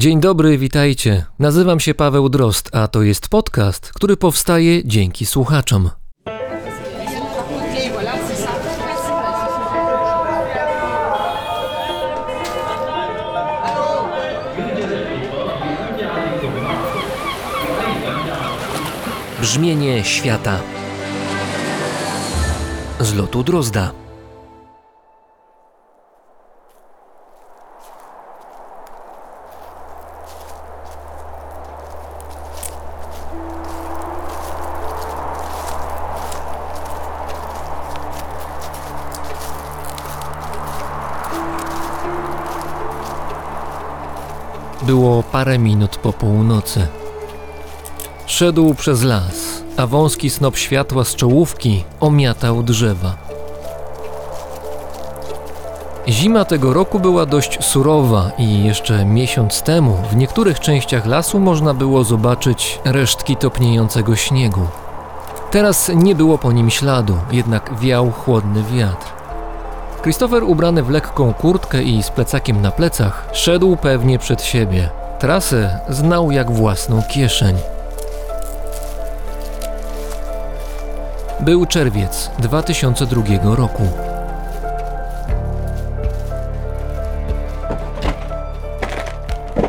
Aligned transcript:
Dzień 0.00 0.20
dobry, 0.20 0.58
witajcie. 0.58 1.24
Nazywam 1.38 1.80
się 1.80 1.94
Paweł 1.94 2.28
Drost, 2.28 2.70
a 2.76 2.88
to 2.88 3.02
jest 3.02 3.28
podcast, 3.28 3.92
który 3.92 4.16
powstaje 4.16 4.84
dzięki 4.84 5.26
słuchaczom. 5.26 5.90
Brzmienie 19.40 20.04
świata 20.04 20.60
z 23.00 23.14
lotu 23.14 23.42
Drozda. 23.42 24.07
Było 45.08 45.22
parę 45.22 45.58
minut 45.58 45.96
po 45.96 46.12
północy. 46.12 46.86
Szedł 48.26 48.74
przez 48.74 49.02
las, 49.02 49.62
a 49.76 49.86
wąski 49.86 50.30
snop 50.30 50.56
światła 50.56 51.04
z 51.04 51.14
czołówki 51.14 51.84
omiatał 52.00 52.62
drzewa. 52.62 53.16
Zima 56.08 56.44
tego 56.44 56.72
roku 56.72 57.00
była 57.00 57.26
dość 57.26 57.64
surowa 57.64 58.30
i 58.38 58.64
jeszcze 58.64 59.04
miesiąc 59.04 59.62
temu 59.62 59.98
w 60.10 60.16
niektórych 60.16 60.60
częściach 60.60 61.06
lasu 61.06 61.40
można 61.40 61.74
było 61.74 62.04
zobaczyć 62.04 62.80
resztki 62.84 63.36
topniejącego 63.36 64.16
śniegu. 64.16 64.66
Teraz 65.50 65.90
nie 65.94 66.14
było 66.14 66.38
po 66.38 66.52
nim 66.52 66.70
śladu, 66.70 67.16
jednak 67.32 67.78
wiał 67.78 68.10
chłodny 68.10 68.62
wiatr. 68.62 69.06
Christopher, 70.02 70.44
ubrany 70.44 70.82
w 70.82 70.90
lekką 70.90 71.34
kurtkę 71.34 71.82
i 71.82 72.02
z 72.02 72.10
plecakiem 72.10 72.62
na 72.62 72.70
plecach, 72.70 73.28
szedł 73.32 73.76
pewnie 73.76 74.18
przed 74.18 74.42
siebie. 74.42 74.97
Trasę 75.18 75.80
znał 75.88 76.30
jak 76.30 76.50
własną 76.50 77.02
kieszeń. 77.02 77.56
Był 81.40 81.66
czerwiec 81.66 82.30
2002 82.38 83.22
roku. 83.54 83.82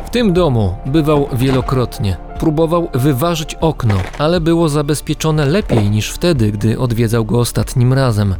W 0.06 0.10
tym 0.10 0.32
domu 0.32 0.76
bywał 0.86 1.28
wielokrotnie. 1.32 2.16
Próbował 2.38 2.88
wyważyć 2.94 3.54
okno, 3.54 3.94
ale 4.18 4.40
było 4.40 4.68
zabezpieczone 4.68 5.46
lepiej 5.46 5.90
niż 5.90 6.10
wtedy, 6.10 6.52
gdy 6.52 6.78
odwiedzał 6.78 7.24
go 7.24 7.38
ostatnim 7.38 7.92
razem. 7.92 8.34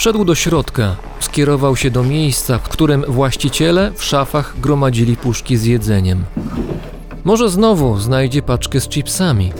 Wszedł 0.00 0.24
do 0.24 0.34
środka, 0.34 0.96
skierował 1.20 1.76
się 1.76 1.90
do 1.90 2.02
miejsca, 2.02 2.58
w 2.58 2.68
którym 2.68 3.04
właściciele 3.08 3.92
w 3.94 4.04
szafach 4.04 4.54
gromadzili 4.60 5.16
puszki 5.16 5.56
z 5.56 5.64
jedzeniem. 5.64 6.24
Może 7.24 7.50
znowu 7.50 7.98
znajdzie 7.98 8.42
paczkę 8.42 8.80
z 8.80 8.88
chipsami. 8.88 9.52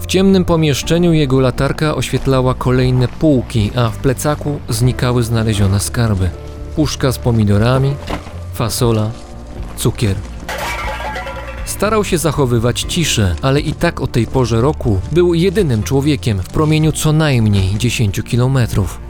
W 0.00 0.06
ciemnym 0.06 0.44
pomieszczeniu 0.44 1.12
jego 1.12 1.40
latarka 1.40 1.94
oświetlała 1.94 2.54
kolejne 2.54 3.08
półki, 3.08 3.70
a 3.76 3.88
w 3.88 3.96
plecaku 3.96 4.60
znikały 4.68 5.22
znalezione 5.22 5.80
skarby. 5.80 6.30
Puszka 6.76 7.12
z 7.12 7.18
pomidorami, 7.18 7.94
fasola, 8.54 9.10
cukier. 9.76 10.16
Starał 11.82 12.04
się 12.04 12.18
zachowywać 12.18 12.80
ciszę, 12.80 13.36
ale 13.42 13.60
i 13.60 13.72
tak 13.72 14.00
o 14.00 14.06
tej 14.06 14.26
porze 14.26 14.60
roku 14.60 15.00
był 15.12 15.34
jedynym 15.34 15.82
człowiekiem 15.82 16.38
w 16.38 16.48
promieniu 16.48 16.92
co 16.92 17.12
najmniej 17.12 17.78
10 17.78 18.22
kilometrów. 18.22 19.00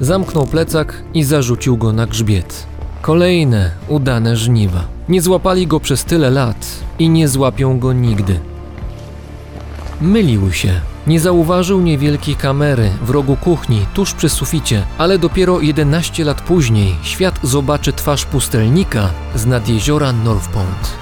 Zamknął 0.00 0.46
plecak 0.46 1.02
i 1.14 1.24
zarzucił 1.24 1.76
go 1.76 1.92
na 1.92 2.06
grzbiet. 2.06 2.66
Kolejne 3.02 3.70
udane 3.88 4.36
żniwa. 4.36 4.84
Nie 5.08 5.22
złapali 5.22 5.66
go 5.66 5.80
przez 5.80 6.04
tyle 6.04 6.30
lat 6.30 6.66
i 6.98 7.08
nie 7.08 7.28
złapią 7.28 7.78
go 7.78 7.92
nigdy. 7.92 8.40
Mylił 10.00 10.52
się. 10.52 10.80
Nie 11.06 11.20
zauważył 11.20 11.80
niewielkiej 11.80 12.36
kamery 12.36 12.90
w 13.02 13.10
rogu 13.10 13.36
kuchni, 13.36 13.86
tuż 13.94 14.14
przy 14.14 14.28
suficie, 14.28 14.86
ale 14.98 15.18
dopiero 15.18 15.60
11 15.60 16.24
lat 16.24 16.40
później 16.40 16.94
świat 17.02 17.40
zobaczy 17.42 17.92
twarz 17.92 18.24
pustelnika 18.24 19.10
z 19.34 19.46
nad 19.46 19.68
jeziora 19.68 20.12
North 20.12 20.48
Pond. 20.48 20.96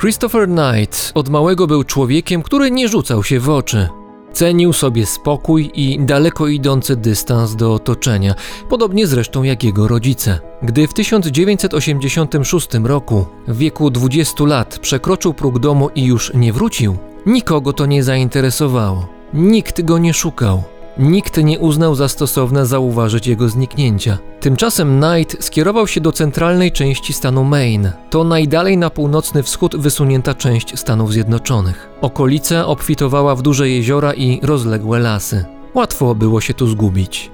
Christopher 0.00 0.48
Knight 0.48 1.12
od 1.14 1.28
małego 1.28 1.66
był 1.66 1.84
człowiekiem, 1.84 2.42
który 2.42 2.70
nie 2.70 2.88
rzucał 2.88 3.24
się 3.24 3.40
w 3.40 3.50
oczy. 3.50 4.01
Cenił 4.32 4.72
sobie 4.72 5.06
spokój 5.06 5.70
i 5.74 6.00
daleko 6.00 6.48
idący 6.48 6.96
dystans 6.96 7.56
do 7.56 7.74
otoczenia, 7.74 8.34
podobnie 8.68 9.06
zresztą 9.06 9.42
jak 9.42 9.64
jego 9.64 9.88
rodzice. 9.88 10.38
Gdy 10.62 10.88
w 10.88 10.94
1986 10.94 12.68
roku, 12.84 13.26
w 13.48 13.56
wieku 13.56 13.90
20 13.90 14.44
lat, 14.44 14.78
przekroczył 14.78 15.34
próg 15.34 15.58
domu 15.58 15.90
i 15.94 16.04
już 16.04 16.34
nie 16.34 16.52
wrócił, 16.52 16.96
nikogo 17.26 17.72
to 17.72 17.86
nie 17.86 18.02
zainteresowało. 18.02 19.06
Nikt 19.34 19.82
go 19.82 19.98
nie 19.98 20.14
szukał. 20.14 20.62
Nikt 20.98 21.36
nie 21.36 21.58
uznał 21.58 21.94
za 21.94 22.08
stosowne 22.08 22.66
zauważyć 22.66 23.26
jego 23.26 23.48
zniknięcia. 23.48 24.18
Tymczasem 24.40 25.00
Knight 25.00 25.44
skierował 25.44 25.86
się 25.86 26.00
do 26.00 26.12
centralnej 26.12 26.72
części 26.72 27.12
stanu 27.12 27.44
Maine. 27.44 27.92
To 28.10 28.24
najdalej 28.24 28.78
na 28.78 28.90
północny 28.90 29.42
wschód 29.42 29.76
wysunięta 29.76 30.34
część 30.34 30.78
Stanów 30.78 31.12
Zjednoczonych. 31.12 31.90
Okolica 32.00 32.66
obfitowała 32.66 33.34
w 33.34 33.42
duże 33.42 33.68
jeziora 33.68 34.12
i 34.12 34.40
rozległe 34.42 34.98
lasy. 34.98 35.44
Łatwo 35.74 36.14
było 36.14 36.40
się 36.40 36.54
tu 36.54 36.66
zgubić. 36.66 37.30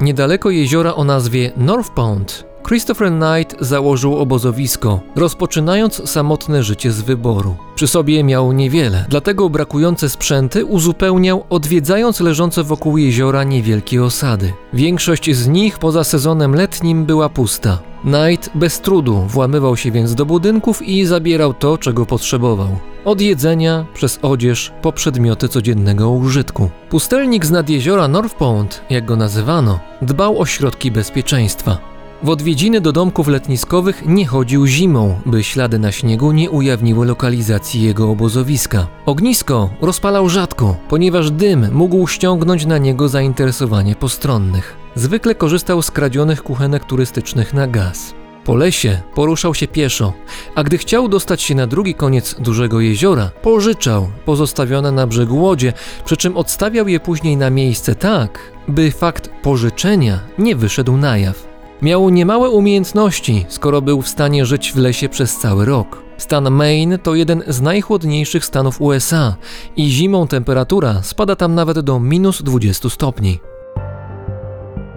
Niedaleko 0.00 0.50
jeziora 0.50 0.94
o 0.94 1.04
nazwie 1.04 1.52
North 1.56 1.90
Pond 1.90 2.47
Christopher 2.68 3.10
Knight 3.10 3.56
założył 3.60 4.16
obozowisko, 4.18 5.00
rozpoczynając 5.16 6.10
samotne 6.10 6.62
życie 6.62 6.92
z 6.92 7.00
wyboru. 7.00 7.56
Przy 7.74 7.86
sobie 7.86 8.24
miał 8.24 8.52
niewiele, 8.52 9.04
dlatego 9.08 9.50
brakujące 9.50 10.08
sprzęty 10.08 10.64
uzupełniał 10.64 11.44
odwiedzając 11.50 12.20
leżące 12.20 12.62
wokół 12.64 12.98
jeziora 12.98 13.44
niewielkie 13.44 14.04
osady. 14.04 14.52
Większość 14.72 15.34
z 15.34 15.48
nich 15.48 15.78
poza 15.78 16.04
sezonem 16.04 16.54
letnim 16.54 17.04
była 17.04 17.28
pusta. 17.28 17.78
Knight 18.02 18.50
bez 18.54 18.80
trudu 18.80 19.24
włamywał 19.28 19.76
się 19.76 19.90
więc 19.90 20.14
do 20.14 20.26
budynków 20.26 20.82
i 20.82 21.04
zabierał 21.04 21.54
to, 21.54 21.78
czego 21.78 22.06
potrzebował. 22.06 22.78
Od 23.04 23.20
jedzenia, 23.20 23.86
przez 23.94 24.18
odzież, 24.22 24.72
po 24.82 24.92
przedmioty 24.92 25.48
codziennego 25.48 26.10
użytku. 26.10 26.70
Pustelnik 26.90 27.46
z 27.46 27.50
nad 27.50 27.68
jeziora 27.68 28.08
North 28.08 28.34
Pond, 28.34 28.82
jak 28.90 29.04
go 29.04 29.16
nazywano, 29.16 29.80
dbał 30.02 30.40
o 30.40 30.46
środki 30.46 30.90
bezpieczeństwa. 30.90 31.97
W 32.22 32.28
odwiedziny 32.28 32.80
do 32.80 32.92
domków 32.92 33.28
letniskowych 33.28 34.02
nie 34.06 34.26
chodził 34.26 34.66
zimą, 34.66 35.20
by 35.26 35.44
ślady 35.44 35.78
na 35.78 35.92
śniegu 35.92 36.32
nie 36.32 36.50
ujawniły 36.50 37.06
lokalizacji 37.06 37.82
jego 37.82 38.10
obozowiska. 38.10 38.86
Ognisko 39.06 39.70
rozpalał 39.80 40.28
rzadko, 40.28 40.76
ponieważ 40.88 41.30
dym 41.30 41.72
mógł 41.72 42.06
ściągnąć 42.06 42.66
na 42.66 42.78
niego 42.78 43.08
zainteresowanie 43.08 43.94
postronnych. 43.96 44.76
Zwykle 44.94 45.34
korzystał 45.34 45.82
z 45.82 45.90
kradzionych 45.90 46.42
kuchenek 46.42 46.84
turystycznych 46.84 47.54
na 47.54 47.66
gaz. 47.66 48.14
Po 48.44 48.54
lesie 48.54 49.00
poruszał 49.14 49.54
się 49.54 49.68
pieszo, 49.68 50.12
a 50.54 50.64
gdy 50.64 50.78
chciał 50.78 51.08
dostać 51.08 51.42
się 51.42 51.54
na 51.54 51.66
drugi 51.66 51.94
koniec 51.94 52.34
dużego 52.38 52.80
jeziora, 52.80 53.30
pożyczał 53.42 54.08
pozostawione 54.24 54.92
na 54.92 55.06
brzegu 55.06 55.42
łodzie, 55.42 55.72
przy 56.04 56.16
czym 56.16 56.36
odstawiał 56.36 56.88
je 56.88 57.00
później 57.00 57.36
na 57.36 57.50
miejsce 57.50 57.94
tak, 57.94 58.38
by 58.68 58.90
fakt 58.90 59.30
pożyczenia 59.42 60.20
nie 60.38 60.56
wyszedł 60.56 60.96
na 60.96 61.18
jaw. 61.18 61.47
Miał 61.82 62.10
niemałe 62.10 62.50
umiejętności, 62.50 63.46
skoro 63.48 63.82
był 63.82 64.02
w 64.02 64.08
stanie 64.08 64.46
żyć 64.46 64.72
w 64.72 64.76
lesie 64.76 65.08
przez 65.08 65.36
cały 65.36 65.64
rok. 65.64 66.02
Stan 66.16 66.50
Maine 66.50 66.98
to 67.02 67.14
jeden 67.14 67.42
z 67.46 67.60
najchłodniejszych 67.60 68.44
stanów 68.44 68.80
USA 68.80 69.36
i 69.76 69.90
zimą 69.90 70.26
temperatura 70.26 71.02
spada 71.02 71.36
tam 71.36 71.54
nawet 71.54 71.80
do 71.80 72.00
minus 72.00 72.42
20 72.42 72.90
stopni. 72.90 73.38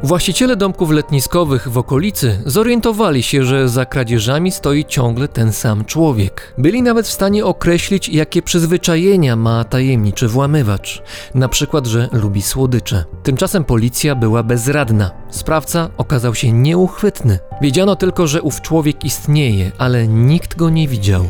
Właściciele 0.04 0.56
domków 0.56 0.92
letniskowych 0.92 1.68
w 1.68 1.78
okolicy 1.78 2.42
zorientowali 2.46 3.24
się, 3.24 3.44
że 3.44 3.70
za 3.70 3.86
kradzieżami 3.86 4.52
stoi 4.52 4.86
ciągle 4.86 5.28
ten 5.28 5.54
sam 5.54 5.86
człowiek. 5.86 6.54
Byli 6.58 6.82
nawet 6.82 7.08
w 7.08 7.12
stanie 7.12 7.46
określić, 7.46 8.10
jakie 8.10 8.42
przyzwyczajenia 8.42 9.36
ma 9.36 9.64
tajemniczy 9.64 10.28
włamywacz. 10.28 11.04
Na 11.36 11.50
przykład, 11.50 11.88
że 11.88 12.10
lubi 12.12 12.42
słodycze. 12.42 13.06
Tymczasem 13.24 13.64
policja 13.64 14.16
była 14.16 14.44
bezradna. 14.44 15.12
Sprawca 15.30 15.90
okazał 15.98 16.36
się 16.36 16.52
nieuchwytny. 16.52 17.40
Wiedziano 17.62 17.96
tylko, 17.96 18.28
że 18.28 18.42
ów 18.42 18.62
człowiek 18.62 19.06
istnieje, 19.06 19.72
ale 19.78 20.08
nikt 20.08 20.56
go 20.56 20.70
nie 20.70 20.88
widział. 20.88 21.26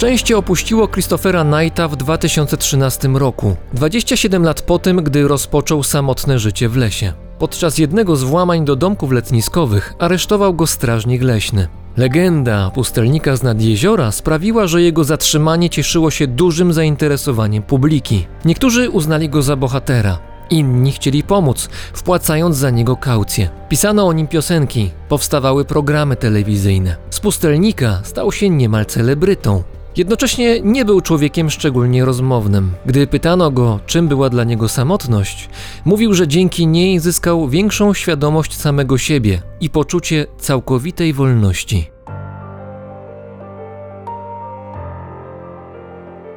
Szczęście 0.00 0.38
opuściło 0.38 0.88
Christophera 0.88 1.44
Knighta 1.44 1.88
w 1.88 1.96
2013 1.96 3.08
roku, 3.08 3.56
27 3.72 4.44
lat 4.44 4.62
po 4.62 4.78
tym, 4.78 4.96
gdy 4.96 5.28
rozpoczął 5.28 5.82
samotne 5.82 6.38
życie 6.38 6.68
w 6.68 6.76
lesie. 6.76 7.12
Podczas 7.38 7.78
jednego 7.78 8.16
z 8.16 8.22
włamań 8.22 8.64
do 8.64 8.76
domków 8.76 9.12
letniskowych 9.12 9.94
aresztował 9.98 10.54
go 10.54 10.66
strażnik 10.66 11.22
leśny. 11.22 11.68
Legenda 11.96 12.70
pustelnika 12.70 13.36
z 13.36 13.42
nad 13.42 13.62
jeziora 13.62 14.12
sprawiła, 14.12 14.66
że 14.66 14.82
jego 14.82 15.04
zatrzymanie 15.04 15.70
cieszyło 15.70 16.10
się 16.10 16.26
dużym 16.26 16.72
zainteresowaniem 16.72 17.62
publiki. 17.62 18.26
Niektórzy 18.44 18.90
uznali 18.90 19.28
go 19.28 19.42
za 19.42 19.56
bohatera, 19.56 20.18
inni 20.50 20.92
chcieli 20.92 21.22
pomóc, 21.22 21.68
wpłacając 21.92 22.56
za 22.56 22.70
niego 22.70 22.96
kaucję. 22.96 23.50
Pisano 23.68 24.06
o 24.06 24.12
nim 24.12 24.28
piosenki, 24.28 24.90
powstawały 25.08 25.64
programy 25.64 26.16
telewizyjne. 26.16 26.96
Z 27.10 27.20
pustelnika 27.20 28.00
stał 28.04 28.32
się 28.32 28.50
niemal 28.50 28.86
celebrytą. 28.86 29.62
Jednocześnie 29.96 30.60
nie 30.60 30.84
był 30.84 31.00
człowiekiem 31.00 31.50
szczególnie 31.50 32.04
rozmownym. 32.04 32.72
Gdy 32.86 33.06
pytano 33.06 33.50
go, 33.50 33.80
czym 33.86 34.08
była 34.08 34.30
dla 34.30 34.44
niego 34.44 34.68
samotność, 34.68 35.48
mówił, 35.84 36.14
że 36.14 36.28
dzięki 36.28 36.66
niej 36.66 36.98
zyskał 36.98 37.48
większą 37.48 37.94
świadomość 37.94 38.56
samego 38.56 38.98
siebie 38.98 39.42
i 39.60 39.70
poczucie 39.70 40.26
całkowitej 40.38 41.12
wolności. 41.12 41.90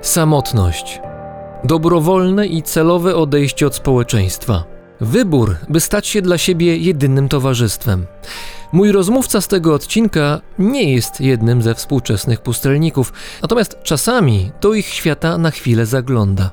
Samotność. 0.01 1.01
Dobrowolne 1.63 2.47
i 2.47 2.63
celowe 2.63 3.15
odejście 3.15 3.67
od 3.67 3.75
społeczeństwa. 3.75 4.72
Wybór, 5.01 5.55
by 5.69 5.79
stać 5.79 6.07
się 6.07 6.21
dla 6.21 6.37
siebie 6.37 6.77
jedynym 6.77 7.29
towarzystwem. 7.29 8.05
Mój 8.71 8.91
rozmówca 8.91 9.41
z 9.41 9.47
tego 9.47 9.73
odcinka 9.73 10.41
nie 10.59 10.93
jest 10.93 11.21
jednym 11.21 11.61
ze 11.61 11.75
współczesnych 11.75 12.41
pustelników, 12.41 13.13
natomiast 13.41 13.77
czasami 13.83 14.51
do 14.61 14.73
ich 14.73 14.87
świata 14.87 15.37
na 15.37 15.51
chwilę 15.51 15.85
zagląda. 15.85 16.51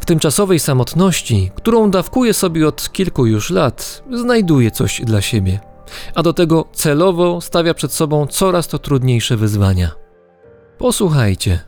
W 0.00 0.06
tymczasowej 0.06 0.58
samotności, 0.58 1.50
którą 1.54 1.90
dawkuje 1.90 2.34
sobie 2.34 2.68
od 2.68 2.92
kilku 2.92 3.26
już 3.26 3.50
lat, 3.50 4.02
znajduje 4.12 4.70
coś 4.70 5.00
dla 5.00 5.20
siebie, 5.20 5.60
a 6.14 6.22
do 6.22 6.32
tego 6.32 6.64
celowo 6.72 7.40
stawia 7.40 7.74
przed 7.74 7.92
sobą 7.92 8.26
coraz 8.26 8.68
to 8.68 8.78
trudniejsze 8.78 9.36
wyzwania. 9.36 9.90
Posłuchajcie. 10.78 11.60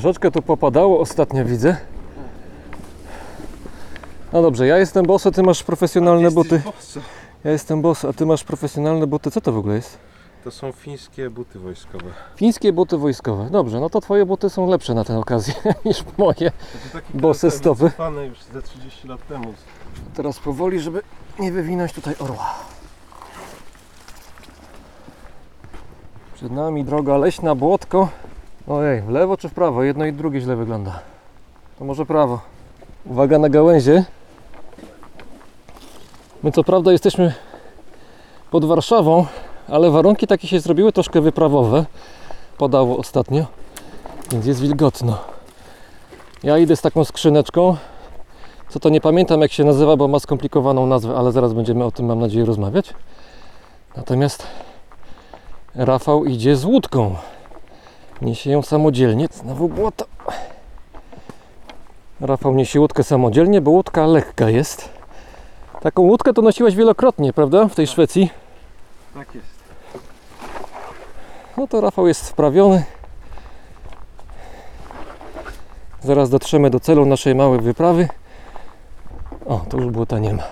Troszeczkę 0.00 0.30
tu 0.30 0.42
popadało 0.42 1.00
ostatnio 1.00 1.44
widzę. 1.44 1.76
No 4.32 4.42
dobrze, 4.42 4.66
ja 4.66 4.78
jestem 4.78 5.06
boss, 5.06 5.26
a 5.26 5.30
ty 5.30 5.42
masz 5.42 5.62
profesjonalne 5.62 6.30
buty. 6.30 6.62
Ja 7.44 7.50
jestem 7.50 7.82
boss, 7.82 8.04
a 8.04 8.12
ty 8.12 8.26
masz 8.26 8.44
profesjonalne 8.44 9.06
buty. 9.06 9.30
Co 9.30 9.40
to 9.40 9.52
w 9.52 9.58
ogóle 9.58 9.74
jest? 9.74 9.98
To 10.44 10.50
są 10.50 10.72
fińskie 10.72 11.30
buty 11.30 11.58
wojskowe. 11.58 12.04
Fińskie 12.36 12.72
buty 12.72 12.98
wojskowe. 12.98 13.50
Dobrze, 13.50 13.80
no 13.80 13.90
to 13.90 14.00
twoje 14.00 14.26
buty 14.26 14.50
są 14.50 14.70
lepsze 14.70 14.94
na 14.94 15.04
tę 15.04 15.18
okazję 15.18 15.54
niż 15.84 16.04
moje. 16.18 16.52
Bose 17.14 17.48
KSM 17.48 17.58
stopy. 17.58 17.84
wycofane 17.84 18.26
już 18.26 18.42
ze 18.42 18.62
30 18.62 19.08
lat 19.08 19.26
temu. 19.28 19.54
Teraz 20.14 20.38
powoli, 20.38 20.80
żeby 20.80 21.02
nie 21.38 21.52
wywinąć 21.52 21.92
tutaj 21.92 22.14
orła. 22.18 22.54
Przed 26.34 26.52
nami 26.52 26.84
droga 26.84 27.16
leśna, 27.16 27.54
błotko. 27.54 28.08
Ojej, 28.68 29.02
w 29.02 29.08
lewo 29.08 29.36
czy 29.36 29.48
w 29.48 29.54
prawo? 29.54 29.82
Jedno 29.82 30.06
i 30.06 30.12
drugie 30.12 30.40
źle 30.40 30.56
wygląda. 30.56 31.00
To 31.78 31.84
może 31.84 32.06
prawo. 32.06 32.40
Uwaga 33.06 33.38
na 33.38 33.48
gałęzie. 33.48 34.04
My 36.42 36.52
co 36.52 36.64
prawda 36.64 36.92
jesteśmy 36.92 37.34
pod 38.50 38.64
Warszawą, 38.64 39.26
ale 39.68 39.90
warunki 39.90 40.26
takie 40.26 40.48
się 40.48 40.60
zrobiły 40.60 40.92
troszkę 40.92 41.20
wyprawowe. 41.20 41.86
Podało 42.58 42.96
ostatnio, 42.96 43.46
więc 44.32 44.46
jest 44.46 44.60
wilgotno. 44.60 45.18
Ja 46.42 46.58
idę 46.58 46.76
z 46.76 46.80
taką 46.80 47.04
skrzyneczką. 47.04 47.76
Co 48.68 48.80
to 48.80 48.88
nie 48.88 49.00
pamiętam 49.00 49.40
jak 49.40 49.52
się 49.52 49.64
nazywa, 49.64 49.96
bo 49.96 50.08
ma 50.08 50.18
skomplikowaną 50.18 50.86
nazwę, 50.86 51.16
ale 51.16 51.32
zaraz 51.32 51.52
będziemy 51.52 51.84
o 51.84 51.90
tym 51.90 52.06
mam 52.06 52.20
nadzieję 52.20 52.44
rozmawiać. 52.44 52.94
Natomiast 53.96 54.46
Rafał 55.74 56.24
idzie 56.24 56.56
z 56.56 56.64
łódką. 56.64 57.16
Niesie 58.22 58.50
ją 58.50 58.62
samodzielnie. 58.62 59.28
Znowu 59.32 59.68
błoto. 59.68 60.04
Rafał 62.20 62.54
niesie 62.54 62.80
łódkę 62.80 63.04
samodzielnie, 63.04 63.60
bo 63.60 63.70
łódka 63.70 64.06
lekka 64.06 64.50
jest. 64.50 64.88
Taką 65.80 66.02
łódkę 66.02 66.32
to 66.32 66.42
nosiłeś 66.42 66.74
wielokrotnie, 66.74 67.32
prawda? 67.32 67.68
W 67.68 67.74
tej 67.74 67.86
Szwecji. 67.86 68.30
Tak 69.14 69.34
jest. 69.34 69.46
No 71.56 71.66
to 71.66 71.80
Rafał 71.80 72.06
jest 72.06 72.28
wprawiony. 72.28 72.84
Zaraz 76.02 76.30
dotrzemy 76.30 76.70
do 76.70 76.80
celu 76.80 77.06
naszej 77.06 77.34
małej 77.34 77.60
wyprawy. 77.60 78.08
O, 79.46 79.60
to 79.68 79.76
już 79.76 79.86
błota 79.86 80.18
nie 80.18 80.32
ma. 80.32 80.42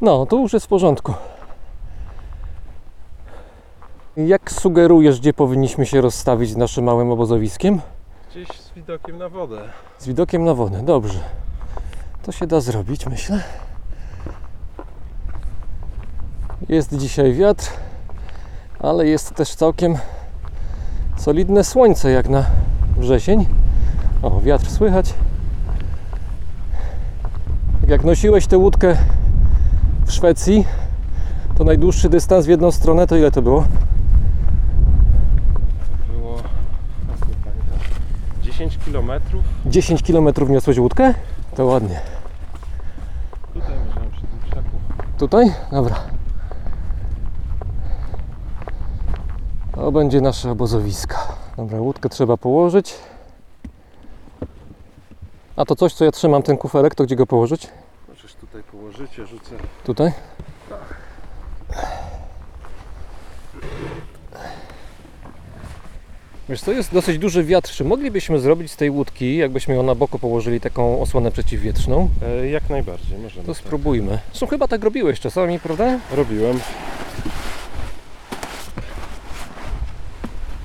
No, 0.00 0.26
to 0.26 0.36
już 0.36 0.52
jest 0.52 0.66
w 0.66 0.68
porządku. 0.68 1.14
Jak 4.16 4.52
sugerujesz, 4.52 5.20
gdzie 5.20 5.32
powinniśmy 5.32 5.86
się 5.86 6.00
rozstawić 6.00 6.50
z 6.50 6.56
naszym 6.56 6.84
małym 6.84 7.10
obozowiskiem? 7.10 7.80
Gdzieś 8.30 8.48
z 8.48 8.72
widokiem 8.72 9.18
na 9.18 9.28
wodę. 9.28 9.60
Z 9.98 10.06
widokiem 10.06 10.44
na 10.44 10.54
wodę, 10.54 10.82
dobrze. 10.82 11.18
To 12.22 12.32
się 12.32 12.46
da 12.46 12.60
zrobić, 12.60 13.06
myślę. 13.06 13.42
Jest 16.68 16.96
dzisiaj 16.96 17.34
wiatr, 17.34 17.70
ale 18.80 19.06
jest 19.06 19.34
też 19.34 19.54
całkiem 19.54 19.98
solidne 21.16 21.64
słońce 21.64 22.10
jak 22.10 22.28
na 22.28 22.44
wrzesień. 22.98 23.46
O, 24.22 24.40
wiatr 24.40 24.70
słychać. 24.70 25.14
Jak 27.88 28.04
nosiłeś 28.04 28.46
tę 28.46 28.58
łódkę 28.58 28.96
w 30.06 30.12
Szwecji, 30.12 30.64
to 31.58 31.64
najdłuższy 31.64 32.08
dystans 32.08 32.46
w 32.46 32.48
jedną 32.48 32.70
stronę 32.70 33.06
to 33.06 33.16
ile 33.16 33.30
to? 33.30 33.42
Było, 33.42 33.64
nie 37.28 37.34
pamiętam, 37.44 37.78
10 38.56 38.78
kilometrów. 38.84 39.44
10 39.66 40.02
km 40.02 40.28
niosłeś 40.48 40.78
łódkę? 40.78 41.14
To 41.56 41.64
ładnie. 41.64 42.00
Tutaj 43.54 43.74
przy 44.12 44.20
tym 44.20 44.38
krzaku. 44.50 44.76
Tutaj? 45.18 45.52
Dobra. 45.70 45.96
To 49.74 49.92
będzie 49.92 50.20
nasze 50.20 50.50
obozowisko. 50.50 51.16
Dobra, 51.56 51.80
łódkę 51.80 52.08
trzeba 52.08 52.36
położyć. 52.36 52.94
A 55.56 55.64
to 55.64 55.76
coś, 55.76 55.94
co 55.94 56.04
ja 56.04 56.10
trzymam, 56.10 56.42
ten 56.42 56.56
kuferek, 56.56 56.94
to 56.94 57.04
gdzie 57.04 57.16
go 57.16 57.26
położyć? 57.26 57.68
Możesz 58.08 58.34
tutaj 58.34 58.62
położyć, 58.62 59.18
ja 59.18 59.26
rzucę. 59.26 59.50
Tutaj? 59.84 60.12
Wiesz, 66.48 66.62
to 66.62 66.72
jest 66.72 66.92
dosyć 66.92 67.18
duży 67.18 67.44
wiatr. 67.44 67.70
Czy 67.70 67.84
moglibyśmy 67.84 68.38
zrobić 68.38 68.72
z 68.72 68.76
tej 68.76 68.90
łódki, 68.90 69.36
jakbyśmy 69.36 69.74
ją 69.74 69.82
na 69.82 69.94
boku 69.94 70.18
położyli, 70.18 70.60
taką 70.60 71.00
osłonę 71.00 71.30
przeciwwietrzną? 71.30 72.08
E, 72.42 72.48
jak 72.48 72.70
najbardziej, 72.70 73.18
możemy. 73.18 73.46
To 73.46 73.54
tak. 73.54 73.62
spróbujmy. 73.62 74.18
Zresztą 74.30 74.46
chyba 74.46 74.68
tak 74.68 74.84
robiłeś 74.84 75.20
czasami, 75.20 75.60
prawda? 75.60 75.98
Robiłem. 76.12 76.60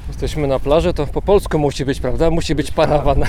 Jesteśmy 0.08 0.48
na 0.48 0.60
plaży, 0.60 0.94
to 0.94 1.08
po 1.08 1.22
polsku 1.22 1.60
musi 1.60 1.86
być, 1.86 2.00
prawda? 2.00 2.30
Musi 2.30 2.56
być 2.56 2.72
parawan. 2.72 3.24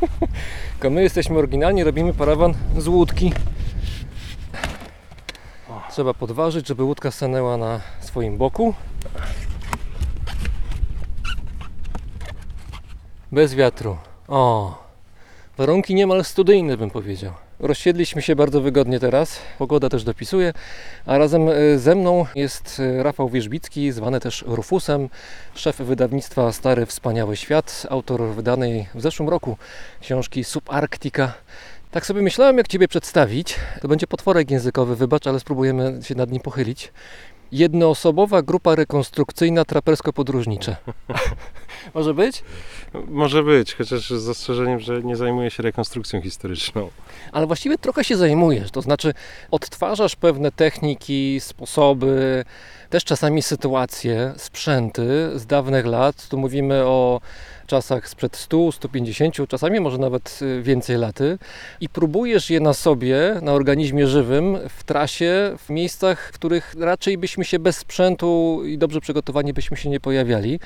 Tylko 0.72 0.90
my 0.90 1.02
jesteśmy 1.02 1.38
oryginalni, 1.38 1.84
robimy 1.84 2.14
parawan 2.14 2.54
z 2.76 2.88
łódki. 2.88 3.32
Trzeba 5.90 6.14
podważyć, 6.14 6.68
żeby 6.68 6.82
łódka 6.82 7.10
stanęła 7.10 7.56
na 7.56 7.80
swoim 8.00 8.38
boku. 8.38 8.74
Bez 13.32 13.54
wiatru. 13.54 13.96
O, 14.28 14.74
warunki 15.58 15.94
niemal 15.94 16.24
studyjne 16.24 16.76
bym 16.76 16.90
powiedział. 16.90 17.32
Rozsiedliśmy 17.60 18.22
się 18.22 18.36
bardzo 18.36 18.60
wygodnie 18.60 19.00
teraz, 19.00 19.38
pogoda 19.58 19.88
też 19.88 20.04
dopisuje, 20.04 20.52
a 21.06 21.18
razem 21.18 21.48
e, 21.48 21.78
ze 21.78 21.94
mną 21.94 22.26
jest 22.34 22.80
e, 22.80 23.02
Rafał 23.02 23.28
Wierzbicki, 23.28 23.92
zwany 23.92 24.20
też 24.20 24.44
Rufusem, 24.46 25.08
szef 25.54 25.76
wydawnictwa 25.76 26.52
Stary 26.52 26.86
Wspaniały 26.86 27.36
Świat, 27.36 27.86
autor 27.90 28.22
wydanej 28.22 28.86
w 28.94 29.00
zeszłym 29.00 29.28
roku 29.28 29.56
książki 30.00 30.44
Subarktika. 30.44 31.32
Tak 31.90 32.06
sobie 32.06 32.22
myślałem, 32.22 32.58
jak 32.58 32.68
Ciebie 32.68 32.88
przedstawić. 32.88 33.54
To 33.80 33.88
będzie 33.88 34.06
potworek 34.06 34.50
językowy, 34.50 34.96
wybacz, 34.96 35.26
ale 35.26 35.40
spróbujemy 35.40 35.98
się 36.02 36.14
nad 36.14 36.30
nim 36.30 36.42
pochylić. 36.42 36.92
Jednoosobowa 37.52 38.42
grupa 38.42 38.74
rekonstrukcyjna 38.74 39.64
trapersko-podróżnicza. 39.64 40.76
Może 41.94 42.14
być? 42.14 42.42
Może 43.08 43.42
być, 43.42 43.74
chociaż 43.74 44.10
z 44.10 44.22
zastrzeżeniem, 44.22 44.80
że 44.80 45.02
nie 45.02 45.16
zajmuję 45.16 45.50
się 45.50 45.62
rekonstrukcją 45.62 46.22
historyczną. 46.22 46.90
Ale 47.32 47.46
właściwie 47.46 47.78
trochę 47.78 48.04
się 48.04 48.16
zajmujesz, 48.16 48.70
to 48.70 48.82
znaczy 48.82 49.14
odtwarzasz 49.50 50.16
pewne 50.16 50.52
techniki, 50.52 51.40
sposoby, 51.40 52.44
też 52.90 53.04
czasami 53.04 53.42
sytuacje, 53.42 54.32
sprzęty 54.36 55.30
z 55.34 55.46
dawnych 55.46 55.86
lat. 55.86 56.28
Tu 56.28 56.38
mówimy 56.38 56.84
o 56.84 57.20
czasach 57.66 58.08
sprzed 58.08 58.36
100, 58.36 58.72
150, 58.72 59.48
czasami 59.48 59.80
może 59.80 59.98
nawet 59.98 60.38
y, 60.42 60.62
więcej 60.62 60.96
laty 60.96 61.38
i 61.80 61.88
próbujesz 61.88 62.50
je 62.50 62.60
na 62.60 62.74
sobie, 62.74 63.34
na 63.42 63.52
organizmie 63.52 64.06
żywym, 64.06 64.58
w 64.68 64.84
trasie, 64.84 65.56
w 65.58 65.70
miejscach, 65.70 66.28
w 66.28 66.34
których 66.34 66.74
raczej 66.78 67.18
byśmy 67.18 67.44
się 67.44 67.58
bez 67.58 67.76
sprzętu 67.76 68.62
i 68.64 68.78
dobrze 68.78 69.00
przygotowani 69.00 69.52
byśmy 69.52 69.76
się 69.76 69.90
nie 69.90 70.00
pojawiali. 70.00 70.60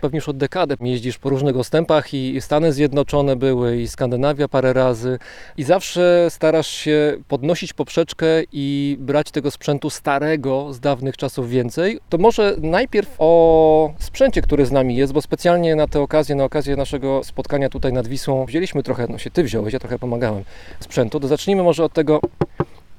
Pewnie 0.00 0.16
już 0.16 0.28
od 0.28 0.36
dekady 0.36 0.76
jeździsz 0.80 1.18
po 1.18 1.28
różnych 1.28 1.56
ostępach 1.56 2.14
i 2.14 2.40
Stany 2.40 2.72
Zjednoczone 2.72 3.36
były 3.36 3.80
i 3.80 3.88
Skandynawia 3.88 4.48
parę 4.48 4.72
razy 4.72 5.18
i 5.56 5.62
zawsze 5.64 6.26
starasz 6.30 6.68
się 6.68 7.16
podnosić 7.28 7.72
poprzeczkę 7.72 8.26
i 8.52 8.96
brać 9.00 9.30
tego 9.30 9.50
sprzętu 9.50 9.90
starego 9.90 10.72
z 10.72 10.80
dawnych 10.80 11.16
czasów 11.16 11.50
więcej. 11.50 11.63
To 12.08 12.18
może 12.18 12.56
najpierw 12.58 13.14
o 13.18 13.92
sprzęcie, 13.98 14.42
który 14.42 14.66
z 14.66 14.72
nami 14.72 14.96
jest, 14.96 15.12
bo 15.12 15.22
specjalnie 15.22 15.76
na 15.76 15.86
tę 15.86 16.00
okazję, 16.00 16.34
na 16.34 16.44
okazję 16.44 16.76
naszego 16.76 17.24
spotkania 17.24 17.68
tutaj 17.68 17.92
nad 17.92 18.06
Wisłą 18.06 18.46
wzięliśmy 18.46 18.82
trochę, 18.82 19.06
no 19.10 19.18
się 19.18 19.30
ty 19.30 19.42
wziąłeś, 19.42 19.72
ja 19.72 19.78
trochę 19.78 19.98
pomagałem 19.98 20.44
sprzętu. 20.80 21.20
To 21.20 21.28
zacznijmy 21.28 21.62
może 21.62 21.84
od 21.84 21.92
tego 21.92 22.20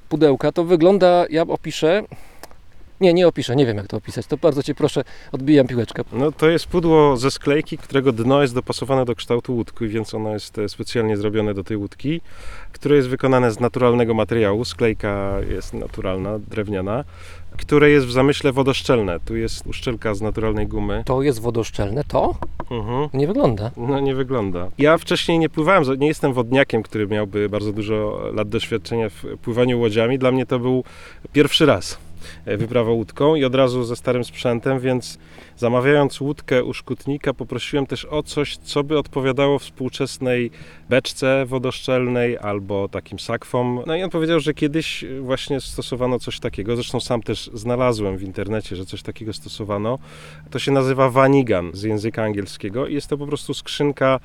pudełka. 0.08 0.52
To 0.52 0.64
wygląda, 0.64 1.24
ja 1.30 1.42
opiszę. 1.42 2.02
Nie, 3.00 3.14
nie 3.14 3.28
opiszę, 3.28 3.56
nie 3.56 3.66
wiem 3.66 3.76
jak 3.76 3.86
to 3.86 3.96
opisać. 3.96 4.26
To 4.26 4.36
bardzo 4.36 4.62
Cię 4.62 4.74
proszę, 4.74 5.04
odbijam 5.32 5.66
piłeczkę. 5.66 6.02
No 6.12 6.32
to 6.32 6.48
jest 6.50 6.66
pudło 6.66 7.16
ze 7.16 7.30
sklejki, 7.30 7.78
którego 7.78 8.12
dno 8.12 8.42
jest 8.42 8.54
dopasowane 8.54 9.04
do 9.04 9.14
kształtu 9.14 9.54
łódki, 9.54 9.88
więc 9.88 10.14
ono 10.14 10.32
jest 10.32 10.58
e, 10.58 10.68
specjalnie 10.68 11.16
zrobione 11.16 11.54
do 11.54 11.64
tej 11.64 11.76
łódki, 11.76 12.20
które 12.72 12.96
jest 12.96 13.08
wykonane 13.08 13.50
z 13.52 13.60
naturalnego 13.60 14.14
materiału. 14.14 14.64
Sklejka 14.64 15.36
jest 15.50 15.74
naturalna, 15.74 16.38
drewniana, 16.38 17.04
które 17.56 17.90
jest 17.90 18.06
w 18.06 18.12
zamyśle 18.12 18.52
wodoszczelne. 18.52 19.20
Tu 19.20 19.36
jest 19.36 19.66
uszczelka 19.66 20.14
z 20.14 20.20
naturalnej 20.20 20.66
gumy. 20.66 21.02
To 21.06 21.22
jest 21.22 21.40
wodoszczelne, 21.40 22.04
to? 22.04 22.34
Mhm. 22.70 23.08
Nie 23.14 23.26
wygląda. 23.26 23.70
No 23.76 24.00
nie 24.00 24.14
wygląda. 24.14 24.68
Ja 24.78 24.98
wcześniej 24.98 25.38
nie 25.38 25.48
pływałem, 25.48 25.84
nie 25.98 26.06
jestem 26.06 26.32
wodniakiem, 26.32 26.82
który 26.82 27.06
miałby 27.06 27.48
bardzo 27.48 27.72
dużo 27.72 28.20
lat 28.34 28.48
doświadczenia 28.48 29.08
w 29.08 29.24
pływaniu 29.42 29.80
łodziami. 29.80 30.18
Dla 30.18 30.32
mnie 30.32 30.46
to 30.46 30.58
był 30.58 30.84
pierwszy 31.32 31.66
raz 31.66 31.98
e, 32.44 32.56
wyprawa 32.56 32.90
łódką 32.90 33.34
i 33.34 33.44
od 33.44 33.54
razu 33.54 33.84
ze 33.84 33.96
starym 33.96 34.24
sprzętem, 34.24 34.80
więc 34.80 35.18
zamawiając 35.56 36.20
łódkę 36.20 36.64
u 36.64 36.74
szkutnika 36.74 37.34
poprosiłem 37.34 37.86
też 37.86 38.04
o 38.04 38.22
coś, 38.22 38.56
co 38.56 38.84
by 38.84 38.98
odpowiadało 38.98 39.58
współczesnej 39.58 40.50
beczce 40.90 41.44
wodoszczelnej 41.46 42.38
albo 42.38 42.88
takim 42.88 43.18
sakwom. 43.18 43.80
No 43.86 43.96
i 43.96 44.02
on 44.02 44.10
powiedział, 44.10 44.40
że 44.40 44.54
kiedyś 44.54 45.04
właśnie 45.20 45.60
stosowano 45.60 46.18
coś 46.18 46.40
takiego, 46.40 46.76
zresztą 46.76 47.00
sam 47.00 47.22
też 47.22 47.50
znalazłem 47.54 48.16
w 48.16 48.22
internecie, 48.22 48.76
że 48.76 48.86
coś 48.86 49.02
takiego 49.02 49.32
stosowano. 49.32 49.98
To 50.50 50.58
się 50.58 50.72
nazywa 50.72 51.10
vanigan 51.10 51.70
z 51.74 51.82
języka 51.82 52.22
angielskiego 52.24 52.86
i 52.86 52.94
jest 52.94 53.06
to 53.06 53.18
po 53.18 53.26
prostu 53.26 53.54
skrzynka 53.54 54.20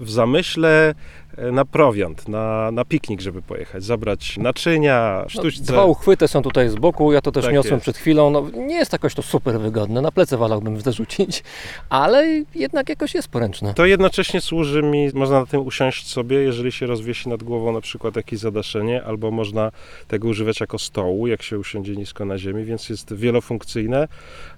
w 0.00 0.10
zamyśle 0.10 0.94
e, 1.36 1.52
na 1.52 1.64
prowiant, 1.64 2.28
na, 2.28 2.70
na 2.70 2.84
piknik, 2.84 3.20
żeby 3.20 3.42
pojechać, 3.42 3.84
zabrać 3.84 4.38
naczynia, 4.38 5.20
No, 5.22 5.28
sztućce. 5.28 5.62
dwa 5.72 5.84
uchwyty 5.84 6.28
są 6.28 6.42
tutaj 6.42 6.68
z 6.68 6.74
boku, 6.74 7.12
ja 7.12 7.20
to 7.20 7.32
też 7.32 7.44
Tak 7.44 7.54
niosłem 7.54 7.74
jest. 7.74 7.82
przed 7.82 7.96
chwilą. 7.96 8.30
No, 8.30 8.50
nie 8.56 8.74
jest 8.74 8.92
jakoś 8.92 9.14
to 9.14 9.22
super 9.22 9.60
wygodne, 9.60 10.00
na 10.02 10.12
plecy 10.12 10.36
zarzucić, 10.80 11.42
ale 11.88 12.44
jednak 12.54 12.88
jakoś 12.88 13.14
jest 13.14 13.28
poręczne. 13.28 13.74
To 13.74 13.86
jednocześnie 13.86 14.40
służy 14.40 14.82
mi, 14.82 15.10
można 15.14 15.40
na 15.40 15.46
tym 15.46 15.66
usiąść 15.66 16.08
sobie, 16.08 16.36
jeżeli 16.36 16.72
się 16.72 16.86
rozwiesi 16.86 17.28
nad 17.28 17.42
głową 17.42 17.72
na 17.72 17.80
przykład 17.80 18.16
jakieś 18.16 18.38
zadaszenie, 18.38 19.04
albo 19.04 19.30
można 19.30 19.72
tego 20.08 20.28
używać 20.28 20.60
jako 20.60 20.78
stołu, 20.78 21.26
jak 21.26 21.42
się 21.42 21.58
usiądzie 21.58 21.96
nisko 21.96 22.24
na 22.24 22.38
ziemi, 22.38 22.64
więc 22.64 22.88
jest 22.88 23.14
wielofunkcyjne 23.14 24.08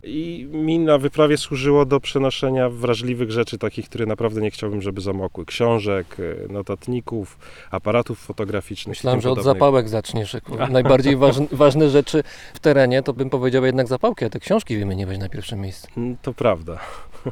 i 0.02 0.48
mi 0.52 0.78
na 0.78 0.98
wyprawie 0.98 1.36
służyło 1.36 1.84
do 1.84 2.00
przenoszenia 2.00 2.68
wrażliwych 2.68 3.30
rzeczy, 3.30 3.58
takich, 3.58 3.88
które 3.88 4.06
naprawdę 4.06 4.40
nie 4.40 4.50
chciałbym, 4.50 4.82
żeby 4.82 5.00
zamokły. 5.00 5.46
Książek, 5.46 6.16
e, 6.48 6.52
notatników, 6.52 7.38
aparatów 7.70 8.18
fotograficznych. 8.18 8.96
Myślałem, 8.96 9.20
że 9.20 9.30
od 9.30 9.42
zapałek 9.42 9.88
zaczniesz. 9.88 10.36
Najbardziej 10.70 11.16
ważne, 11.16 11.46
ważne 11.52 11.90
rzeczy 11.90 12.22
w 12.54 12.58
terenie, 12.58 13.02
to 13.02 13.12
bym 13.12 13.30
powiedział 13.30 13.64
jednak 13.64 13.88
zapałki, 13.88 14.24
a 14.24 14.30
te 14.30 14.40
książki 14.40 14.76
wymieniłeś 14.76 15.18
na 15.18 15.28
pierwszym 15.28 15.60
miejscu. 15.60 15.88
To 16.22 16.34
prawda. 16.34 16.78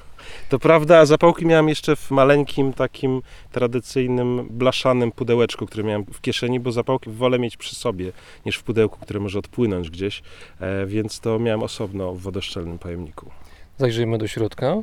To 0.48 0.58
prawda, 0.58 0.98
a 0.98 1.06
zapałki 1.06 1.46
miałem 1.46 1.68
jeszcze 1.68 1.96
w 1.96 2.10
maleńkim, 2.10 2.72
takim 2.72 3.22
tradycyjnym, 3.52 4.46
blaszanym 4.50 5.12
pudełeczku, 5.12 5.66
które 5.66 5.84
miałem 5.84 6.04
w 6.04 6.20
kieszeni, 6.20 6.60
bo 6.60 6.72
zapałki 6.72 7.10
wolę 7.10 7.38
mieć 7.38 7.56
przy 7.56 7.74
sobie, 7.76 8.12
niż 8.46 8.56
w 8.56 8.62
pudełku, 8.62 8.98
które 9.00 9.20
może 9.20 9.38
odpłynąć 9.38 9.90
gdzieś, 9.90 10.22
e, 10.60 10.86
więc 10.86 11.20
to 11.20 11.38
miałem 11.38 11.62
osobno 11.62 12.12
w 12.12 12.20
wodoszczelnym 12.20 12.78
pojemniku. 12.78 13.30
Zajrzyjmy 13.78 14.18
do 14.18 14.28
środka. 14.28 14.76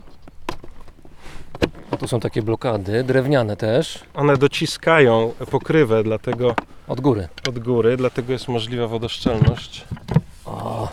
O, 1.92 1.98
tu 1.98 2.08
są 2.08 2.20
takie 2.20 2.42
blokady, 2.42 3.04
drewniane 3.04 3.58
też, 3.58 4.00
One 4.14 4.38
dociskają 4.38 5.34
pokrywę 5.52 6.04
dlatego 6.04 6.56
od 6.88 7.02
góry. 7.02 7.28
od 7.50 7.60
góry, 7.60 7.98
dlatego 7.98 8.34
jest 8.34 8.48
możliwa 8.48 8.88
wodoszczelność. 8.88 9.86
O. 10.46 10.90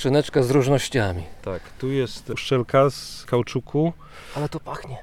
Skrzyneczka 0.00 0.42
z 0.42 0.50
różnościami. 0.50 1.22
Tak, 1.42 1.62
tu 1.78 1.90
jest 1.90 2.30
uszczelka 2.30 2.90
z 2.90 3.24
kauczuku. 3.24 3.92
Ale 4.36 4.48
to 4.48 4.60
pachnie. 4.60 4.96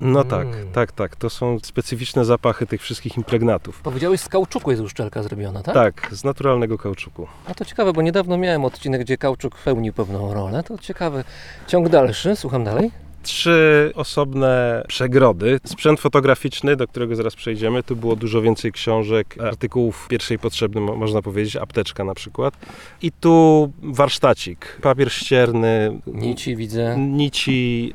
No 0.00 0.20
Mm. 0.20 0.28
tak, 0.30 0.46
tak, 0.72 0.92
tak. 0.92 1.16
To 1.16 1.30
są 1.30 1.58
specyficzne 1.62 2.24
zapachy 2.24 2.66
tych 2.66 2.82
wszystkich 2.82 3.16
impregnatów. 3.16 3.80
Powiedziałeś, 3.82 4.20
z 4.20 4.28
kauczuku 4.28 4.70
jest 4.70 4.82
uszczelka 4.82 5.22
zrobiona, 5.22 5.62
tak? 5.62 5.74
Tak, 5.74 6.08
z 6.12 6.24
naturalnego 6.24 6.78
kauczuku. 6.78 7.26
A 7.46 7.54
to 7.54 7.64
ciekawe, 7.64 7.92
bo 7.92 8.02
niedawno 8.02 8.38
miałem 8.38 8.64
odcinek, 8.64 9.00
gdzie 9.00 9.18
kauczuk 9.18 9.58
pełnił 9.58 9.92
pewną 9.92 10.34
rolę. 10.34 10.62
To 10.62 10.78
ciekawy 10.78 11.24
ciąg 11.66 11.88
dalszy. 11.88 12.36
Słucham 12.36 12.64
dalej. 12.64 12.90
Trzy 13.22 13.92
osobne 13.94 14.82
przegrody. 14.88 15.60
Sprzęt 15.64 16.00
fotograficzny, 16.00 16.76
do 16.76 16.86
którego 16.88 17.16
zaraz 17.16 17.34
przejdziemy. 17.36 17.82
Tu 17.82 17.96
było 17.96 18.16
dużo 18.16 18.42
więcej 18.42 18.72
książek, 18.72 19.34
artykułów 19.42 20.06
pierwszej 20.08 20.38
potrzeby, 20.38 20.80
mo- 20.80 20.96
można 20.96 21.22
powiedzieć, 21.22 21.56
apteczka 21.56 22.04
na 22.04 22.14
przykład. 22.14 22.54
I 23.02 23.12
tu 23.12 23.72
warsztacik, 23.82 24.78
papier 24.82 25.12
ścierny, 25.12 26.00
Nici 26.06 26.56
widzę. 26.56 26.96
nici, 26.98 27.94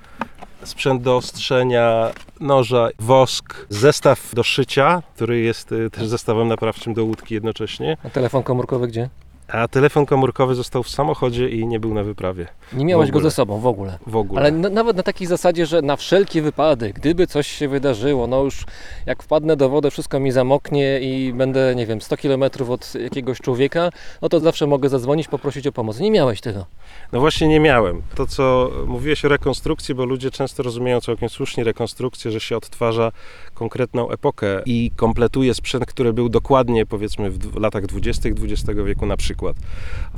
sprzęt 0.64 1.02
do 1.02 1.16
ostrzenia, 1.18 2.12
noża, 2.40 2.90
wosk, 3.00 3.66
zestaw 3.70 4.36
do 4.36 4.44
szycia, 4.44 5.04
który 5.16 5.40
jest 5.40 5.72
y, 5.72 5.90
też 5.90 6.08
zestawem 6.08 6.48
naprawczym 6.48 6.94
do 6.94 7.04
łódki 7.06 7.34
jednocześnie. 7.34 7.98
A 8.04 8.10
telefon 8.10 8.44
komórkowy 8.44 8.88
gdzie? 8.88 9.10
A 9.48 9.68
telefon 9.68 10.06
komórkowy 10.06 10.56
został 10.56 10.84
w 10.84 10.90
samochodzie 10.90 11.50
i 11.50 11.68
nie 11.68 11.80
był 11.80 11.94
na 11.94 12.04
wyprawie 12.04 12.48
Nie 12.74 12.86
miałeś 12.86 13.12
go 13.12 13.20
ze 13.20 13.32
sobą 13.32 13.60
w 13.60 13.68
ogóle. 13.68 14.00
w 14.08 14.16
ogóle. 14.16 14.42
Ale 14.42 14.52
na, 14.52 14.70
nawet 14.70 14.98
na 14.98 15.04
takiej 15.04 15.28
zasadzie, 15.28 15.66
że 15.66 15.82
na 15.82 15.96
wszelki 15.96 16.42
wypadek, 16.42 16.96
gdyby 16.96 17.28
coś 17.28 17.48
się 17.48 17.68
wydarzyło, 17.68 18.28
no 18.28 18.44
już 18.44 18.66
jak 19.06 19.24
wpadnę 19.24 19.56
do 19.56 19.70
wody, 19.70 19.92
wszystko 19.92 20.20
mi 20.20 20.32
zamoknie 20.32 21.00
i 21.00 21.34
będę, 21.34 21.76
nie 21.76 21.86
wiem, 21.86 22.02
100 22.02 22.18
km 22.18 22.44
od 22.70 22.94
jakiegoś 22.96 23.40
człowieka, 23.40 23.90
no 24.22 24.30
to 24.30 24.40
zawsze 24.40 24.68
mogę 24.68 24.90
zadzwonić, 24.90 25.28
poprosić 25.28 25.68
o 25.68 25.72
pomoc. 25.72 26.00
Nie 26.00 26.12
miałeś 26.12 26.42
tego. 26.42 26.66
No 27.12 27.20
właśnie 27.20 27.48
nie 27.48 27.60
miałem. 27.60 28.02
To, 28.16 28.28
co 28.28 28.72
mówiłeś 28.88 29.26
o 29.26 29.28
rekonstrukcji, 29.28 29.96
bo 29.96 30.06
ludzie 30.06 30.32
często 30.32 30.64
rozumieją 30.64 31.02
całkiem 31.02 31.30
słusznie 31.30 31.64
rekonstrukcję, 31.64 32.32
że 32.32 32.40
się 32.40 32.58
odtwarza 32.58 33.12
konkretną 33.54 34.10
epokę 34.10 34.62
i 34.66 34.92
kompletuje 34.96 35.54
sprzęt, 35.54 35.86
który 35.86 36.14
był 36.14 36.30
dokładnie, 36.30 36.86
powiedzmy, 36.86 37.32
w 37.32 37.60
latach 37.60 37.86
20. 37.86 38.30
XX 38.30 38.80
wieku 38.86 39.06
na 39.06 39.18
przykład. 39.18 39.35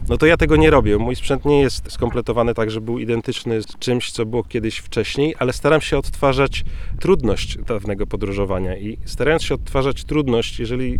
No 0.09 0.17
to 0.17 0.25
ja 0.25 0.37
tego 0.37 0.55
nie 0.55 0.69
robię. 0.69 0.97
Mój 0.97 1.15
sprzęt 1.15 1.45
nie 1.45 1.61
jest 1.61 1.91
skompletowany 1.91 2.53
tak, 2.53 2.71
że 2.71 2.81
był 2.81 2.99
identyczny 2.99 3.61
z 3.61 3.65
czymś, 3.79 4.11
co 4.11 4.25
było 4.25 4.43
kiedyś 4.43 4.77
wcześniej, 4.77 5.35
ale 5.39 5.53
staram 5.53 5.81
się 5.81 5.97
odtwarzać 5.97 6.65
trudność 6.99 7.57
dawnego 7.57 8.07
podróżowania 8.07 8.77
i 8.77 8.97
starając 9.05 9.43
się 9.43 9.55
odtwarzać 9.55 10.03
trudność, 10.03 10.59
jeżeli 10.59 10.99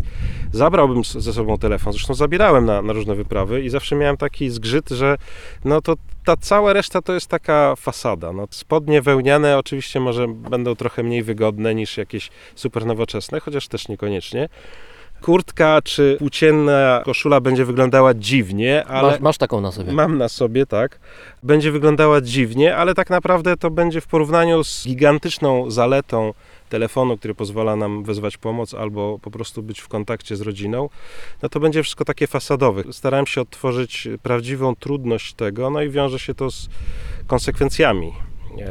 zabrałbym 0.52 1.04
ze 1.04 1.34
sobą 1.34 1.58
telefon, 1.58 1.94
zresztą 1.94 2.14
zabierałem 2.14 2.66
na, 2.66 2.82
na 2.82 2.94
różne 2.94 3.16
wyprawy 3.16 3.64
i 3.64 3.70
zawsze 3.70 3.96
miałem 3.96 4.18
taki 4.18 4.50
zgrzyt, 4.50 4.90
że 4.90 5.18
no 5.66 5.82
to 5.82 5.96
ta 6.26 6.38
cała 6.38 6.74
reszta 6.74 7.02
to 7.02 7.14
jest 7.14 7.28
taka 7.28 7.76
fasada. 7.76 8.34
No, 8.34 8.48
spodnie 8.52 9.02
wełniane 9.02 9.58
oczywiście 9.58 10.00
może 10.00 10.28
będą 10.28 10.76
trochę 10.76 11.04
mniej 11.04 11.24
wygodne 11.24 11.76
niż 11.76 11.98
jakieś 11.98 12.30
super 12.56 12.86
nowoczesne, 12.86 13.40
chociaż 13.40 13.68
też 13.68 13.88
niekoniecznie. 13.88 14.50
Kurtka 15.22 15.82
czy 15.82 16.16
płócienna 16.20 17.02
koszula 17.06 17.40
będzie 17.42 17.66
wyglądała 17.66 18.14
dziwnie, 18.14 18.86
ale 18.86 19.12
Masz, 19.12 19.20
masz 19.20 19.38
taką 19.38 19.62
na 19.62 19.72
sobie. 19.72 19.92
mam 19.92 20.18
na 20.18 20.30
sobie, 20.30 20.66
tak. 20.66 21.00
Będzie 21.44 21.72
wyglądała 21.72 22.22
dziwnie, 22.22 22.76
ale 22.76 22.94
tak 22.94 23.10
naprawdę 23.10 23.58
to 23.58 23.72
będzie 23.72 24.02
w 24.02 24.08
porównaniu 24.08 24.64
z 24.64 24.88
gigantyczną 24.88 25.72
zaletą 25.72 26.34
telefonu, 26.70 27.18
który 27.18 27.36
pozwala 27.36 27.76
nam 27.76 28.04
wezwać 28.04 28.38
pomoc 28.38 28.74
albo 28.74 29.20
po 29.22 29.32
prostu 29.32 29.64
być 29.64 29.80
w 29.80 29.88
kontakcie 29.88 30.36
z 30.36 30.42
rodziną, 30.42 30.90
no 31.42 31.50
to 31.50 31.60
będzie 31.60 31.84
wszystko 31.84 32.06
takie 32.06 32.28
fasadowe. 32.28 32.84
Starałem 32.92 33.28
się 33.28 33.42
odtworzyć 33.42 34.08
prawdziwą 34.24 34.76
trudność 34.76 35.34
tego, 35.34 35.70
no 35.70 35.82
i 35.82 35.90
wiąże 35.90 36.20
się 36.20 36.34
to 36.34 36.52
z 36.52 36.70
konsekwencjami, 37.28 38.14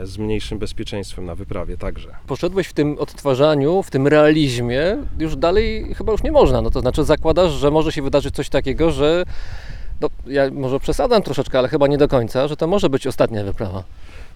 z 0.04 0.18
mniejszym 0.18 0.58
bezpieczeństwem 0.58 1.24
na 1.24 1.34
wyprawie 1.34 1.76
także. 1.76 2.08
Poszedłeś 2.26 2.66
w 2.66 2.72
tym 2.72 2.98
odtwarzaniu, 2.98 3.82
w 3.82 3.90
tym 3.90 4.06
realizmie, 4.06 4.96
już 5.18 5.36
dalej 5.36 5.94
chyba 5.94 6.12
już 6.12 6.22
nie 6.22 6.32
można. 6.32 6.62
No 6.62 6.70
to 6.70 6.80
znaczy 6.80 7.04
zakładasz, 7.04 7.52
że 7.52 7.70
może 7.70 7.92
się 7.92 8.02
wydarzyć 8.02 8.34
coś 8.34 8.48
takiego, 8.48 8.90
że 8.90 9.24
no, 10.00 10.08
ja 10.26 10.50
może 10.50 10.80
przesadzam 10.80 11.22
troszeczkę, 11.22 11.58
ale 11.58 11.68
chyba 11.68 11.86
nie 11.86 11.98
do 11.98 12.08
końca, 12.08 12.48
że 12.48 12.56
to 12.56 12.66
może 12.66 12.90
być 12.90 13.06
ostatnia 13.06 13.44
wyprawa. 13.44 13.82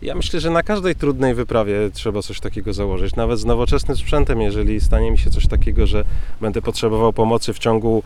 Ja 0.02 0.14
myślę, 0.14 0.40
że 0.40 0.50
na 0.50 0.62
każdej 0.62 0.94
trudnej 0.94 1.34
wyprawie 1.34 1.74
trzeba 1.92 2.22
coś 2.22 2.40
takiego 2.40 2.72
założyć. 2.72 3.16
Nawet 3.16 3.38
z 3.38 3.44
nowoczesnym 3.44 3.96
sprzętem, 3.96 4.40
jeżeli 4.40 4.80
stanie 4.80 5.10
mi 5.10 5.18
się 5.18 5.30
coś 5.30 5.46
takiego, 5.46 5.86
że 5.86 6.04
będę 6.40 6.62
potrzebował 6.62 7.12
pomocy 7.12 7.52
w 7.52 7.58
ciągu 7.58 8.02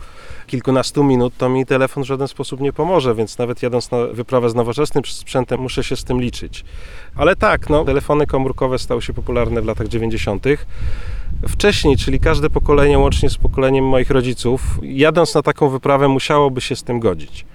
kilkunastu 0.47 1.03
minut, 1.03 1.33
to 1.37 1.49
mi 1.49 1.65
telefon 1.65 2.03
w 2.03 2.07
żaden 2.07 2.27
sposób 2.27 2.61
nie 2.61 2.73
pomoże, 2.73 3.15
więc 3.15 3.37
nawet 3.37 3.63
jadąc 3.63 3.91
na 3.91 4.05
wyprawę 4.05 4.49
z 4.49 4.55
nowoczesnym 4.55 5.05
sprzętem, 5.05 5.61
muszę 5.61 5.83
się 5.83 5.95
z 5.95 6.03
tym 6.03 6.21
liczyć. 6.21 6.65
Ale 7.15 7.35
tak, 7.35 7.69
no, 7.69 7.85
telefony 7.85 8.27
komórkowe 8.27 8.79
stały 8.79 9.01
się 9.01 9.13
popularne 9.13 9.61
w 9.61 9.65
latach 9.65 9.87
90. 9.87 10.45
Wcześniej, 11.47 11.97
czyli 11.97 12.19
każde 12.19 12.49
pokolenie, 12.49 12.99
łącznie 12.99 13.29
z 13.29 13.37
pokoleniem 13.37 13.85
moich 13.85 14.09
rodziców, 14.09 14.79
jadąc 14.83 15.35
na 15.35 15.41
taką 15.41 15.69
wyprawę, 15.69 16.07
musiałoby 16.07 16.61
się 16.61 16.75
z 16.75 16.83
tym 16.83 16.99
godzić 16.99 17.45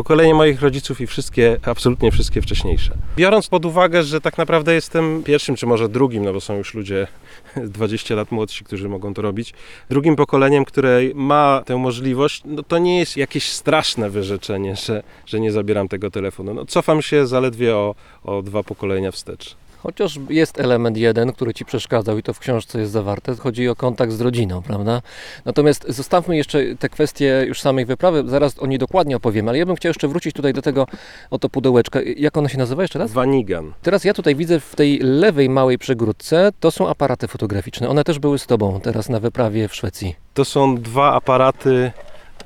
pokolenie 0.00 0.34
moich 0.34 0.62
rodziców 0.62 1.00
i 1.00 1.06
wszystkie, 1.06 1.56
absolutnie 1.62 2.10
wszystkie 2.10 2.42
wcześniejsze. 2.42 2.94
Biorąc 3.16 3.48
pod 3.48 3.64
uwagę, 3.64 4.02
że 4.02 4.20
tak 4.20 4.38
naprawdę 4.38 4.74
jestem 4.74 5.22
pierwszym, 5.22 5.56
czy 5.56 5.66
może 5.66 5.88
drugim, 5.88 6.24
no 6.24 6.32
bo 6.32 6.40
są 6.40 6.56
już 6.56 6.74
ludzie 6.74 7.06
20 7.56 8.14
lat 8.14 8.32
młodsi, 8.32 8.64
którzy 8.64 8.88
mogą 8.88 9.14
to 9.14 9.22
robić, 9.22 9.54
drugim 9.90 10.16
pokoleniem, 10.16 10.64
które 10.64 11.00
ma 11.14 11.62
tę 11.66 11.76
możliwość, 11.76 12.42
no 12.44 12.62
to 12.62 12.78
nie 12.78 12.98
jest 12.98 13.16
jakieś 13.16 13.48
straszne 13.48 14.10
wyrzeczenie, 14.10 14.76
że, 14.76 15.02
że 15.26 15.40
nie 15.40 15.52
zabieram 15.52 15.88
tego 15.88 16.10
telefonu. 16.10 16.54
No, 16.54 16.64
cofam 16.64 17.02
się 17.02 17.26
zaledwie 17.26 17.76
o, 17.76 17.94
o 18.24 18.42
dwa 18.42 18.62
pokolenia 18.62 19.10
wstecz. 19.10 19.56
Chociaż 19.82 20.18
jest 20.28 20.60
element 20.60 20.96
jeden, 20.96 21.32
który 21.32 21.54
ci 21.54 21.64
przeszkadzał 21.64 22.18
i 22.18 22.22
to 22.22 22.34
w 22.34 22.38
książce 22.38 22.80
jest 22.80 22.92
zawarte. 22.92 23.36
Chodzi 23.36 23.68
o 23.68 23.76
kontakt 23.76 24.12
z 24.12 24.20
rodziną, 24.20 24.62
prawda? 24.62 25.02
Natomiast 25.44 25.84
zostawmy 25.88 26.36
jeszcze 26.36 26.76
te 26.78 26.88
kwestie 26.88 27.44
już 27.48 27.60
samej 27.60 27.84
wyprawy, 27.84 28.22
zaraz 28.26 28.58
o 28.58 28.66
niej 28.66 28.78
dokładnie 28.78 29.16
opowiemy, 29.16 29.50
ale 29.50 29.58
ja 29.58 29.66
bym 29.66 29.76
chciał 29.76 29.90
jeszcze 29.90 30.08
wrócić 30.08 30.34
tutaj 30.34 30.52
do 30.52 30.62
tego 30.62 30.86
oto 31.30 31.48
pudełeczka. 31.48 32.00
Jak 32.16 32.36
ono 32.36 32.48
się 32.48 32.58
nazywa 32.58 32.82
jeszcze 32.82 32.98
raz? 32.98 33.12
Vanigan. 33.12 33.72
Teraz 33.82 34.04
ja 34.04 34.14
tutaj 34.14 34.36
widzę 34.36 34.60
w 34.60 34.76
tej 34.76 34.98
lewej 34.98 35.48
małej 35.48 35.78
przegródce, 35.78 36.52
to 36.60 36.70
są 36.70 36.88
aparaty 36.88 37.28
fotograficzne. 37.28 37.88
One 37.88 38.04
też 38.04 38.18
były 38.18 38.38
z 38.38 38.46
tobą 38.46 38.80
teraz 38.80 39.08
na 39.08 39.20
wyprawie 39.20 39.68
w 39.68 39.74
Szwecji. 39.74 40.16
To 40.34 40.44
są 40.44 40.76
dwa 40.76 41.14
aparaty 41.14 41.92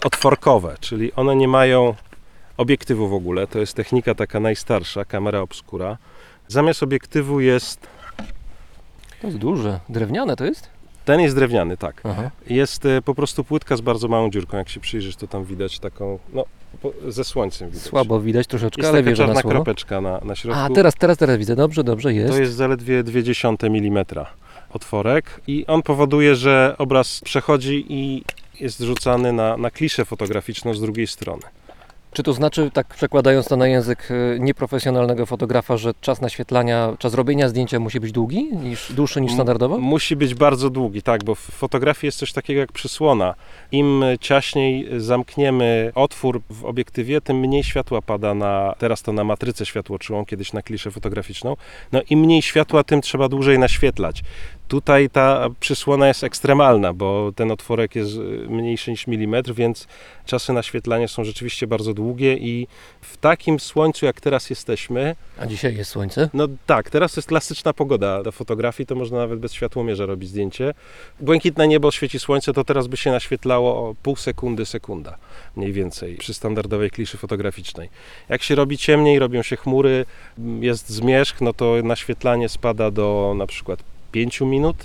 otworkowe, 0.04 0.76
czyli 0.80 1.12
one 1.12 1.36
nie 1.36 1.48
mają 1.48 1.94
obiektywu 2.56 3.08
w 3.08 3.14
ogóle. 3.14 3.46
To 3.46 3.58
jest 3.58 3.74
technika 3.74 4.14
taka 4.14 4.40
najstarsza, 4.40 5.04
kamera 5.04 5.40
obskura. 5.40 5.98
Zamiast 6.48 6.82
obiektywu 6.82 7.40
jest, 7.40 7.80
To 9.20 9.26
jest 9.26 9.38
duże. 9.38 9.80
Drewniane 9.88 10.36
to 10.36 10.44
jest? 10.44 10.74
ten 11.04 11.20
jest 11.20 11.34
drewniany, 11.34 11.76
tak. 11.76 12.00
Aha. 12.04 12.30
Jest 12.46 12.86
e, 12.86 13.02
po 13.02 13.14
prostu 13.14 13.44
płytka 13.44 13.76
z 13.76 13.80
bardzo 13.80 14.08
małą 14.08 14.30
dziurką. 14.30 14.56
Jak 14.56 14.68
się 14.68 14.80
przyjrzysz, 14.80 15.16
to 15.16 15.26
tam 15.26 15.44
widać 15.44 15.78
taką, 15.78 16.18
no, 16.32 16.44
ze 17.08 17.24
słońcem 17.24 17.70
widać. 17.70 17.82
Słabo 17.82 18.20
widać 18.20 18.46
troszeczkę, 18.46 18.82
Jest 18.82 18.92
ale 18.92 19.02
wierzę 19.02 19.22
na 19.22 19.26
czarna 19.26 19.40
słowo. 19.40 19.54
kropeczka 19.54 20.00
na, 20.00 20.20
na 20.24 20.34
środku. 20.34 20.60
A, 20.60 20.70
teraz, 20.70 20.94
teraz, 20.94 21.18
teraz 21.18 21.38
widzę. 21.38 21.56
Dobrze, 21.56 21.84
dobrze, 21.84 22.14
jest. 22.14 22.32
To 22.32 22.40
jest 22.40 22.54
zaledwie 22.54 23.04
0,2 23.04 23.66
mm. 23.66 24.04
otworek 24.70 25.40
i 25.46 25.66
on 25.66 25.82
powoduje, 25.82 26.34
że 26.34 26.74
obraz 26.78 27.20
przechodzi 27.24 27.86
i 27.88 28.24
jest 28.60 28.80
rzucany 28.80 29.32
na, 29.32 29.56
na 29.56 29.70
kliszę 29.70 30.04
fotograficzną 30.04 30.74
z 30.74 30.80
drugiej 30.80 31.06
strony. 31.06 31.42
Czy 32.14 32.22
to 32.22 32.32
znaczy, 32.32 32.70
tak 32.70 32.86
przekładając 32.86 33.46
to 33.48 33.56
na 33.56 33.66
język 33.66 34.08
e, 34.10 34.38
nieprofesjonalnego 34.38 35.26
fotografa, 35.26 35.76
że 35.76 35.94
czas 36.00 36.20
naświetlania, 36.20 36.92
czas 36.98 37.14
robienia 37.14 37.48
zdjęcia 37.48 37.80
musi 37.80 38.00
być 38.00 38.12
długi, 38.12 38.48
niż, 38.52 38.92
dłuższy 38.92 39.20
niż 39.20 39.30
M- 39.30 39.36
standardowo? 39.36 39.78
Musi 39.78 40.16
być 40.16 40.34
bardzo 40.34 40.70
długi, 40.70 41.02
tak, 41.02 41.24
bo 41.24 41.34
w 41.34 41.38
fotografii 41.38 42.08
jest 42.08 42.18
coś 42.18 42.32
takiego 42.32 42.60
jak 42.60 42.72
przysłona. 42.72 43.34
Im 43.72 44.04
ciaśniej 44.20 44.88
zamkniemy 44.96 45.92
otwór 45.94 46.42
w 46.50 46.64
obiektywie, 46.64 47.20
tym 47.20 47.36
mniej 47.40 47.64
światła 47.64 48.02
pada 48.02 48.34
na, 48.34 48.74
teraz 48.78 49.02
to 49.02 49.12
na 49.12 49.24
matrycę 49.24 49.66
światłoczułą, 49.66 50.24
kiedyś 50.24 50.52
na 50.52 50.62
kliszę 50.62 50.90
fotograficzną. 50.90 51.56
No 51.92 52.00
im 52.10 52.20
mniej 52.20 52.42
światła, 52.42 52.84
tym 52.84 53.00
trzeba 53.00 53.28
dłużej 53.28 53.58
naświetlać. 53.58 54.22
Tutaj 54.68 55.10
ta 55.10 55.48
przysłona 55.60 56.08
jest 56.08 56.24
ekstremalna, 56.24 56.92
bo 56.92 57.32
ten 57.36 57.50
otworek 57.50 57.94
jest 57.94 58.16
y, 58.16 58.20
mniejszy 58.48 58.90
niż 58.90 59.06
milimetr, 59.06 59.54
więc 59.54 59.86
czasy 60.26 60.52
naświetlania 60.52 61.08
są 61.08 61.24
rzeczywiście 61.24 61.66
bardzo 61.66 61.94
długie 61.94 62.36
i 62.36 62.66
w 63.00 63.16
takim 63.16 63.60
słońcu, 63.60 64.06
jak 64.06 64.20
teraz 64.20 64.50
jesteśmy, 64.50 65.16
A 65.38 65.46
dzisiaj 65.46 65.76
jest 65.76 65.90
słońce. 65.90 66.30
no 66.34 66.48
tak, 66.66 66.90
teraz 66.90 67.16
jest 67.16 67.28
klasyczna 67.28 67.72
pogoda 67.72 68.22
do 68.22 68.32
fotografii, 68.32 68.86
to 68.86 68.94
można 68.94 69.18
nawet 69.18 69.38
bez 69.38 69.52
światłomierza 69.52 70.06
robić 70.06 70.28
zdjęcie. 70.28 70.74
Błękitne 71.20 71.68
niebo, 71.68 71.90
świeci 71.90 72.18
słońce, 72.18 72.52
to 72.52 72.64
teraz 72.64 72.86
by 72.86 72.96
się 72.96 73.10
naświetlało 73.10 73.88
o 73.88 73.94
pół 74.02 74.16
sekundy, 74.16 74.66
sekunda 74.66 75.16
mniej 75.56 75.72
więcej 75.72 76.16
przy 76.16 76.34
standardowej 76.34 76.90
kliszy 76.90 77.18
fotograficznej. 77.18 77.88
Jak 78.28 78.42
się 78.42 78.54
robi 78.54 78.78
ciemniej, 78.78 79.18
robią 79.18 79.42
się 79.42 79.56
chmury, 79.56 80.06
jest 80.60 80.88
zmierzch, 80.88 81.40
no 81.40 81.52
to 81.52 81.74
naświetlanie 81.82 82.48
spada 82.48 82.90
do 82.90 83.34
na 83.36 83.46
przykład 83.46 83.93
5 84.14 84.40
minut, 84.40 84.76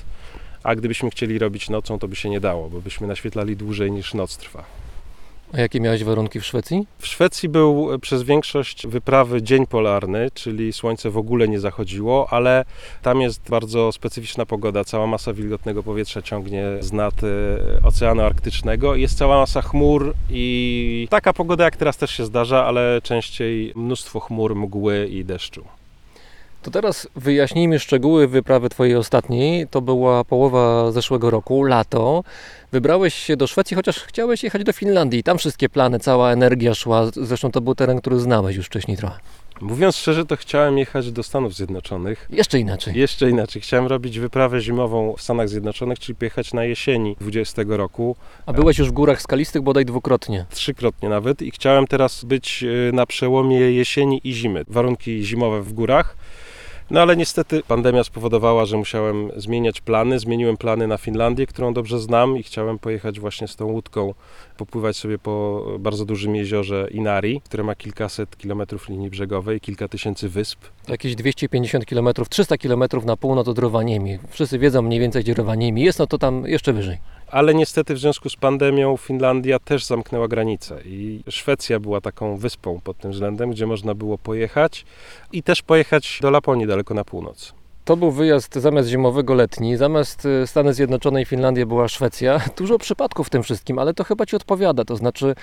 a 0.64 0.76
gdybyśmy 0.76 1.10
chcieli 1.10 1.40
robić 1.40 1.70
nocą, 1.70 2.00
to 2.00 2.08
by 2.08 2.16
się 2.16 2.30
nie 2.30 2.40
dało, 2.40 2.70
bo 2.70 2.82
byśmy 2.82 3.08
naświetlali 3.08 3.56
dłużej 3.56 3.92
niż 3.92 4.14
noc 4.14 4.38
trwa. 4.38 4.64
A 5.54 5.60
jakie 5.60 5.80
miałeś 5.80 6.04
warunki 6.04 6.40
w 6.40 6.46
Szwecji? 6.46 6.88
W 7.00 7.08
Szwecji 7.08 7.50
był 7.50 8.00
przez 8.02 8.24
większość 8.24 8.88
wyprawy 8.88 9.42
dzień 9.42 9.68
polarny, 9.68 10.28
czyli 10.34 10.74
słońce 10.74 11.10
w 11.10 11.18
ogóle 11.18 11.48
nie 11.48 11.60
zachodziło, 11.60 12.28
ale 12.30 12.66
tam 13.02 13.22
jest 13.22 13.50
bardzo 13.50 13.92
specyficzna 13.92 14.46
pogoda. 14.46 14.84
Cała 14.84 15.08
masa 15.08 15.34
wilgotnego 15.34 15.84
powietrza 15.84 16.22
ciągnie 16.22 16.64
z 16.80 16.92
nad 16.92 17.14
e, 17.24 17.28
Oceanu 17.84 18.22
Arktycznego. 18.22 18.96
Jest 18.96 19.18
cała 19.18 19.38
masa 19.38 19.62
chmur 19.62 20.14
i 20.30 21.08
taka 21.10 21.34
pogoda 21.34 21.64
jak 21.64 21.78
teraz 21.78 21.98
też 21.98 22.12
się 22.12 22.26
zdarza, 22.26 22.66
ale 22.66 23.02
częściej 23.04 23.74
mnóstwo 23.76 24.20
chmur, 24.20 24.56
mgły 24.56 25.08
i 25.08 25.26
deszczu. 25.26 25.79
To 26.62 26.72
teraz 26.72 27.08
wyjaśnijmy 27.16 27.80
szczegóły 27.80 28.28
wyprawy 28.28 28.70
Twojej 28.70 28.96
ostatniej. 28.96 29.68
To 29.68 29.82
była 29.82 30.24
połowa 30.24 30.92
zeszłego 30.92 31.30
roku, 31.30 31.64
lato. 31.64 32.24
Wybrałeś 32.72 33.14
się 33.14 33.38
do 33.38 33.48
Szwecji, 33.48 33.76
chociaż 33.76 34.00
chciałeś 34.00 34.44
jechać 34.44 34.64
do 34.64 34.74
Finlandii. 34.74 35.24
Tam 35.24 35.38
wszystkie 35.38 35.70
plany, 35.70 36.00
cała 36.00 36.32
energia 36.32 36.76
szła. 36.76 37.06
Zresztą 37.14 37.52
to 37.52 37.62
był 37.62 37.76
teren, 37.76 38.02
który 38.02 38.20
znałeś 38.20 38.56
już 38.56 38.66
wcześniej 38.66 38.98
trochę. 38.98 39.20
Mówiąc 39.62 39.96
szczerze, 39.96 40.26
to 40.26 40.36
chciałem 40.36 40.78
jechać 40.78 41.12
do 41.12 41.24
Stanów 41.24 41.56
Zjednoczonych. 41.56 42.28
Jeszcze 42.30 42.60
inaczej. 42.60 42.98
Jeszcze 42.98 43.30
inaczej, 43.30 43.62
chciałem 43.62 43.88
robić 43.88 44.20
wyprawę 44.20 44.62
zimową 44.62 45.16
w 45.18 45.22
Stanach 45.22 45.50
Zjednoczonych, 45.50 46.00
czyli 46.00 46.16
pojechać 46.16 46.54
na 46.54 46.64
jesieni 46.64 47.16
20 47.22 47.62
roku. 47.68 48.16
A 48.46 48.54
byłeś 48.54 48.78
już 48.78 48.90
w 48.90 48.92
górach 48.92 49.22
skalistych 49.22 49.62
bodaj 49.62 49.86
dwukrotnie. 49.86 50.46
trzykrotnie 50.50 51.10
nawet 51.10 51.42
i 51.42 51.52
chciałem 51.52 51.88
teraz 51.88 52.24
być 52.24 52.64
y, 52.64 52.92
na 52.94 53.06
przełomie 53.06 53.60
jesieni 53.60 54.22
i 54.24 54.34
zimy. 54.34 54.64
Warunki 54.68 55.24
zimowe 55.24 55.62
w 55.62 55.74
górach. 55.74 56.16
No 56.92 57.02
ale 57.02 57.18
niestety 57.18 57.64
pandemia 57.68 58.04
spowodowała, 58.04 58.66
że 58.66 58.78
musiałem 58.78 59.32
zmieniać 59.36 59.82
plany. 59.82 60.20
Zmieniłem 60.20 60.58
plany 60.58 60.88
na 60.88 60.98
Finlandię, 60.98 61.48
którą 61.48 61.74
dobrze 61.74 62.00
znam 62.00 62.38
i 62.38 62.44
chciałem 62.44 62.80
pojechać 62.80 63.20
właśnie 63.20 63.48
z 63.48 63.56
tą 63.56 63.66
łódką, 63.66 64.14
popływać 64.58 64.98
sobie 64.98 65.20
po 65.20 65.66
bardzo 65.80 66.06
dużym 66.06 66.36
jeziorze 66.36 66.88
Inari, 66.92 67.42
które 67.46 67.64
ma 67.64 67.76
kilkaset 67.76 68.38
kilometrów 68.38 68.90
linii 68.90 69.10
brzegowej, 69.10 69.60
kilka 69.62 69.88
tysięcy 69.88 70.30
wysp. 70.30 70.60
Jakieś 70.88 71.16
250 71.16 71.86
km, 71.86 72.10
300 72.30 72.58
km 72.58 72.84
na 73.06 73.18
północ 73.18 73.48
od 73.48 73.60
Rovaniemi. 73.60 74.20
Wszyscy 74.30 74.60
wiedzą 74.60 74.82
mniej 74.82 75.00
więcej, 75.00 75.24
gdzie 75.24 75.34
Rovaniemi 75.34 75.82
jest, 75.82 76.00
no 76.00 76.08
to 76.08 76.18
tam 76.18 76.44
jeszcze 76.46 76.74
wyżej. 76.74 76.98
Ale 77.32 77.54
niestety 77.54 77.94
w 77.94 78.00
związku 78.00 78.30
z 78.30 78.36
pandemią 78.36 78.98
Finlandia 78.98 79.60
też 79.60 79.86
zamknęła 79.86 80.28
granice 80.28 80.82
i 80.86 81.24
Szwecja 81.30 81.80
była 81.80 82.02
taką 82.02 82.38
wyspą 82.38 82.80
pod 82.84 82.98
tym 82.98 83.12
względem, 83.12 83.52
gdzie 83.52 83.68
można 83.68 83.96
było 83.96 84.18
pojechać 84.18 84.86
i 85.32 85.44
też 85.44 85.62
pojechać 85.62 86.20
do 86.22 86.32
Laponii 86.32 86.68
daleko 86.68 86.94
na 86.94 87.04
północ. 87.04 87.54
To 87.86 87.98
był 87.98 88.12
wyjazd 88.12 88.56
zamiast 88.56 88.90
zimowego 88.90 89.34
letni, 89.34 89.78
zamiast 89.78 90.26
y, 90.26 90.48
Stany 90.48 90.74
Zjednoczone 90.74 91.22
i 91.22 91.26
Finlandia 91.26 91.66
była 91.66 91.88
Szwecja. 91.88 92.42
Dużo 92.58 92.78
przypadków 92.78 93.28
w 93.28 93.30
tym 93.30 93.44
wszystkim, 93.44 93.80
ale 93.80 93.94
to 93.94 94.04
chyba 94.04 94.26
Ci 94.26 94.36
odpowiada. 94.36 94.86
To 94.86 94.96
znaczy 94.96 95.36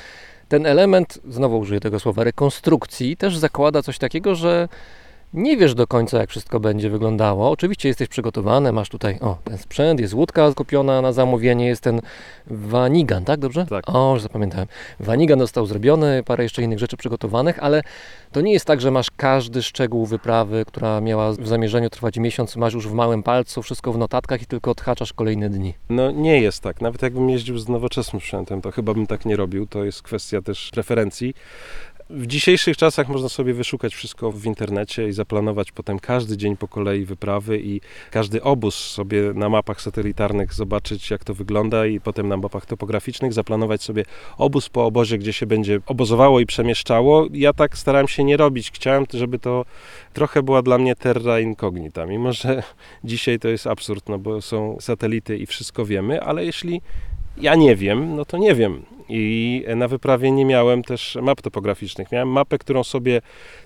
ten 0.48 0.66
element, 0.66 1.18
znowu 1.28 1.58
użyję 1.58 1.80
tego 1.80 2.00
słowa, 2.00 2.24
rekonstrukcji 2.24 3.16
też 3.16 3.38
zakłada 3.38 3.82
coś 3.82 3.98
takiego, 3.98 4.34
że 4.34 4.68
nie 5.36 5.56
wiesz 5.56 5.74
do 5.74 5.86
końca, 5.86 6.18
jak 6.18 6.30
wszystko 6.30 6.60
będzie 6.60 6.90
wyglądało. 6.90 7.50
Oczywiście 7.50 7.88
jesteś 7.88 8.08
przygotowany, 8.08 8.72
masz 8.72 8.88
tutaj 8.88 9.18
o, 9.20 9.38
ten 9.44 9.58
sprzęt, 9.58 10.00
jest 10.00 10.14
łódka 10.14 10.52
kupiona 10.54 11.02
na 11.02 11.12
zamówienie, 11.12 11.66
jest 11.66 11.82
ten 11.82 12.00
wanigan, 12.46 13.24
tak 13.24 13.40
dobrze? 13.40 13.66
Tak. 13.66 13.84
O, 13.88 14.12
już 14.14 14.22
zapamiętałem. 14.22 14.68
Wanigan 15.00 15.38
został 15.38 15.66
zrobiony, 15.66 16.22
parę 16.26 16.42
jeszcze 16.42 16.62
innych 16.62 16.78
rzeczy 16.78 16.96
przygotowanych, 16.96 17.58
ale 17.62 17.82
to 18.32 18.40
nie 18.40 18.52
jest 18.52 18.64
tak, 18.64 18.80
że 18.80 18.90
masz 18.90 19.10
każdy 19.16 19.62
szczegół 19.62 20.06
wyprawy, 20.06 20.64
która 20.66 21.00
miała 21.00 21.32
w 21.32 21.46
zamierzeniu 21.46 21.90
trwać 21.90 22.18
miesiąc, 22.18 22.56
masz 22.56 22.74
już 22.74 22.88
w 22.88 22.92
małym 22.92 23.22
palcu, 23.22 23.62
wszystko 23.62 23.92
w 23.92 23.98
notatkach 23.98 24.42
i 24.42 24.46
tylko 24.46 24.70
odhaczasz 24.70 25.12
kolejne 25.12 25.50
dni. 25.50 25.74
No 25.88 26.10
nie 26.10 26.40
jest 26.40 26.62
tak. 26.62 26.80
Nawet 26.80 27.02
jakbym 27.02 27.30
jeździł 27.30 27.58
z 27.58 27.68
nowoczesnym 27.68 28.20
sprzętem, 28.20 28.62
to 28.62 28.70
chyba 28.70 28.94
bym 28.94 29.06
tak 29.06 29.24
nie 29.24 29.36
robił. 29.36 29.66
To 29.66 29.84
jest 29.84 30.02
kwestia 30.02 30.42
też 30.42 30.70
preferencji. 30.70 31.34
W 32.10 32.26
dzisiejszych 32.26 32.76
czasach 32.76 33.08
można 33.08 33.28
sobie 33.28 33.54
wyszukać 33.54 33.94
wszystko 33.94 34.32
w 34.32 34.44
internecie 34.44 35.08
i 35.08 35.12
zaplanować 35.12 35.72
potem 35.72 35.98
każdy 35.98 36.36
dzień 36.36 36.56
po 36.56 36.68
kolei 36.68 37.04
wyprawy 37.04 37.60
i 37.60 37.80
każdy 38.10 38.42
obóz 38.42 38.74
sobie 38.74 39.22
na 39.34 39.48
mapach 39.48 39.80
satelitarnych 39.80 40.54
zobaczyć, 40.54 41.10
jak 41.10 41.24
to 41.24 41.34
wygląda 41.34 41.86
i 41.86 42.00
potem 42.00 42.28
na 42.28 42.36
mapach 42.36 42.66
topograficznych 42.66 43.32
zaplanować 43.32 43.82
sobie 43.82 44.04
obóz 44.38 44.68
po 44.68 44.86
obozie, 44.86 45.18
gdzie 45.18 45.32
się 45.32 45.46
będzie 45.46 45.80
obozowało 45.86 46.40
i 46.40 46.46
przemieszczało. 46.46 47.26
Ja 47.32 47.52
tak 47.52 47.78
starałem 47.78 48.08
się 48.08 48.24
nie 48.24 48.36
robić. 48.36 48.70
Chciałem, 48.70 49.04
żeby 49.14 49.38
to 49.38 49.64
trochę 50.12 50.42
była 50.42 50.62
dla 50.62 50.78
mnie 50.78 50.96
terra 50.96 51.40
incognita, 51.40 52.06
mimo 52.06 52.32
że 52.32 52.62
dzisiaj 53.04 53.38
to 53.38 53.48
jest 53.48 53.66
absurd, 53.66 54.08
no 54.08 54.18
bo 54.18 54.42
są 54.42 54.76
satelity 54.80 55.38
i 55.38 55.46
wszystko 55.46 55.84
wiemy, 55.84 56.22
ale 56.22 56.44
jeśli 56.44 56.80
ja 57.38 57.54
nie 57.54 57.76
wiem, 57.76 58.16
no 58.16 58.24
to 58.24 58.38
nie 58.38 58.54
wiem. 58.54 58.82
I 59.08 59.64
na 59.76 59.88
wyprawie 59.88 60.30
nie 60.30 60.44
miałem 60.44 60.82
też 60.82 61.18
map 61.22 61.42
topograficznych. 61.42 62.12
Miałem 62.12 62.28
mapę, 62.28 62.58
którą 62.58 62.84
sobie 62.84 63.20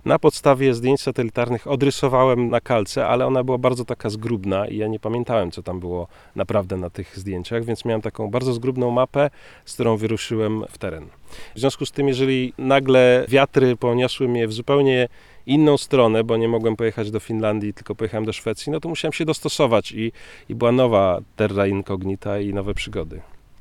na 0.04 0.18
podstawie 0.18 0.74
zdjęć 0.74 1.00
satelitarnych 1.00 1.66
odrysowałem 1.66 2.48
na 2.50 2.60
kalce, 2.60 3.06
ale 3.06 3.26
ona 3.26 3.44
była 3.44 3.58
bardzo 3.58 3.84
taka 3.84 4.10
zgrubna 4.10 4.66
i 4.66 4.76
ja 4.76 4.88
nie 4.88 5.00
pamiętałem, 5.00 5.50
co 5.50 5.62
tam 5.62 5.80
było 5.80 6.06
naprawdę 6.36 6.76
na 6.76 6.90
tych 6.90 7.18
zdjęciach, 7.18 7.64
więc 7.64 7.84
miałem 7.84 8.02
taką 8.02 8.30
bardzo 8.30 8.52
zgrubną 8.52 8.90
mapę, 8.90 9.30
z 9.64 9.74
którą 9.74 9.96
wyruszyłem 9.96 10.64
w 10.70 10.78
teren. 10.78 11.06
W 11.54 11.58
związku 11.58 11.86
z 11.86 11.92
tym, 11.92 12.08
jeżeli 12.08 12.52
nagle 12.58 13.24
wiatry 13.28 13.76
poniosły 13.76 14.28
mnie 14.28 14.48
w 14.48 14.52
zupełnie 14.52 15.08
inną 15.46 15.76
stronę, 15.78 16.24
bo 16.24 16.36
nie 16.36 16.48
mogłem 16.48 16.76
pojechać 16.76 17.10
do 17.10 17.20
Finlandii, 17.20 17.74
tylko 17.74 17.94
pojechałem 17.94 18.24
do 18.24 18.32
Szwecji, 18.32 18.72
no 18.72 18.80
to 18.80 18.88
musiałem 18.88 19.12
się 19.12 19.24
dostosować 19.24 19.92
i, 19.92 20.12
i 20.48 20.54
była 20.54 20.72
nowa 20.72 21.20
terra 21.36 21.66
incognita 21.66 22.40
i 22.40 22.54
nowe 22.54 22.74
przygody. 22.74 23.20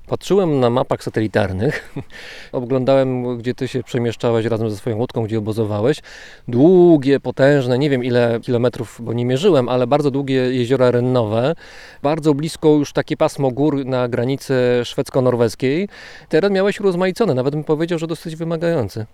Patrzyłem 0.09 0.59
na 0.59 0.69
mapach 0.69 1.03
satelitarnych, 1.03 1.93
oglądałem, 2.51 3.37
gdzie 3.37 3.53
ty 3.55 3.67
się 3.67 3.83
przemieszczałeś 3.83 4.45
razem 4.45 4.69
ze 4.69 4.77
swoją 4.77 4.97
łódką, 4.97 5.23
gdzie 5.23 5.39
obozowałeś. 5.39 6.01
Długie, 6.47 7.19
potężne, 7.19 7.79
nie 7.79 7.89
wiem 7.89 8.03
ile 8.03 8.39
kilometrów, 8.41 9.01
bo 9.03 9.13
nie 9.13 9.25
mierzyłem, 9.25 9.69
ale 9.69 9.87
bardzo 9.87 10.11
długie 10.11 10.35
jeziora 10.35 10.91
rennowe. 10.91 11.55
Bardzo 12.03 12.33
blisko 12.33 12.69
już 12.69 12.93
takie 12.93 13.17
pasmo 13.17 13.51
gór 13.51 13.85
na 13.85 14.07
granicy 14.07 14.53
szwedzko-norweskiej. 14.83 15.89
Teren 16.29 16.53
miałeś 16.53 16.79
urozmaicony, 16.79 17.33
nawet 17.35 17.53
bym 17.53 17.63
powiedział, 17.63 17.99
że 17.99 18.07
dosyć 18.07 18.35
wymagający. 18.35 19.05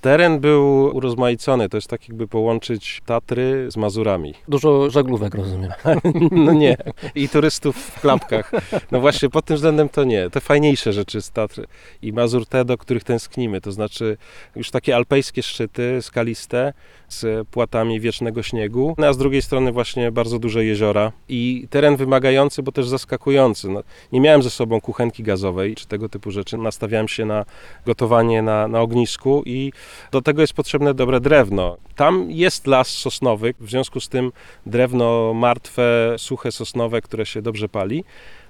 Teren 0.00 0.40
był 0.40 0.96
urozmaicony, 0.96 1.68
to 1.68 1.76
jest 1.76 1.88
tak 1.88 2.08
jakby 2.08 2.28
połączyć 2.28 3.02
Tatry 3.06 3.70
z 3.70 3.76
Mazurami. 3.76 4.34
Dużo 4.48 4.90
żaglówek, 4.90 5.34
rozumiem. 5.34 5.72
No 6.30 6.52
nie, 6.52 6.76
i 7.14 7.28
turystów 7.28 7.76
w 7.76 8.00
klapkach. 8.00 8.52
No 8.90 9.00
właśnie, 9.00 9.28
pod 9.28 9.44
tym 9.44 9.56
względem 9.56 9.88
to 9.88 10.04
nie. 10.04 10.30
Te 10.30 10.40
fajniejsze 10.40 10.92
rzeczy 10.92 11.22
z 11.22 11.30
Tatry 11.30 11.66
i 12.02 12.12
Mazur 12.12 12.46
te, 12.46 12.64
do 12.64 12.78
których 12.78 13.04
tęsknimy, 13.04 13.60
to 13.60 13.72
znaczy 13.72 14.16
już 14.56 14.70
takie 14.70 14.96
alpejskie 14.96 15.42
szczyty, 15.42 16.02
skaliste, 16.02 16.72
z 17.12 17.48
płatami 17.48 18.00
wiecznego 18.00 18.42
śniegu, 18.42 18.94
no 18.98 19.06
a 19.06 19.12
z 19.12 19.18
drugiej 19.18 19.42
strony 19.42 19.72
właśnie 19.72 20.12
bardzo 20.12 20.38
duże 20.38 20.64
jeziora 20.64 21.12
i 21.28 21.66
teren 21.70 21.96
wymagający, 21.96 22.62
bo 22.62 22.72
też 22.72 22.88
zaskakujący. 22.88 23.68
No, 23.68 23.82
nie 24.12 24.20
miałem 24.20 24.42
ze 24.42 24.50
sobą 24.50 24.80
kuchenki 24.80 25.22
gazowej 25.22 25.74
czy 25.74 25.86
tego 25.86 26.08
typu 26.08 26.30
rzeczy. 26.30 26.58
Nastawiałem 26.58 27.08
się 27.08 27.24
na 27.24 27.44
gotowanie 27.86 28.42
na, 28.42 28.68
na 28.68 28.80
ognisku 28.80 29.42
i 29.46 29.72
Do 30.12 30.22
tego 30.22 30.40
jest 30.40 30.52
potrzebne 30.52 30.94
dobre 30.94 31.20
drewno. 31.20 31.76
Tam 31.96 32.30
jest 32.30 32.66
las 32.66 32.88
sosnowy, 32.88 33.54
w 33.60 33.70
związku 33.70 34.00
z 34.00 34.08
tym 34.08 34.32
drewno 34.66 35.34
martwe, 35.34 36.14
suche 36.18 36.52
sosnowe, 36.52 37.00
które 37.00 37.26
się 37.26 37.42
dobrze 37.42 37.68
pali. 37.68 38.04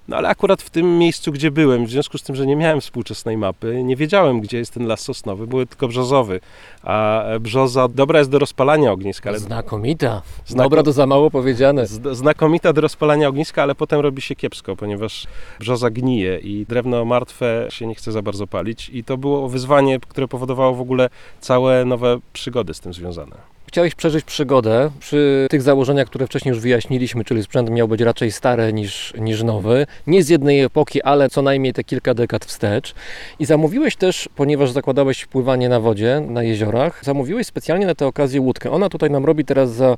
No 0.09 0.17
ale 0.17 0.29
akurat 0.29 0.63
w 0.63 0.71
tym 0.71 0.99
miejscu, 0.99 1.33
gdzie 1.33 1.51
byłem, 1.51 1.87
w 1.87 1.91
związku 1.91 2.19
z 2.19 2.23
tym, 2.23 2.37
że 2.37 2.47
nie 2.47 2.57
miałem 2.57 2.81
współczesnej 2.81 3.37
mapy, 3.37 3.83
nie 3.85 3.97
wiedziałem, 3.97 4.41
gdzie 4.41 4.59
jest 4.59 4.75
ten 4.75 4.87
las 4.87 5.01
sosnowy, 5.01 5.47
były 5.47 5.67
tylko 5.67 5.89
brzozowy. 5.89 6.41
A 6.83 7.25
brzoza 7.41 7.89
dobra 7.89 8.19
jest 8.19 8.31
do 8.31 8.39
rozpalania 8.39 8.93
ogniska, 8.93 9.31
ale 9.31 9.39
Znakomita. 9.39 10.23
Znako- 10.47 10.63
Dobra 10.63 10.83
to 10.83 10.93
za 10.93 11.07
mało 11.07 11.31
powiedziane. 11.31 11.87
Z- 11.87 12.17
Znakomita 12.17 12.73
do 12.73 12.81
rozpalania 12.81 13.29
ogniska, 13.29 13.63
ale 13.63 13.75
potem 13.75 14.01
robi 14.01 14.23
się 14.23 14.37
kiepsko, 14.37 14.77
ponieważ 14.77 15.27
brzoza 15.61 15.91
gnije 15.91 16.39
i 16.39 16.67
drewno 16.69 17.05
martwe 17.05 17.67
się 17.71 17.87
nie 17.87 17.95
chce 17.95 18.13
za 18.13 18.23
bardzo 18.23 18.47
palić. 18.47 18.89
I 18.89 19.05
to 19.05 19.17
było 19.17 19.49
wyzwanie, 19.49 20.01
które 20.09 20.29
powodowało 20.29 20.75
w 20.75 20.81
ogóle 20.81 21.09
całe 21.41 21.85
nowe 21.85 22.19
przygody 22.33 22.75
z 22.75 22.81
tym 22.81 22.93
związane. 22.95 23.37
Chciałeś 23.71 23.95
przeżyć 23.95 24.25
przygodę 24.25 24.91
przy 25.01 25.47
tych 25.51 25.63
założeniach, 25.63 26.07
które 26.07 26.27
wcześniej 26.27 26.51
już 26.51 26.61
wyjaśniliśmy, 26.61 27.25
czyli 27.25 27.43
sprzęt 27.43 27.71
miał 27.71 27.89
być 27.89 28.01
raczej 28.01 28.33
stary 28.33 28.73
niż, 28.73 29.15
niż 29.19 29.43
nowy. 29.43 29.87
Nie 30.07 30.23
z 30.23 30.29
jednej 30.29 30.61
epoki, 30.61 31.03
ale 31.03 31.29
co 31.29 31.43
najmniej 31.43 31.73
te 31.73 31.85
kilka 31.85 32.15
dekad 32.15 32.45
wstecz. 32.45 32.95
I 33.39 33.45
zamówiłeś 33.45 33.97
też, 33.97 34.29
ponieważ 34.37 34.71
zakładałeś 34.71 35.27
pływanie 35.27 35.69
na 35.69 35.81
wodzie, 35.81 36.23
na 36.29 36.43
jeziorach, 36.43 37.05
zamówiłeś 37.05 37.47
specjalnie 37.47 37.87
na 37.87 37.95
tę 37.95 38.07
okazję 38.07 38.41
łódkę. 38.41 38.71
Ona 38.71 38.89
tutaj 38.89 39.11
nam 39.11 39.25
robi 39.25 39.45
teraz 39.45 39.73
za 39.73 39.97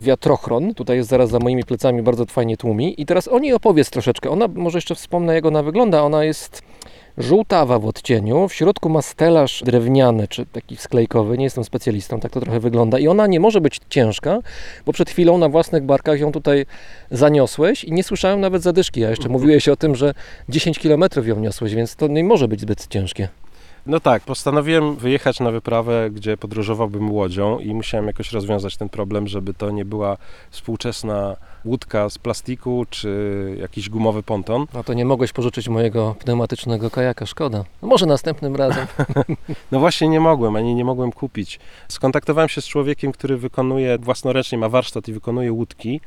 wiatrochron, 0.00 0.74
tutaj 0.74 0.96
jest 0.96 1.08
zaraz 1.08 1.30
za 1.30 1.38
moimi 1.38 1.64
plecami, 1.64 2.02
bardzo 2.02 2.26
fajnie 2.26 2.56
tłumi. 2.56 3.00
I 3.00 3.06
teraz 3.06 3.28
o 3.28 3.38
niej 3.38 3.52
opowiedz 3.52 3.90
troszeczkę. 3.90 4.30
Ona, 4.30 4.48
może 4.54 4.78
jeszcze 4.78 4.94
wspomnę 4.94 5.34
jak 5.34 5.46
ona 5.46 5.62
wygląda, 5.62 6.02
ona 6.02 6.24
jest 6.24 6.62
żółtawa 7.18 7.78
w 7.78 7.86
odcieniu, 7.86 8.48
w 8.48 8.54
środku 8.54 8.88
ma 8.88 9.02
stelaż 9.02 9.62
drewniany, 9.66 10.28
czy 10.28 10.46
taki 10.46 10.76
sklejkowy, 10.76 11.38
nie 11.38 11.44
jestem 11.44 11.64
specjalistą, 11.64 12.20
tak 12.20 12.32
to 12.32 12.40
trochę 12.40 12.60
wygląda. 12.60 12.98
I 12.98 13.08
ona 13.08 13.26
nie 13.26 13.40
może 13.40 13.60
być 13.60 13.80
ciężka, 13.88 14.38
bo 14.86 14.92
przed 14.92 15.10
chwilą 15.10 15.38
na 15.38 15.48
własnych 15.48 15.82
barkach 15.82 16.20
ją 16.20 16.32
tutaj 16.32 16.66
zaniosłeś 17.10 17.84
i 17.84 17.92
nie 17.92 18.04
słyszałem 18.04 18.40
nawet 18.40 18.62
zadyszki, 18.62 19.04
a 19.04 19.10
jeszcze 19.10 19.28
mówiłeś 19.38 19.68
o 19.68 19.76
tym, 19.76 19.94
że 19.94 20.14
10 20.48 20.78
km 20.78 21.04
ją 21.24 21.40
niosłeś, 21.40 21.74
więc 21.74 21.96
to 21.96 22.08
nie 22.08 22.24
może 22.24 22.48
być 22.48 22.60
zbyt 22.60 22.86
ciężkie. 22.86 23.28
No 23.86 24.00
tak, 24.00 24.22
postanowiłem 24.22 24.96
wyjechać 24.96 25.40
na 25.40 25.50
wyprawę, 25.50 26.10
gdzie 26.10 26.36
podróżowałbym 26.36 27.10
łodzią 27.10 27.58
i 27.58 27.74
musiałem 27.74 28.06
jakoś 28.06 28.32
rozwiązać 28.32 28.76
ten 28.76 28.88
problem, 28.88 29.28
żeby 29.28 29.54
to 29.54 29.70
nie 29.70 29.84
była 29.84 30.16
współczesna 30.50 31.36
łódka 31.64 32.10
z 32.10 32.18
plastiku 32.18 32.86
czy 32.90 33.56
jakiś 33.60 33.90
gumowy 33.90 34.22
ponton. 34.22 34.66
No 34.74 34.84
to 34.84 34.94
nie 34.94 35.04
mogłeś 35.04 35.32
pożyczyć 35.32 35.68
mojego 35.68 36.14
pneumatycznego 36.18 36.90
kajaka, 36.90 37.26
szkoda. 37.26 37.64
No 37.82 37.88
może 37.88 38.06
następnym 38.06 38.56
razem. 38.56 38.86
No 39.72 39.80
właśnie 39.80 40.08
nie 40.08 40.20
mogłem, 40.20 40.56
ani 40.56 40.74
nie 40.74 40.84
mogłem 40.84 41.12
kupić. 41.12 41.60
Skontaktowałem 41.88 42.48
się 42.48 42.60
z 42.60 42.66
człowiekiem, 42.66 43.12
który 43.12 43.36
wykonuje 43.36 43.98
własnoręcznie, 43.98 44.58
ma 44.58 44.68
warsztat 44.68 45.08
i 45.08 45.12
wykonuje 45.12 45.52
łódki 45.52 46.00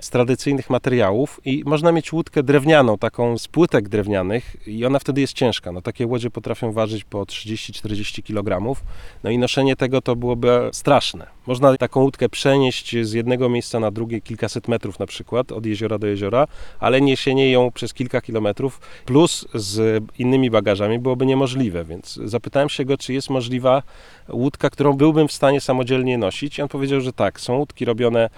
z 0.00 0.10
tradycyjnych 0.10 0.70
materiałów 0.70 1.40
i 1.44 1.62
można 1.66 1.92
mieć 1.92 2.12
łódkę 2.12 2.42
drewnianą, 2.42 2.98
taką 2.98 3.38
z 3.38 3.48
płytek 3.48 3.88
drewnianych 3.88 4.56
i 4.66 4.84
ona 4.84 4.98
wtedy 4.98 5.20
jest 5.20 5.32
ciężka. 5.32 5.72
No 5.72 5.82
takie 5.82 6.06
łodzie 6.06 6.30
potrafią 6.30 6.72
ważyć 6.72 7.04
po 7.04 7.22
30-40 7.22 8.22
kg. 8.22 8.80
No 9.24 9.30
i 9.30 9.38
noszenie 9.38 9.76
tego 9.76 10.00
to 10.00 10.16
byłoby 10.16 10.70
straszne. 10.72 11.26
Można 11.46 11.76
taką 11.76 12.00
łódkę 12.00 12.28
przenieść 12.28 12.96
z 13.02 13.12
jednego 13.12 13.48
miejsca 13.48 13.80
na 13.80 13.90
drugie 13.90 14.20
kilkaset 14.20 14.68
metrów 14.68 14.98
na 14.98 15.06
przykład, 15.06 15.52
od 15.52 15.66
jeziora 15.66 15.98
do 15.98 16.06
jeziora, 16.06 16.46
ale 16.80 17.00
niesienie 17.00 17.50
ją 17.50 17.70
przez 17.70 17.94
kilka 17.94 18.20
kilometrów 18.20 18.80
plus 19.04 19.46
z 19.54 20.04
innymi 20.18 20.50
bagażami 20.50 20.98
byłoby 20.98 21.26
niemożliwe, 21.26 21.84
więc 21.84 22.14
zapytałem 22.24 22.68
się 22.68 22.84
go, 22.84 22.98
czy 22.98 23.12
jest 23.12 23.30
możliwa 23.30 23.82
łódka, 24.28 24.70
którą 24.70 24.92
byłbym 24.92 25.28
w 25.28 25.32
stanie 25.32 25.60
samodzielnie 25.60 26.18
nosić 26.18 26.58
i 26.58 26.62
on 26.62 26.68
powiedział, 26.68 27.00
że 27.00 27.12
tak, 27.12 27.40
są 27.40 27.56
łódki 27.56 27.84
robione 27.84 28.30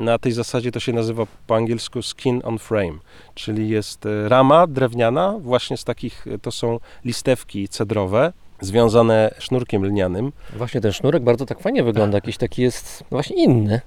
na 0.00 0.18
tej 0.18 0.32
zasadzie, 0.32 0.72
to 0.72 0.80
się 0.80 0.92
nazywa 0.92 1.26
po 1.46 1.56
angielsku 1.56 2.02
skin 2.02 2.40
on 2.44 2.58
frame, 2.58 2.98
czyli 3.34 3.68
jest 3.68 4.06
e, 4.06 4.28
rama 4.28 4.66
drewniana, 4.66 5.38
właśnie 5.40 5.76
z 5.76 5.84
takich, 5.84 6.26
e, 6.26 6.38
to 6.38 6.50
są 6.50 6.80
listewki 7.04 7.68
cedrowe, 7.68 8.32
związane 8.60 9.34
sznurkiem 9.38 9.84
lnianym. 9.84 10.32
Właśnie 10.56 10.80
ten 10.80 10.92
sznurek 10.92 11.22
bardzo 11.22 11.46
tak 11.46 11.60
fajnie 11.60 11.84
wygląda, 11.84 12.16
jakiś 12.16 12.36
taki 12.36 12.62
jest 12.62 13.00
no 13.00 13.16
właśnie 13.16 13.44
inny. 13.44 13.80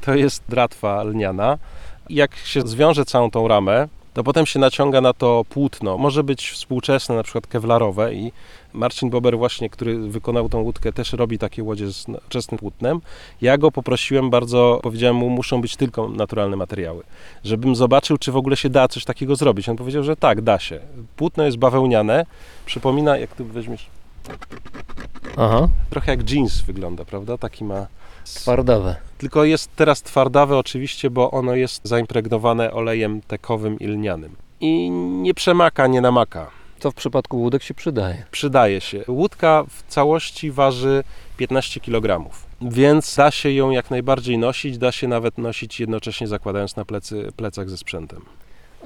To 0.00 0.14
jest 0.14 0.42
dratwa 0.48 1.02
lniana. 1.02 1.58
Jak 2.10 2.36
się 2.36 2.60
zwiąże 2.60 3.04
całą 3.04 3.30
tą 3.30 3.48
ramę, 3.48 3.88
to 4.14 4.24
potem 4.24 4.46
się 4.46 4.58
naciąga 4.58 5.00
na 5.00 5.12
to 5.12 5.44
płótno. 5.48 5.98
Może 5.98 6.24
być 6.24 6.50
współczesne, 6.50 7.14
na 7.14 7.22
przykład 7.22 7.46
kewlarowe 7.46 8.14
i 8.14 8.32
Marcin 8.72 9.10
Bober 9.10 9.38
właśnie, 9.38 9.70
który 9.70 9.98
wykonał 9.98 10.48
tą 10.48 10.60
łódkę, 10.60 10.92
też 10.92 11.12
robi 11.12 11.38
takie 11.38 11.62
łodzie 11.62 11.92
z 11.92 12.08
nowoczesnym 12.08 12.58
płótnem. 12.58 13.00
Ja 13.40 13.58
go 13.58 13.72
poprosiłem 13.72 14.30
bardzo, 14.30 14.80
powiedziałem 14.82 15.16
mu, 15.16 15.30
muszą 15.30 15.60
być 15.60 15.76
tylko 15.76 16.08
naturalne 16.08 16.56
materiały, 16.56 17.02
żebym 17.44 17.76
zobaczył, 17.76 18.18
czy 18.18 18.32
w 18.32 18.36
ogóle 18.36 18.56
się 18.56 18.70
da 18.70 18.88
coś 18.88 19.04
takiego 19.04 19.36
zrobić. 19.36 19.68
On 19.68 19.76
powiedział, 19.76 20.02
że 20.02 20.16
tak, 20.16 20.40
da 20.40 20.58
się. 20.58 20.80
Płótno 21.16 21.44
jest 21.44 21.56
bawełniane, 21.56 22.26
przypomina, 22.66 23.16
jak 23.16 23.34
tu 23.34 23.44
weźmiesz, 23.44 23.86
Aha, 25.36 25.68
trochę 25.90 26.12
jak 26.12 26.30
jeans 26.30 26.60
wygląda, 26.60 27.04
prawda? 27.04 27.38
Taki 27.38 27.64
ma 27.64 27.86
twardawe. 28.34 28.96
tylko 29.18 29.44
jest 29.44 29.76
teraz 29.76 30.02
twardawe 30.02 30.56
oczywiście, 30.56 31.10
bo 31.10 31.30
ono 31.30 31.54
jest 31.54 31.80
zaimpregnowane 31.84 32.72
olejem 32.72 33.20
tekowym 33.20 33.78
i 33.78 33.86
lnianym. 33.86 34.36
I 34.60 34.90
nie 34.90 35.34
przemaka, 35.34 35.86
nie 35.86 36.00
namaka. 36.00 36.50
Co 36.78 36.90
w 36.90 36.94
przypadku 36.94 37.38
łódek 37.38 37.62
się 37.62 37.74
przydaje. 37.74 38.24
Przydaje 38.30 38.80
się. 38.80 39.04
Łódka 39.08 39.64
w 39.68 39.82
całości 39.88 40.50
waży 40.50 41.04
15 41.36 41.80
kg, 41.80 42.30
więc 42.60 43.16
da 43.16 43.30
się 43.30 43.50
ją 43.50 43.70
jak 43.70 43.90
najbardziej 43.90 44.38
nosić, 44.38 44.78
da 44.78 44.92
się 44.92 45.08
nawet 45.08 45.38
nosić 45.38 45.80
jednocześnie 45.80 46.26
zakładając 46.26 46.76
na 46.76 46.84
plecy, 46.84 47.32
plecach 47.36 47.70
ze 47.70 47.76
sprzętem. 47.76 48.20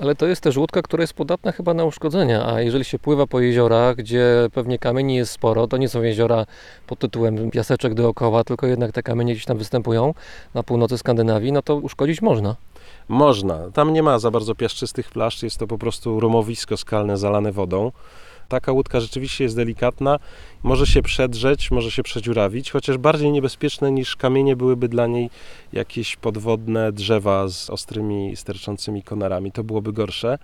Ale 0.00 0.14
to 0.14 0.26
jest 0.26 0.42
też 0.42 0.56
łódka, 0.56 0.82
która 0.82 1.00
jest 1.00 1.14
podatna 1.14 1.52
chyba 1.52 1.74
na 1.74 1.84
uszkodzenia, 1.84 2.46
a 2.46 2.60
jeżeli 2.60 2.84
się 2.84 2.98
pływa 2.98 3.26
po 3.26 3.40
jeziorach, 3.40 3.96
gdzie 3.96 4.48
pewnie 4.54 4.78
kamieni 4.78 5.14
jest 5.14 5.32
sporo, 5.32 5.66
to 5.66 5.76
nie 5.76 5.88
są 5.88 6.02
jeziora 6.02 6.46
pod 6.86 6.98
tytułem 6.98 7.50
piaseczek 7.50 7.94
dookoła, 7.94 8.44
tylko 8.44 8.66
jednak 8.66 8.92
te 8.92 9.02
kamienie 9.02 9.32
gdzieś 9.32 9.44
tam 9.44 9.58
występują 9.58 10.14
na 10.54 10.62
północy 10.62 10.98
Skandynawii, 10.98 11.52
no 11.52 11.62
to 11.62 11.76
uszkodzić 11.76 12.22
można. 12.22 12.56
Można. 13.08 13.70
Tam 13.74 13.92
nie 13.92 14.02
ma 14.02 14.18
za 14.18 14.30
bardzo 14.30 14.54
piaszczystych 14.54 15.10
plaż, 15.10 15.42
jest 15.42 15.58
to 15.58 15.66
po 15.66 15.78
prostu 15.78 16.20
rumowisko 16.20 16.76
skalne 16.76 17.16
zalane 17.16 17.52
wodą. 17.52 17.92
Taka 18.52 18.72
łódka 18.72 19.00
rzeczywiście 19.00 19.44
jest 19.44 19.56
delikatna, 19.56 20.18
może 20.62 20.86
się 20.86 21.02
przedrzeć, 21.02 21.70
może 21.70 21.90
się 21.90 22.02
przedziurawić, 22.02 22.70
chociaż 22.70 22.98
bardziej 22.98 23.32
niebezpieczne 23.32 23.92
niż 23.92 24.16
kamienie 24.16 24.56
byłyby 24.56 24.88
dla 24.88 25.06
niej 25.06 25.30
jakieś 25.72 26.16
podwodne 26.16 26.92
drzewa 26.92 27.48
z 27.48 27.70
ostrymi, 27.70 28.36
sterczącymi 28.36 29.02
konarami. 29.02 29.52
To 29.52 29.64
byłoby 29.64 29.92
gorsze. 29.92 30.38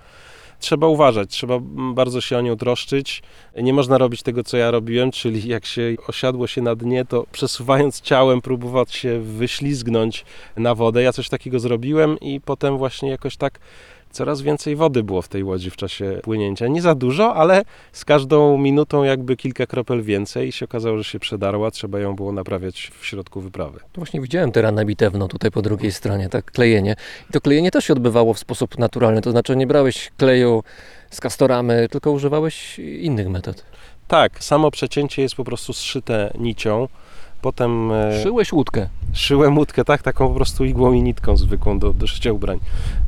Trzeba 0.60 0.86
uważać, 0.86 1.30
trzeba 1.30 1.58
bardzo 1.94 2.20
się 2.20 2.38
o 2.38 2.40
nią 2.40 2.56
troszczyć. 2.56 3.22
Nie 3.62 3.72
można 3.72 3.98
robić 3.98 4.22
tego, 4.22 4.44
co 4.44 4.56
ja 4.56 4.70
robiłem, 4.70 5.10
czyli 5.10 5.48
jak 5.48 5.66
się 5.66 5.94
osiadło 6.06 6.46
się 6.46 6.62
na 6.62 6.74
dnie, 6.74 7.04
to 7.04 7.26
przesuwając 7.32 8.00
ciałem 8.00 8.40
próbować 8.40 8.94
się 8.94 9.20
wyślizgnąć 9.20 10.24
na 10.56 10.74
wodę. 10.74 11.02
Ja 11.02 11.12
coś 11.12 11.28
takiego 11.28 11.60
zrobiłem 11.60 12.20
i 12.20 12.40
potem 12.40 12.78
właśnie 12.78 13.10
jakoś 13.10 13.36
tak 13.36 13.58
coraz 14.10 14.42
więcej 14.42 14.76
wody 14.76 15.02
było 15.02 15.22
w 15.22 15.28
tej 15.28 15.44
łodzi 15.44 15.70
w 15.70 15.76
czasie 15.76 16.20
płynięcia. 16.22 16.66
Nie 16.66 16.82
za 16.82 16.94
dużo, 16.94 17.34
ale 17.34 17.62
z 17.92 18.04
każdą 18.04 18.58
minutą 18.58 19.04
jakby 19.04 19.36
kilka 19.36 19.66
kropel 19.66 20.02
więcej 20.02 20.48
i 20.48 20.52
się 20.52 20.64
okazało, 20.64 20.98
że 20.98 21.04
się 21.04 21.18
przedarła, 21.18 21.70
trzeba 21.70 22.00
ją 22.00 22.16
było 22.16 22.32
naprawiać 22.32 22.92
w 22.98 23.06
środku 23.06 23.40
wyprawy. 23.40 23.78
To 23.78 24.00
właśnie 24.00 24.20
widziałem 24.20 24.52
tyrana 24.52 24.84
bitewną 24.84 25.28
tutaj 25.28 25.50
po 25.50 25.62
drugiej 25.62 25.92
stronie, 25.92 26.28
tak 26.28 26.50
klejenie. 26.50 26.96
I 27.30 27.32
to 27.32 27.40
klejenie 27.40 27.70
też 27.70 27.84
się 27.84 27.92
odbywało 27.92 28.34
w 28.34 28.38
sposób 28.38 28.78
naturalny, 28.78 29.20
to 29.20 29.30
znaczy 29.30 29.56
nie 29.56 29.66
brałeś 29.66 30.10
kleju 30.16 30.62
z 31.10 31.20
kastoramy, 31.20 31.88
tylko 31.90 32.10
używałeś 32.10 32.78
innych 32.78 33.28
metod. 33.28 33.64
Tak, 34.08 34.44
samo 34.44 34.70
przecięcie 34.70 35.22
jest 35.22 35.34
po 35.34 35.44
prostu 35.44 35.72
zszyte 35.72 36.30
nicią. 36.38 36.88
Potem 37.42 37.92
e, 37.92 38.22
Szyłeś 38.22 38.52
łódkę. 38.52 38.88
szyłem 39.12 39.58
łódkę, 39.58 39.84
tak, 39.84 40.02
taką 40.02 40.28
po 40.28 40.34
prostu 40.34 40.64
igłą 40.64 40.92
i 40.92 41.02
nitką 41.02 41.36
zwykłą 41.36 41.78
do, 41.78 41.92
do 41.92 42.06
szycia 42.06 42.32
ubrań. 42.32 42.58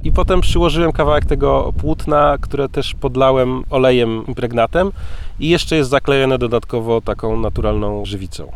I 0.05 0.13
potem 0.13 0.41
przyłożyłem 0.41 0.93
kawałek 0.93 1.25
tego 1.25 1.73
płótna, 1.81 2.37
które 2.41 2.69
też 2.69 2.95
podlałem 2.95 3.65
olejem 3.71 4.25
impregnatem 4.29 4.91
i 5.41 5.49
jeszcze 5.49 5.77
jest 5.77 5.91
zaklejone 5.91 6.39
dodatkowo 6.39 7.01
taką 7.01 7.41
naturalną 7.41 8.05
żywicą. 8.05 8.53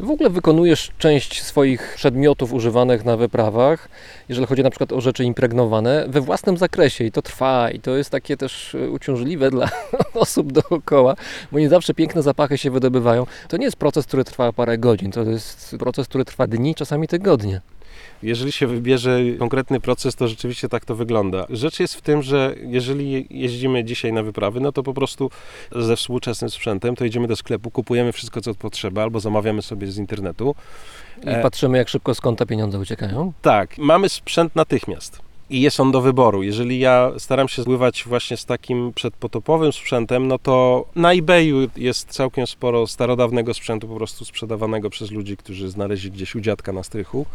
Ty 0.00 0.06
w 0.06 0.10
ogóle 0.10 0.30
wykonujesz 0.30 0.90
część 0.98 1.42
swoich 1.42 1.92
przedmiotów 1.96 2.52
używanych 2.52 3.04
na 3.04 3.16
wyprawach, 3.16 3.88
jeżeli 4.28 4.46
chodzi 4.46 4.62
na 4.62 4.70
przykład 4.70 4.92
o 4.92 5.00
rzeczy 5.00 5.24
impregnowane, 5.24 6.04
we 6.08 6.20
własnym 6.20 6.56
zakresie 6.56 7.04
i 7.04 7.12
to 7.12 7.22
trwa 7.22 7.70
i 7.70 7.80
to 7.80 7.96
jest 7.96 8.10
takie 8.10 8.36
też 8.36 8.74
e, 8.74 8.90
uciążliwe 8.90 9.50
dla 9.50 9.68
osób 10.14 10.52
dookoła, 10.52 11.14
bo 11.52 11.58
nie 11.58 11.68
zawsze 11.68 11.94
piękne 11.94 12.22
zapachy 12.22 12.58
się 12.58 12.70
wydobywają. 12.70 13.26
To 13.48 13.56
nie 13.56 13.64
jest 13.64 13.76
proces, 13.76 14.06
który 14.06 14.24
trwa 14.24 14.52
parę 14.52 14.78
godzin, 14.78 15.12
to 15.12 15.22
jest 15.22 15.76
proces, 15.78 16.08
który 16.08 16.24
trwa 16.24 16.46
dni, 16.46 16.74
czasami 16.74 17.08
tygodnie. 17.08 17.60
Jeżeli 18.22 18.52
się 18.52 18.66
wybierze 18.66 19.20
konkretny 19.38 19.80
proces, 19.80 20.14
to 20.14 20.28
rzeczywiście 20.28 20.68
tak 20.68 20.84
to 20.84 20.94
wygląda. 20.94 21.46
Rzecz 21.50 21.80
jest 21.80 21.94
w 21.94 22.00
tym, 22.00 22.22
że 22.22 22.54
jeżeli 22.66 23.26
jeździmy 23.30 23.84
dzisiaj 23.84 24.12
na 24.12 24.22
wyprawy, 24.22 24.60
no 24.60 24.72
to 24.72 24.82
po 24.82 24.94
prostu 24.94 25.30
ze 25.72 25.96
współczesnym 25.96 26.50
sprzętem, 26.50 26.96
to 26.96 27.04
idziemy 27.04 27.28
do 27.28 27.36
sklepu, 27.36 27.70
kupujemy 27.70 28.12
wszystko, 28.12 28.40
co 28.40 28.54
potrzeba, 28.54 29.02
albo 29.02 29.20
zamawiamy 29.20 29.62
sobie 29.62 29.86
z 29.86 29.98
internetu. 29.98 30.54
I 31.24 31.28
E, 31.28 31.42
patrzymy, 31.42 31.78
jak 31.78 31.88
szybko 31.88 32.14
z 32.14 32.20
konta 32.20 32.46
pieniądze 32.46 32.78
uciekają. 32.78 33.32
Tak, 33.42 33.78
mamy 33.78 34.08
sprzęt 34.08 34.56
natychmiast. 34.56 35.29
I 35.50 35.60
jest 35.60 35.80
on 35.80 35.92
do 35.92 36.00
wyboru. 36.00 36.42
Jeżeli 36.42 36.78
ja 36.78 37.12
staram 37.18 37.48
się 37.48 37.62
zbywać 37.62 38.04
właśnie 38.06 38.36
z 38.36 38.44
takim 38.44 38.92
przedpotopowym 38.92 39.72
sprzętem, 39.72 40.28
no 40.28 40.38
to 40.38 40.84
na 40.96 41.12
eBayu 41.12 41.68
jest 41.76 42.08
całkiem 42.08 42.46
sporo 42.46 42.86
starodawnego 42.86 43.54
sprzętu 43.54 43.88
po 43.88 43.96
prostu 43.96 44.24
sprzedawanego 44.24 44.90
przez 44.90 45.10
ludzi, 45.10 45.36
którzy 45.36 45.68
znaleźli 45.68 46.10
gdzieś 46.10 46.34
u 46.34 46.40
dziadka 46.40 46.72
na 46.72 46.82
strychu. 46.82 47.26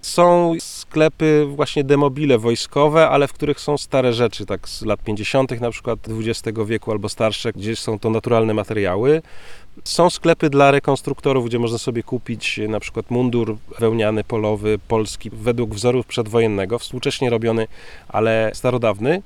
Są 0.00 0.54
sklepy 0.94 1.46
właśnie 1.48 1.84
demobile 1.84 2.38
wojskowe, 2.38 3.08
ale 3.08 3.28
w 3.28 3.32
których 3.32 3.60
są 3.60 3.78
stare 3.78 4.12
rzeczy, 4.12 4.46
tak 4.46 4.68
z 4.68 4.82
lat 4.82 5.02
50. 5.02 5.60
na 5.60 5.70
przykład 5.70 5.98
XX 6.08 6.58
wieku 6.66 6.90
albo 6.92 7.08
starsze, 7.08 7.52
gdzie 7.52 7.76
są 7.76 7.98
to 7.98 8.10
naturalne 8.10 8.54
materiały. 8.54 9.22
Są 9.84 10.10
sklepy 10.10 10.50
dla 10.50 10.70
rekonstruktorów, 10.70 11.46
gdzie 11.46 11.58
można 11.58 11.78
sobie 11.78 12.02
kupić 12.02 12.60
na 12.68 12.80
przykład 12.80 13.10
mundur 13.10 13.56
wełniany, 13.78 14.24
polowy, 14.24 14.78
polski, 14.88 15.30
według 15.30 15.74
wzoru 15.74 16.04
przedwojennego, 16.04 16.78
współcześnie 16.78 17.30
robiony, 17.30 17.66
ale 18.08 18.50
starodawny. 18.54 19.22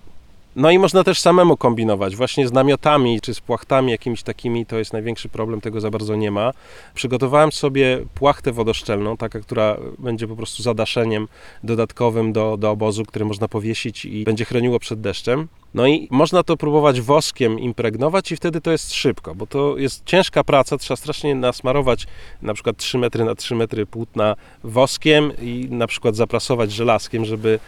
No 0.59 0.71
i 0.71 0.79
można 0.79 1.05
też 1.05 1.21
samemu 1.21 1.57
kombinować, 1.57 2.16
właśnie 2.16 2.49
z 2.49 2.53
namiotami 2.53 3.21
czy 3.21 3.35
z 3.35 3.40
płachtami 3.40 3.92
jakimiś 3.92 4.23
takimi, 4.23 4.66
to 4.66 4.79
jest 4.79 4.92
największy 4.92 5.29
problem, 5.29 5.61
tego 5.61 5.81
za 5.81 5.90
bardzo 5.90 6.16
nie 6.16 6.31
ma. 6.31 6.53
Przygotowałem 6.94 7.53
sobie 7.53 8.05
płachtę 8.14 8.53
wodoszczelną, 8.53 9.16
taka, 9.16 9.40
która 9.40 9.77
będzie 9.99 10.29
po 10.29 10.37
prostu 10.37 10.62
zadaszeniem 10.62 11.29
dodatkowym 11.64 12.33
do, 12.33 12.57
do 12.57 12.71
obozu, 12.71 13.05
który 13.05 13.25
można 13.25 13.49
powiesić 13.49 14.05
i 14.05 14.25
będzie 14.25 14.44
chroniło 14.44 14.79
przed 14.79 15.01
deszczem. 15.01 15.49
No 15.75 15.87
i 15.87 16.09
można 16.11 16.42
to 16.42 16.57
próbować 16.57 17.01
woskiem 17.01 17.59
impregnować 17.59 18.33
i 18.33 18.37
wtedy 18.37 18.61
to 18.61 18.73
jest 18.73 18.94
szybko, 18.94 19.35
bo 19.35 19.47
to 19.47 19.77
jest 19.77 20.05
ciężka 20.05 20.44
praca, 20.44 20.79
trzeba 20.79 20.97
strasznie 20.97 21.35
nasmarować 21.35 22.07
na 22.42 22.55
przykład 22.55 22.77
3 22.77 22.99
metry 22.99 23.25
na 23.25 23.35
3 23.35 23.55
metry 23.55 23.87
płótna 23.87 24.37
woskiem 24.64 25.33
i 25.42 25.68
na 25.71 25.87
przykład 25.87 26.16
zaprasować 26.16 26.73
żelazkiem, 26.73 27.25
żeby, 27.25 27.59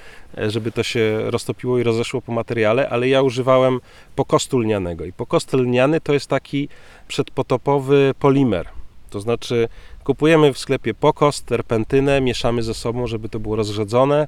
żeby 0.48 0.72
to 0.72 0.82
się 0.82 1.30
roztopiło 1.30 1.78
i 1.78 1.82
rozeszło 1.82 2.22
po 2.22 2.32
materiale, 2.32 2.79
ale 2.88 3.08
ja 3.08 3.22
używałem 3.22 3.80
pokostu 4.16 4.58
lnianego 4.58 5.04
i 5.04 5.12
pokost 5.12 5.52
lniany 5.52 6.00
to 6.00 6.12
jest 6.12 6.26
taki 6.26 6.68
przedpotopowy 7.08 8.14
polimer, 8.18 8.68
to 9.10 9.20
znaczy 9.20 9.68
kupujemy 10.04 10.52
w 10.52 10.58
sklepie 10.58 10.94
pokost, 10.94 11.46
terpentynę, 11.46 12.20
mieszamy 12.20 12.62
ze 12.62 12.74
sobą, 12.74 13.06
żeby 13.06 13.28
to 13.28 13.40
było 13.40 13.56
rozrzedzone, 13.56 14.26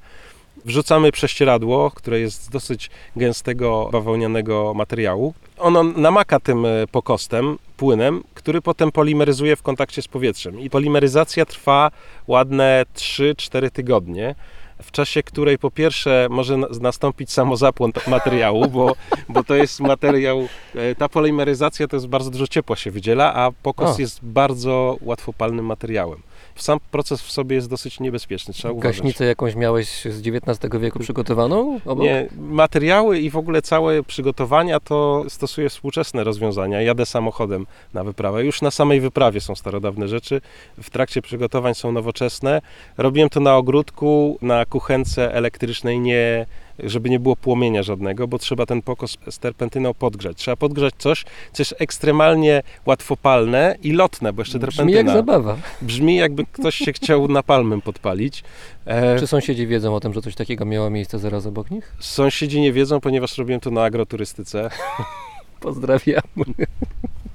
Wrzucamy 0.64 1.12
prześcieradło, 1.12 1.90
które 1.90 2.20
jest 2.20 2.44
z 2.44 2.48
dosyć 2.48 2.90
gęstego 3.16 3.88
bawełnianego 3.92 4.74
materiału. 4.74 5.34
Ono 5.58 5.82
namaka 5.82 6.40
tym 6.40 6.66
e, 6.66 6.86
pokostem, 6.86 7.58
płynem, 7.76 8.22
który 8.34 8.60
potem 8.60 8.92
polimeryzuje 8.92 9.56
w 9.56 9.62
kontakcie 9.62 10.02
z 10.02 10.08
powietrzem. 10.08 10.60
I 10.60 10.70
polimeryzacja 10.70 11.46
trwa 11.46 11.90
ładne 12.26 12.84
3-4 12.96 13.70
tygodnie. 13.70 14.34
W 14.82 14.90
czasie 14.90 15.22
której 15.22 15.58
po 15.58 15.70
pierwsze 15.70 16.26
może 16.30 16.56
na- 16.56 16.66
nastąpić 16.80 17.32
samozapłon 17.32 17.92
materiału, 18.06 18.68
bo, 18.68 18.94
bo 19.28 19.44
to 19.44 19.54
jest 19.54 19.80
materiał, 19.80 20.48
e, 20.74 20.94
ta 20.94 21.08
polimeryzacja 21.08 21.88
to 21.88 21.96
jest 21.96 22.06
bardzo 22.06 22.30
dużo 22.30 22.46
ciepła 22.46 22.76
się 22.76 22.90
wydziela, 22.90 23.34
a 23.34 23.50
pokost 23.62 23.98
O. 23.98 24.00
jest 24.02 24.18
bardzo 24.22 24.96
łatwopalnym 25.00 25.64
materiałem. 25.66 26.18
Sam 26.56 26.78
proces 26.90 27.22
w 27.22 27.32
sobie 27.32 27.56
jest 27.56 27.70
dosyć 27.70 28.00
niebezpieczny, 28.00 28.54
trzeba 28.54 28.74
uważać. 28.74 28.96
Gaśnicę 28.96 29.24
jakąś 29.24 29.54
miałeś 29.54 30.04
z 30.04 30.28
XIX 30.28 30.72
wieku 30.80 30.98
przygotowaną? 30.98 31.80
Obok? 31.84 32.04
Nie, 32.04 32.28
materiały 32.38 33.18
i 33.18 33.30
w 33.30 33.36
ogóle 33.36 33.62
całe 33.62 34.02
przygotowania 34.02 34.80
to 34.80 35.24
stosuję 35.28 35.68
współczesne 35.68 36.24
rozwiązania. 36.24 36.82
Jadę 36.82 37.06
samochodem 37.06 37.66
na 37.94 38.04
wyprawę. 38.04 38.44
Już 38.44 38.62
na 38.62 38.70
samej 38.70 39.00
wyprawie 39.00 39.40
są 39.40 39.54
starodawne 39.54 40.08
rzeczy. 40.08 40.40
W 40.82 40.90
trakcie 40.90 41.22
przygotowań 41.22 41.74
są 41.74 41.92
nowoczesne. 41.92 42.62
Robiłem 42.96 43.28
to 43.28 43.40
na 43.40 43.56
ogródku, 43.56 44.38
na 44.42 44.64
kuchence 44.64 45.34
elektrycznej, 45.34 46.00
nie, 46.00 46.46
żeby 46.78 47.10
nie 47.10 47.20
było 47.20 47.36
płomienia 47.36 47.82
żadnego, 47.82 48.28
bo 48.28 48.38
trzeba 48.38 48.66
ten 48.66 48.82
pokos 48.82 49.16
z 49.30 49.38
terpentyną 49.38 49.94
podgrzać. 49.94 50.36
Trzeba 50.36 50.56
podgrzać 50.56 50.94
coś, 50.98 51.24
co 51.52 51.60
jest 51.62 51.74
ekstremalnie 51.78 52.62
łatwopalne 52.86 53.76
i 53.82 53.92
lotne, 53.92 54.32
bo 54.32 54.42
jeszcze 54.42 54.58
Brzmi 54.58 54.70
terpentyna 54.76 54.98
jak 54.98 55.16
zabawa. 55.18 55.56
brzmi 55.82 56.16
jakby 56.16 56.46
ktoś 56.46 56.74
się 56.74 56.92
chciał 56.92 57.28
napalmem 57.28 57.80
podpalić. 57.82 58.44
E, 58.86 59.18
Czy 59.18 59.26
sąsiedzi 59.26 59.66
wiedzą 59.66 59.94
o 59.94 60.00
tym, 60.00 60.12
że 60.14 60.22
coś 60.22 60.34
takiego 60.34 60.64
miało 60.64 60.90
miejsce 60.90 61.18
zaraz 61.18 61.46
obok 61.46 61.70
nich? 61.70 61.92
Sąsiedzi 62.00 62.60
nie 62.60 62.72
wiedzą, 62.72 63.00
ponieważ 63.00 63.38
robiłem 63.38 63.60
to 63.60 63.70
na 63.70 63.82
agroturystyce. 63.84 64.70
Pozdrawiam. 65.60 66.22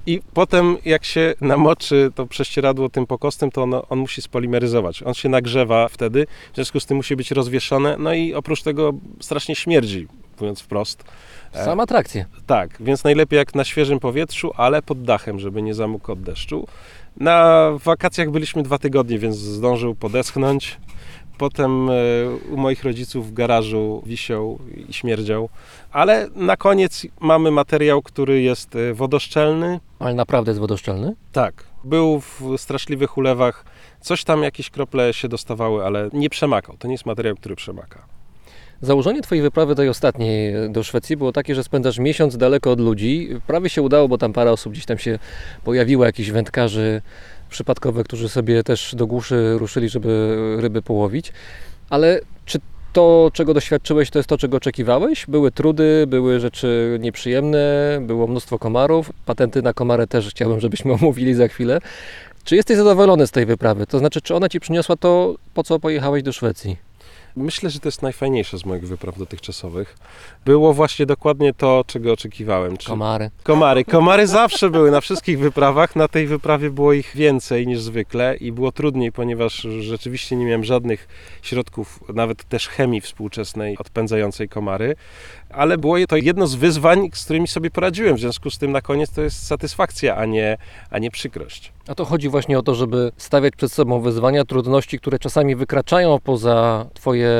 I 0.08 0.20
potem, 0.34 0.76
jak 0.84 1.04
się 1.04 1.34
namoczy 1.40 2.10
to 2.14 2.26
prześcieradło 2.26 2.88
tym 2.88 3.06
pokostem, 3.06 3.50
to 3.50 3.62
ono, 3.62 3.88
on 3.88 3.98
musi 3.98 4.22
spolimeryzować. 4.22 5.02
On 5.02 5.14
się 5.14 5.28
nagrzewa 5.28 5.88
wtedy, 5.88 6.26
w 6.52 6.54
związku 6.54 6.80
z 6.80 6.86
tym 6.86 6.96
musi 6.96 7.16
być 7.16 7.30
rozwieszone. 7.30 7.96
No 7.98 8.14
i 8.14 8.34
oprócz 8.34 8.62
tego 8.62 8.92
strasznie 9.20 9.54
śmierdzi, 9.54 10.08
mówiąc 10.40 10.60
wprost. 10.60 11.04
E, 11.52 11.64
Sam 11.64 11.80
atrakcje. 11.80 12.26
Tak, 12.46 12.70
więc 12.80 13.04
najlepiej 13.04 13.36
jak 13.36 13.54
na 13.54 13.64
świeżym 13.64 14.00
powietrzu, 14.00 14.52
ale 14.56 14.82
pod 14.82 15.02
dachem, 15.02 15.38
żeby 15.38 15.62
nie 15.62 15.74
zamógł 15.74 16.12
od 16.12 16.22
deszczu. 16.22 16.66
Na 17.16 17.70
wakacjach 17.84 18.30
byliśmy 18.30 18.62
dwa 18.62 18.78
tygodnie, 18.78 19.18
więc 19.18 19.36
zdążył 19.36 19.94
podeschnąć. 19.94 20.78
Potem 21.38 21.90
e, 21.90 21.92
u 22.50 22.56
moich 22.56 22.84
rodziców 22.84 23.30
w 23.30 23.32
garażu 23.32 24.02
wisiał 24.06 24.58
i 24.88 24.92
śmierdział. 24.92 25.48
Ale 25.92 26.28
na 26.34 26.56
koniec 26.56 27.06
mamy 27.20 27.50
materiał, 27.50 28.02
który 28.02 28.42
jest 28.42 28.76
e, 28.76 28.94
wodoszczelny. 28.94 29.80
Ale 29.98 30.14
naprawdę 30.14 30.50
jest 30.50 30.60
wodoszczelny? 30.60 31.14
Tak, 31.32 31.64
był 31.84 32.20
w 32.20 32.42
straszliwych 32.56 33.16
ulewach. 33.16 33.64
Coś 34.00 34.24
tam, 34.24 34.42
jakieś 34.42 34.70
krople 34.70 35.14
się 35.14 35.28
dostawały, 35.28 35.84
ale 35.84 36.10
nie 36.12 36.30
przemakał. 36.30 36.76
To 36.78 36.88
nie 36.88 36.94
jest 36.94 37.06
materiał, 37.06 37.36
który 37.36 37.56
przemaka. 37.56 38.18
Założenie 38.80 39.22
Twojej 39.22 39.42
wyprawy 39.42 39.74
tej 39.74 39.88
ostatniej 39.88 40.70
do 40.70 40.82
Szwecji 40.82 41.16
było 41.16 41.32
takie, 41.32 41.54
że 41.54 41.64
spędzasz 41.64 41.98
miesiąc 41.98 42.36
daleko 42.36 42.70
od 42.70 42.80
ludzi. 42.80 43.28
Prawie 43.46 43.70
się 43.70 43.82
udało, 43.82 44.08
bo 44.08 44.18
tam 44.18 44.32
parę 44.32 44.52
osób 44.52 44.72
gdzieś 44.72 44.86
tam 44.86 44.98
się 44.98 45.18
pojawiło, 45.64 46.04
jakichś 46.04 46.30
wędkarzy 46.30 47.02
przypadkowych, 47.48 48.06
którzy 48.06 48.28
sobie 48.28 48.62
też 48.62 48.94
do 48.94 49.06
głuszy 49.06 49.58
ruszyli, 49.58 49.88
żeby 49.88 50.36
ryby 50.60 50.82
połowić. 50.82 51.32
Ale 51.90 52.20
czy 52.44 52.58
to, 52.92 53.30
czego 53.32 53.54
doświadczyłeś, 53.54 54.10
to 54.10 54.18
jest 54.18 54.28
to, 54.28 54.38
czego 54.38 54.56
oczekiwałeś? 54.56 55.26
Były 55.26 55.50
trudy, 55.50 56.04
były 56.06 56.40
rzeczy 56.40 56.98
nieprzyjemne, 57.00 57.98
było 58.02 58.26
mnóstwo 58.26 58.58
komarów. 58.58 59.12
Patenty 59.26 59.62
na 59.62 59.72
komary 59.72 60.06
też 60.06 60.30
chciałbym, 60.30 60.60
żebyśmy 60.60 60.92
omówili 61.00 61.34
za 61.34 61.48
chwilę. 61.48 61.80
Czy 62.44 62.56
jesteś 62.56 62.76
zadowolony 62.76 63.26
z 63.26 63.30
tej 63.30 63.46
wyprawy? 63.46 63.86
To 63.86 63.98
znaczy, 63.98 64.20
czy 64.20 64.34
ona 64.34 64.48
Ci 64.48 64.60
przyniosła 64.60 64.96
to, 64.96 65.34
po 65.54 65.64
co 65.64 65.80
pojechałeś 65.80 66.22
do 66.22 66.32
Szwecji? 66.32 66.87
Myślę, 67.38 67.70
że 67.70 67.80
to 67.80 67.88
jest 67.88 68.02
najfajniejsze 68.02 68.58
z 68.58 68.64
moich 68.64 68.88
wypraw 68.88 69.18
dotychczasowych. 69.18 69.96
Było 70.44 70.74
właśnie 70.74 71.06
dokładnie 71.06 71.54
to, 71.54 71.84
czego 71.86 72.12
oczekiwałem. 72.12 72.76
Komary. 72.76 73.30
Komary. 73.42 73.84
Komary 73.84 74.26
zawsze 74.26 74.70
były 74.70 74.90
na 74.90 75.00
wszystkich 75.00 75.38
wyprawach. 75.38 75.96
Na 75.96 76.08
tej 76.08 76.26
wyprawie 76.26 76.70
było 76.70 76.92
ich 76.92 77.12
więcej 77.16 77.66
niż 77.66 77.80
zwykle 77.80 78.36
i 78.36 78.52
było 78.52 78.72
trudniej, 78.72 79.12
ponieważ 79.12 79.66
rzeczywiście 79.80 80.36
nie 80.36 80.44
miałem 80.44 80.64
żadnych 80.64 81.08
środków, 81.42 82.00
nawet 82.14 82.44
też 82.44 82.68
chemii 82.68 83.00
współczesnej 83.00 83.78
odpędzającej 83.78 84.48
komary. 84.48 84.94
Ale 85.50 85.78
było 85.78 85.96
to 86.08 86.16
jedno 86.16 86.46
z 86.46 86.54
wyzwań, 86.54 87.10
z 87.14 87.24
którymi 87.24 87.48
sobie 87.48 87.70
poradziłem. 87.70 88.16
W 88.16 88.20
związku 88.20 88.50
z 88.50 88.58
tym 88.58 88.72
na 88.72 88.80
koniec 88.80 89.10
to 89.10 89.22
jest 89.22 89.46
satysfakcja, 89.46 90.16
a 90.16 90.24
nie, 90.24 90.58
a 90.90 90.98
nie 90.98 91.10
przykrość. 91.10 91.72
A 91.88 91.94
to 91.94 92.04
chodzi 92.04 92.28
właśnie 92.28 92.58
o 92.58 92.62
to, 92.62 92.74
żeby 92.74 93.12
stawiać 93.16 93.56
przed 93.56 93.72
sobą 93.72 94.00
wyzwania, 94.00 94.44
trudności, 94.44 94.98
które 94.98 95.18
czasami 95.18 95.56
wykraczają 95.56 96.18
poza 96.24 96.86
Twoje 96.94 97.30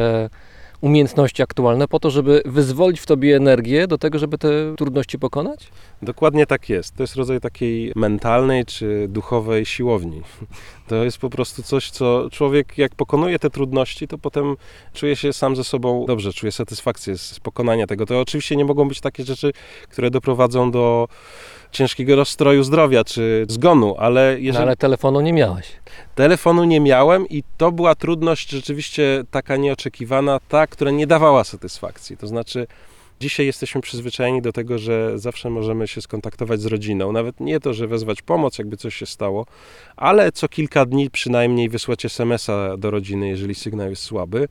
umiejętności 0.80 1.42
aktualne, 1.42 1.88
po 1.88 2.00
to, 2.00 2.10
żeby 2.10 2.42
wyzwolić 2.44 3.00
w 3.00 3.06
Tobie 3.06 3.36
energię 3.36 3.86
do 3.86 3.98
tego, 3.98 4.18
żeby 4.18 4.38
te 4.38 4.48
trudności 4.76 5.18
pokonać? 5.18 5.70
Dokładnie 6.02 6.46
tak 6.46 6.68
jest. 6.68 6.96
To 6.96 7.02
jest 7.02 7.16
rodzaj 7.16 7.40
takiej 7.40 7.92
mentalnej 7.96 8.64
czy 8.64 9.06
duchowej 9.08 9.66
siłowni. 9.66 10.22
To 10.88 11.04
jest 11.04 11.18
po 11.18 11.30
prostu 11.30 11.62
coś, 11.62 11.90
co 11.90 12.28
człowiek, 12.30 12.78
jak 12.78 12.94
pokonuje 12.94 13.38
te 13.38 13.50
trudności, 13.50 14.08
to 14.08 14.18
potem 14.18 14.56
czuje 14.94 15.16
się 15.16 15.32
sam 15.32 15.56
ze 15.56 15.64
sobą 15.64 16.04
dobrze, 16.06 16.32
czuje 16.32 16.52
satysfakcję 16.52 17.18
z 17.18 17.40
pokonania 17.40 17.86
tego. 17.86 18.06
To 18.06 18.20
oczywiście 18.20 18.56
nie 18.56 18.64
mogą 18.64 18.88
być 18.88 19.00
takie 19.00 19.24
rzeczy, 19.24 19.52
które 19.88 20.10
doprowadzą 20.10 20.70
do 20.70 21.08
ciężkiego 21.72 22.16
rozstroju 22.16 22.62
zdrowia 22.62 23.04
czy 23.04 23.46
zgonu, 23.48 23.94
ale 23.98 24.32
No, 24.32 24.38
jeżeli 24.38 24.62
ale 24.64 24.76
telefonu 24.76 25.20
nie 25.20 25.32
miałeś. 25.32 25.66
telefonu 26.14 26.64
nie 26.64 26.80
miałem 26.80 27.28
i 27.28 27.42
to 27.56 27.72
była 27.72 27.94
trudność 27.94 28.50
rzeczywiście 28.50 29.24
taka 29.30 29.56
nieoczekiwana, 29.56 30.40
ta, 30.48 30.66
która 30.66 30.90
nie 30.90 31.06
dawała 31.06 31.44
satysfakcji. 31.44 32.16
To 32.16 32.26
znaczy 32.26 32.66
Dzisiaj 33.20 33.46
jesteśmy 33.46 33.80
przyzwyczajeni 33.80 34.42
do 34.42 34.52
tego, 34.52 34.78
że 34.78 35.18
zawsze 35.18 35.50
możemy 35.50 35.88
się 35.88 36.00
skontaktować 36.00 36.60
z 36.60 36.66
rodziną. 36.66 37.12
Nawet 37.12 37.40
nie 37.40 37.60
to, 37.60 37.74
że 37.74 37.86
wezwać 37.86 38.22
pomoc, 38.22 38.58
jakby 38.58 38.76
coś 38.76 38.94
się 38.94 39.06
stało, 39.06 39.46
ale 39.96 40.32
co 40.32 40.48
kilka 40.48 40.86
dni 40.86 41.10
przynajmniej 41.10 41.68
wysłać 41.68 42.04
SMS-a 42.04 42.76
do 42.76 42.90
rodziny, 42.90 43.28
jeżeli 43.28 43.54
sygnał 43.54 43.90
jest 43.90 44.02
słaby. 44.02 44.48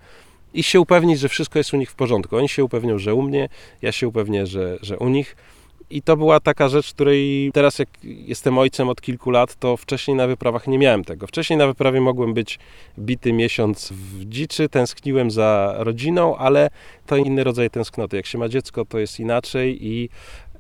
I 0.54 0.64
się 0.64 0.80
upewnić, 0.80 1.20
że 1.20 1.30
wszystko 1.30 1.60
jest 1.60 1.74
u 1.74 1.78
nich 1.78 1.92
w 1.92 1.96
porządku. 1.96 2.38
Oni 2.38 2.50
się 2.50 2.64
upewnią, 2.64 2.98
że 2.98 3.14
u 3.14 3.22
mnie, 3.22 3.50
ja 3.82 3.92
się 3.92 4.08
upewnię, 4.08 4.46
że, 4.48 4.78
że 4.82 4.98
u 4.98 5.10
nich. 5.10 5.36
I 5.90 6.02
to 6.02 6.18
była 6.18 6.40
taka 6.40 6.70
rzecz, 6.70 6.94
której 6.94 7.52
teraz, 7.54 7.80
jak 7.80 7.90
jestem 8.04 8.58
ojcem 8.58 8.90
od 8.90 9.02
kilku 9.02 9.32
lat, 9.32 9.56
to 9.56 9.78
wcześniej 9.78 10.18
na 10.18 10.28
wyprawach 10.28 10.68
nie 10.68 10.78
miałem 10.78 11.04
tego. 11.04 11.28
Wcześniej 11.28 11.58
na 11.58 11.68
wyprawie 11.68 12.02
mogłem 12.02 12.34
być 12.34 12.60
bity 13.00 13.34
miesiąc 13.34 13.90
w 13.92 14.26
dziczy, 14.26 14.70
tęskniłem 14.70 15.32
za 15.32 15.76
rodziną, 15.78 16.38
ale 16.38 16.70
to 17.06 17.18
inny 17.18 17.44
rodzaj 17.44 17.70
tęsknoty. 17.70 18.18
Jak 18.18 18.26
się 18.26 18.38
ma 18.38 18.50
dziecko, 18.50 18.86
to 18.86 19.00
jest 19.00 19.20
inaczej 19.20 19.88
i 19.88 20.10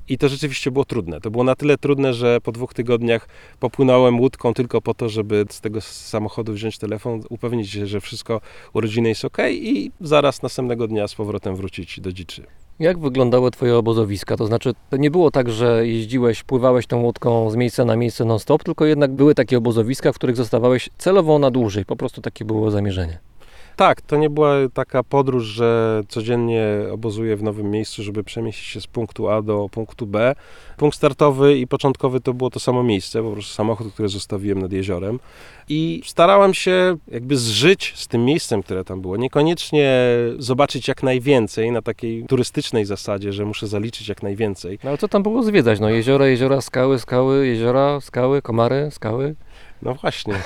i 0.10 0.18
to 0.18 0.30
rzeczywiście 0.30 0.72
było 0.72 0.86
trudne. 0.86 1.22
To 1.22 1.32
było 1.32 1.44
na 1.44 1.56
tyle 1.56 1.78
trudne, 1.78 2.14
że 2.14 2.42
po 2.42 2.52
dwóch 2.52 2.74
tygodniach 2.74 3.28
popłynąłem 3.60 4.20
łódką 4.20 4.54
tylko 4.54 4.82
po 4.82 4.94
to, 4.94 5.10
żeby 5.10 5.46
z 5.50 5.62
tego 5.62 5.82
samochodu 5.82 6.54
wziąć 6.54 6.78
telefon, 6.78 7.22
upewnić 7.30 7.72
się, 7.72 7.88
że 7.88 8.02
wszystko 8.02 8.42
u 8.74 8.82
rodziny 8.82 9.10
jest 9.10 9.26
ok 9.26 9.38
i 9.52 9.92
zaraz 10.02 10.42
następnego 10.42 10.88
dnia 10.88 11.08
z 11.08 11.16
powrotem 11.16 11.56
wrócić 11.56 12.00
do 12.00 12.14
dziczy. 12.14 12.44
Jak 12.80 13.00
wyglądały 13.00 13.52
twoje 13.52 13.78
obozowiska? 13.78 14.38
To 14.38 14.48
znaczy, 14.48 14.74
to 14.90 14.98
nie 14.98 15.12
było 15.12 15.32
tak, 15.32 15.50
że 15.50 15.88
jeździłeś, 15.88 16.44
pływałeś 16.44 16.88
tą 16.88 17.02
łódką 17.02 17.50
z 17.50 17.56
miejsca 17.56 17.86
na 17.86 17.96
miejsce 17.96 18.26
non-stop, 18.26 18.64
tylko 18.64 18.86
jednak 18.86 19.12
były 19.12 19.36
takie 19.36 19.58
obozowiska, 19.58 20.12
w 20.12 20.16
których 20.16 20.36
zostawałeś 20.36 20.90
celowo 20.98 21.40
na 21.40 21.52
dłużej. 21.52 21.86
Po 21.86 21.96
prostu 21.96 22.22
takie 22.22 22.46
było 22.46 22.72
zamierzenie. 22.72 23.20
Tak, 23.78 24.02
to 24.02 24.18
nie 24.18 24.30
była 24.30 24.54
taka 24.74 25.04
podróż, 25.04 25.46
że 25.46 26.02
codziennie 26.08 26.66
obozuję 26.92 27.36
w 27.36 27.44
nowym 27.44 27.72
miejscu, 27.72 28.04
żeby 28.04 28.24
przemieścić 28.24 28.66
się 28.66 28.82
z 28.82 28.88
punktu 28.88 29.30
A 29.30 29.42
do 29.42 29.70
punktu 29.72 30.08
B. 30.08 30.36
Punkt 30.78 30.98
startowy 30.98 31.58
i 31.58 31.68
początkowy 31.68 32.22
to 32.22 32.34
było 32.34 32.50
to 32.50 32.60
samo 32.60 32.84
miejsce, 32.84 33.24
po 33.24 33.32
prostu 33.32 33.54
samochód, 33.54 33.94
który 33.94 34.10
zostawiłem 34.10 34.62
nad 34.62 34.72
jeziorem. 34.72 35.20
I 35.70 36.02
starałem 36.06 36.54
się 36.54 36.98
jakby 37.08 37.38
zżyć 37.38 37.94
z 37.96 38.08
tym 38.08 38.26
miejscem, 38.26 38.64
które 38.64 38.84
tam 38.84 39.02
było. 39.02 39.18
Niekoniecznie 39.18 40.02
zobaczyć 40.38 40.88
jak 40.88 41.04
najwięcej 41.04 41.72
na 41.72 41.82
takiej 41.82 42.26
turystycznej 42.26 42.86
zasadzie, 42.86 43.34
że 43.34 43.46
muszę 43.46 43.68
zaliczyć 43.68 44.10
jak 44.10 44.24
najwięcej. 44.24 44.80
No 44.84 44.90
ale 44.90 44.98
co 44.98 45.08
tam 45.08 45.24
było 45.24 45.44
zwiedzać? 45.44 45.80
No 45.80 45.90
jeziora, 45.90 46.28
jeziora, 46.28 46.62
skały, 46.62 47.00
skały, 47.00 47.48
jeziora, 47.48 48.02
skały, 48.02 48.42
komary, 48.42 48.90
skały. 48.92 49.36
No 49.82 49.94
właśnie. 49.94 50.34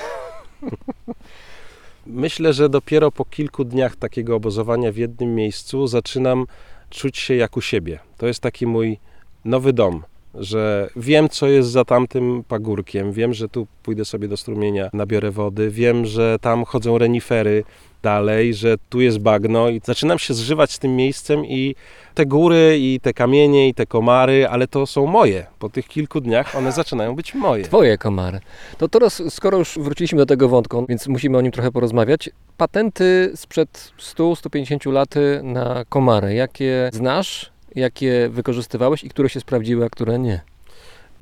Myślę, 2.06 2.52
że 2.52 2.68
dopiero 2.68 3.12
po 3.12 3.24
kilku 3.24 3.64
dniach 3.64 3.96
takiego 3.96 4.36
obozowania 4.36 4.92
w 4.92 4.96
jednym 4.96 5.34
miejscu 5.34 5.86
zaczynam 5.86 6.46
czuć 6.90 7.18
się 7.18 7.34
jak 7.34 7.56
u 7.56 7.60
siebie. 7.60 7.98
To 8.18 8.26
jest 8.26 8.40
taki 8.40 8.66
mój 8.66 8.98
nowy 9.44 9.72
dom, 9.72 10.02
że 10.34 10.90
wiem, 10.96 11.28
co 11.28 11.46
jest 11.46 11.70
za 11.70 11.84
tamtym 11.84 12.44
pagórkiem, 12.48 13.12
wiem, 13.12 13.34
że 13.34 13.48
tu 13.48 13.66
pójdę 13.82 14.04
sobie 14.04 14.28
do 14.28 14.36
strumienia, 14.36 14.90
nabiorę 14.92 15.30
wody, 15.30 15.70
wiem, 15.70 16.06
że 16.06 16.36
tam 16.40 16.64
chodzą 16.64 16.98
renifery 16.98 17.64
dalej, 18.02 18.54
że 18.54 18.74
tu 18.88 19.00
jest 19.00 19.18
bagno 19.18 19.68
i 19.68 19.80
zaczynam 19.84 20.18
się 20.18 20.34
zżywać 20.34 20.72
z 20.72 20.78
tym 20.78 20.96
miejscem 20.96 21.46
i 21.46 21.74
te 22.14 22.26
góry 22.26 22.76
i 22.78 23.00
te 23.02 23.12
kamienie 23.12 23.68
i 23.68 23.74
te 23.74 23.86
komary, 23.86 24.48
ale 24.48 24.68
to 24.68 24.86
są 24.86 25.06
moje. 25.06 25.46
Po 25.58 25.68
tych 25.68 25.88
kilku 25.88 26.20
dniach 26.20 26.56
one 26.56 26.72
zaczynają 26.72 27.16
być 27.16 27.34
moje. 27.34 27.64
Twoje 27.64 27.98
komary. 27.98 28.40
To 28.78 28.88
teraz, 28.88 29.22
skoro 29.28 29.58
już 29.58 29.78
wróciliśmy 29.78 30.18
do 30.18 30.26
tego 30.26 30.48
wątku, 30.48 30.86
więc 30.88 31.08
musimy 31.08 31.38
o 31.38 31.40
nim 31.40 31.52
trochę 31.52 31.72
porozmawiać. 31.72 32.30
Patenty 32.56 33.32
sprzed 33.34 33.92
100-150 33.98 34.92
lat 34.92 35.14
na 35.42 35.84
komary. 35.88 36.34
Jakie 36.34 36.90
znasz, 36.92 37.52
jakie 37.74 38.28
wykorzystywałeś 38.28 39.04
i 39.04 39.08
które 39.08 39.28
się 39.28 39.40
sprawdziły, 39.40 39.84
a 39.84 39.88
które 39.88 40.18
nie? 40.18 40.40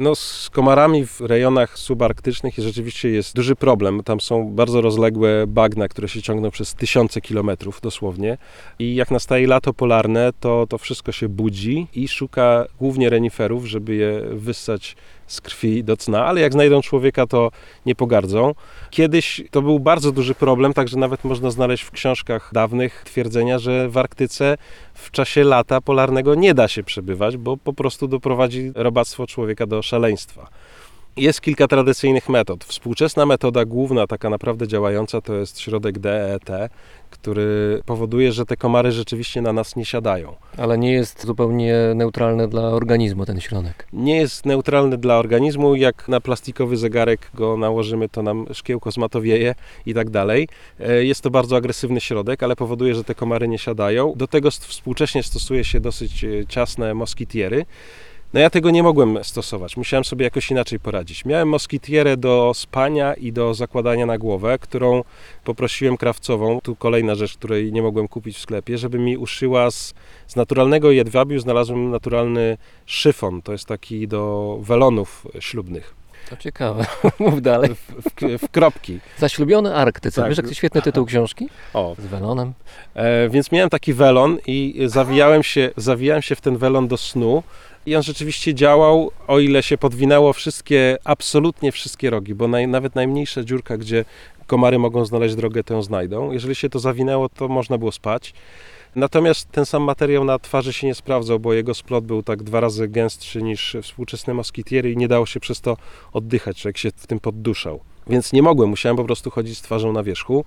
No 0.01 0.15
z 0.15 0.51
komarami 0.51 1.07
w 1.07 1.21
rejonach 1.21 1.79
subarktycznych 1.79 2.55
rzeczywiście 2.59 3.09
jest 3.09 3.37
duży 3.37 3.57
problem. 3.57 4.03
Tam 4.03 4.21
są 4.21 4.49
bardzo 4.55 4.81
rozległe 4.81 5.47
bagna, 5.47 5.89
które 5.89 6.09
się 6.09 6.23
ciągną 6.23 6.51
przez 6.51 6.75
tysiące 6.75 7.21
kilometrów 7.21 7.81
dosłownie. 7.81 8.39
I 8.79 8.95
jak 8.95 9.11
nastaje 9.11 9.47
lato 9.47 9.75
polarne, 9.75 10.33
to 10.41 10.67
to 10.69 10.79
wszystko 10.79 11.13
się 11.13 11.29
budzi 11.29 11.87
i 11.95 12.09
szuka 12.09 12.67
głównie 12.79 13.11
reniferów, 13.11 13.67
żeby 13.67 13.95
je 13.95 14.23
wyssać 14.33 14.97
z 15.31 15.41
krwi 15.41 15.85
do 15.85 15.97
cna, 15.97 16.26
ale 16.26 16.41
jak 16.41 16.53
znajdą 16.53 16.83
człowieka, 16.83 17.26
to 17.26 17.51
nie 17.87 17.95
pogardzą. 17.95 18.55
Kiedyś 18.91 19.43
to 19.51 19.62
był 19.62 19.81
bardzo 19.81 20.12
duży 20.12 20.35
problem, 20.35 20.72
także 20.74 20.99
nawet 20.99 21.24
można 21.24 21.51
znaleźć 21.51 21.83
w 21.83 21.91
książkach 21.91 22.51
dawnych 22.53 23.03
twierdzenia, 23.05 23.59
że 23.59 23.89
w 23.89 23.99
Arktyce 23.99 24.57
w 24.95 25.11
czasie 25.11 25.45
lata 25.45 25.81
polarnego 25.81 26.35
nie 26.35 26.55
da 26.55 26.68
się 26.68 26.83
przebywać, 26.83 27.37
bo 27.37 27.57
po 27.57 27.72
prostu 27.72 28.09
doprowadzi 28.09 28.72
robactwo 28.74 29.26
człowieka 29.26 29.66
do 29.66 29.83
szaleństwa. 29.83 30.51
Jest 31.17 31.41
kilka 31.41 31.69
tradycyjnych 31.69 32.29
metod. 32.29 32.65
Współczesna 32.65 33.27
metoda 33.27 33.65
główna, 33.65 34.07
taka 34.07 34.31
naprawdę 34.31 34.69
działająca, 34.69 35.21
to 35.21 35.35
jest 35.35 35.61
środek 35.61 35.99
DET, 35.99 36.49
który 37.11 37.81
powoduje, 37.87 38.33
że 38.33 38.47
te 38.47 38.57
komary 38.57 38.93
rzeczywiście 38.93 39.43
na 39.43 39.53
nas 39.53 39.77
nie 39.77 39.85
siadają. 39.85 40.37
Ale 40.57 40.79
nie 40.79 40.93
jest 40.93 41.27
zupełnie 41.27 41.75
neutralny 41.95 42.49
dla 42.49 42.63
organizmu 42.63 43.27
ten 43.27 43.41
środek. 43.41 43.87
Nie 43.93 44.17
jest 44.17 44.47
neutralny 44.47 44.99
dla 44.99 45.19
organizmu. 45.19 45.75
Jak 45.75 46.09
na 46.09 46.21
plastikowy 46.21 46.77
zegarek 46.77 47.31
go 47.35 47.57
nałożymy, 47.57 48.09
to 48.09 48.23
nam 48.23 48.47
szkiełko 48.53 48.91
zmatowieje 48.91 49.55
i 49.87 49.95
tak 49.95 50.11
dalej. 50.11 50.49
E, 50.81 51.05
Jest 51.05 51.21
to 51.21 51.31
bardzo 51.31 51.57
agresywny 51.57 52.01
środek, 52.01 52.43
ale 52.43 52.57
powoduje, 52.57 52.95
że 52.95 53.05
te 53.05 53.15
komary 53.15 53.49
nie 53.49 53.59
siadają. 53.59 54.13
Do 54.17 54.27
tego 54.27 54.51
współcześnie 54.51 55.23
stosuje 55.23 55.65
się 55.65 55.81
dosyć 55.81 56.25
e, 56.25 56.47
ciasne 56.49 56.95
moskitiery. 56.95 57.67
No 58.35 58.41
ja 58.41 58.51
tego 58.51 58.70
nie 58.70 58.83
mogłem 58.83 59.24
stosować, 59.24 59.76
musiałem 59.76 60.05
sobie 60.05 60.24
jakoś 60.24 60.51
inaczej 60.51 60.81
poradzić. 60.81 61.24
Miałem 61.24 61.49
moskitierę 61.49 62.16
do 62.16 62.53
spania 62.55 63.14
i 63.14 63.33
do 63.33 63.55
zakładania 63.55 64.07
na 64.07 64.18
głowę, 64.18 64.59
którą 64.59 65.05
poprosiłem 65.45 65.97
krawcową, 65.97 66.61
tu 66.61 66.76
kolejna 66.76 67.14
rzecz, 67.14 67.37
której 67.37 67.72
nie 67.72 67.83
mogłem 67.83 68.09
kupić 68.09 68.37
w 68.37 68.41
sklepie, 68.41 68.78
żeby 68.78 68.99
mi 68.99 69.16
uszyła 69.16 69.70
z, 69.70 69.95
z 70.26 70.37
naturalnego 70.37 70.91
jedwabiu, 70.91 71.41
znalazłem 71.41 71.91
naturalny 71.91 72.57
szyfon, 72.87 73.43
to 73.43 73.53
jest 73.53 73.66
taki 73.66 74.09
do 74.09 74.59
welonów 74.62 75.26
ślubnych, 75.41 75.95
To 76.31 76.37
ciekawe. 76.37 76.87
Mów 77.18 77.43
dalej. 77.43 77.70
w, 77.74 78.39
w 78.39 78.49
kropki. 78.51 78.99
Zaślubiony 79.18 79.74
Arktyce. 79.74 80.20
Tak. 80.20 80.31
Wiesz, 80.31 80.39
jaki 80.39 80.55
świetny 80.55 80.83
tytuł 80.83 81.07
książki? 81.07 81.49
O, 81.74 81.97
Z 81.99 82.07
welonem. 82.07 82.53
E, 82.95 83.28
więc 83.28 83.53
miałem 83.53 83.70
taki 83.70 83.95
welon 83.95 84.39
i 84.47 84.83
zawijałem 84.87 85.43
się, 85.43 85.70
zawijałem 85.76 86.22
się 86.22 86.35
w 86.35 86.41
ten 86.41 86.57
welon 86.57 86.89
do 86.89 86.97
snu 86.97 87.43
i 87.87 87.97
on 87.97 88.03
rzeczywiście 88.03 88.55
działał, 88.55 89.11
o 89.26 89.39
ile 89.39 89.62
się 89.62 89.78
podwinęło 89.78 90.33
wszystkie, 90.33 90.99
absolutnie 91.05 91.72
wszystkie 91.72 92.11
rogi, 92.11 92.35
bo 92.35 92.49
naj, 92.49 92.68
nawet 92.68 92.95
najmniejsza 92.95 93.45
dziurka, 93.45 93.76
gdzie 93.76 94.05
komary 94.47 94.78
mogą 94.78 95.05
znaleźć 95.05 95.35
drogę, 95.35 95.64
tę 95.64 95.83
znajdą. 95.83 96.33
Jeżeli 96.33 96.55
się 96.55 96.68
to 96.68 96.78
zawinęło, 96.78 97.28
to 97.28 97.49
można 97.49 97.78
było 97.78 97.93
spać. 97.93 98.33
Natomiast 98.97 99.53
ten 99.53 99.66
sam 99.66 99.82
materiał 99.82 100.24
na 100.24 100.38
twarzy 100.38 100.72
się 100.72 100.86
nie 100.86 100.95
sprawdzał, 100.95 101.41
bo 101.41 101.53
jego 101.53 101.74
splot 101.74 102.05
był 102.05 102.22
tak 102.22 102.43
dwa 102.43 102.61
razy 102.61 102.88
gęstszy 102.88 103.43
niż 103.43 103.76
współczesne 103.82 104.34
moskitiery 104.34 104.93
i 104.93 104.97
nie 104.97 105.09
dało 105.09 105.26
się 105.26 105.41
przez 105.41 105.61
to 105.61 105.76
oddychać, 106.12 106.61
człowiek 106.61 106.78
się 106.78 106.91
w 106.97 107.07
tym 107.07 107.20
podduszał. 107.20 107.80
Więc 108.07 108.32
nie 108.32 108.43
mogłem, 108.43 108.70
musiałem 108.70 108.97
po 108.97 109.05
prostu 109.05 109.30
chodzić 109.30 109.59
z 109.59 109.62
twarzą 109.62 109.93
na 109.93 110.03
wierzchu. 110.03 110.45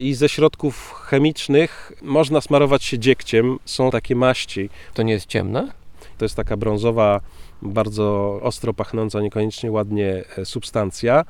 I 0.00 0.14
ze 0.14 0.28
środków 0.28 0.92
chemicznych 0.92 1.92
można 2.02 2.40
smarować 2.40 2.84
się 2.84 2.98
dziegciem. 2.98 3.58
Są 3.64 3.90
takie 3.90 4.16
maści. 4.16 4.70
To 4.94 5.02
nie 5.02 5.12
jest 5.12 5.26
ciemne? 5.26 5.72
To 6.18 6.24
jest 6.24 6.34
taka 6.34 6.56
brązowa, 6.56 7.20
bardzo 7.62 8.38
ostro 8.42 8.74
pachnąca, 8.74 9.20
niekoniecznie 9.20 9.72
ładnie 9.72 10.24
e, 10.36 10.44
substancja, 10.44 11.24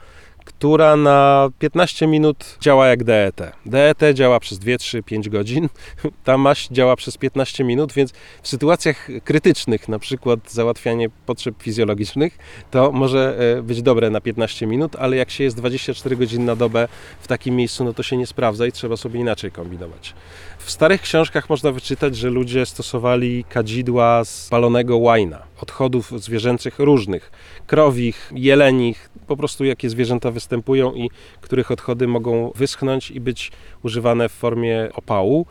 która 0.48 0.96
na 0.96 1.48
15 1.58 2.06
minut 2.06 2.56
działa 2.60 2.86
jak 2.86 3.04
DET. 3.04 3.40
DET 3.66 3.98
działa 4.14 4.40
przez 4.40 4.58
2, 4.58 4.78
3, 4.78 5.02
5 5.02 5.28
godzin. 5.28 5.68
Ta 6.24 6.38
maść 6.38 6.68
działa 6.70 6.96
przez 6.96 7.16
15 7.16 7.64
minut, 7.64 7.92
więc 7.92 8.12
w 8.42 8.48
sytuacjach 8.48 9.08
krytycznych, 9.24 9.88
na 9.88 9.98
przykład 9.98 10.52
załatwianie 10.52 11.08
potrzeb 11.26 11.62
fizjologicznych, 11.62 12.38
to 12.70 12.92
może 12.92 13.36
e, 13.58 13.62
być 13.62 13.82
dobre 13.82 14.10
na 14.10 14.20
15 14.20 14.66
minut, 14.66 14.96
ale 14.96 15.16
jak 15.16 15.30
się 15.30 15.44
jest 15.44 15.56
24 15.56 16.16
godziny 16.16 16.44
na 16.44 16.56
dobę 16.56 16.88
w 17.20 17.26
takim 17.28 17.56
miejscu, 17.56 17.84
no 17.84 17.94
to 17.94 18.02
się 18.02 18.16
nie 18.16 18.26
sprawdza 18.26 18.66
i 18.66 18.72
trzeba 18.72 18.96
sobie 18.96 19.20
inaczej 19.20 19.50
kombinować. 19.50 20.14
W 20.58 20.70
starych 20.70 21.00
książkach 21.00 21.50
można 21.50 21.72
wyczytać, 21.72 22.16
że 22.16 22.30
ludzie 22.30 22.66
stosowali 22.66 23.44
kadzidła 23.44 24.24
z 24.24 24.48
palonego 24.48 24.98
łajna, 24.98 25.42
odchodów 25.60 26.12
zwierzęcych 26.22 26.78
różnych, 26.78 27.30
krowich, 27.68 28.32
jelenich, 28.34 29.10
po 29.26 29.36
prostu 29.36 29.64
jakie 29.64 29.90
zwierzęta 29.90 30.30
występują 30.30 30.94
i 30.94 31.10
których 31.40 31.70
odchody 31.70 32.08
mogą 32.08 32.52
wyschnąć 32.54 33.10
i 33.10 33.20
być 33.20 33.52
używane 33.82 34.28
w 34.28 34.32
formie 34.32 34.88
opału. 34.94 35.46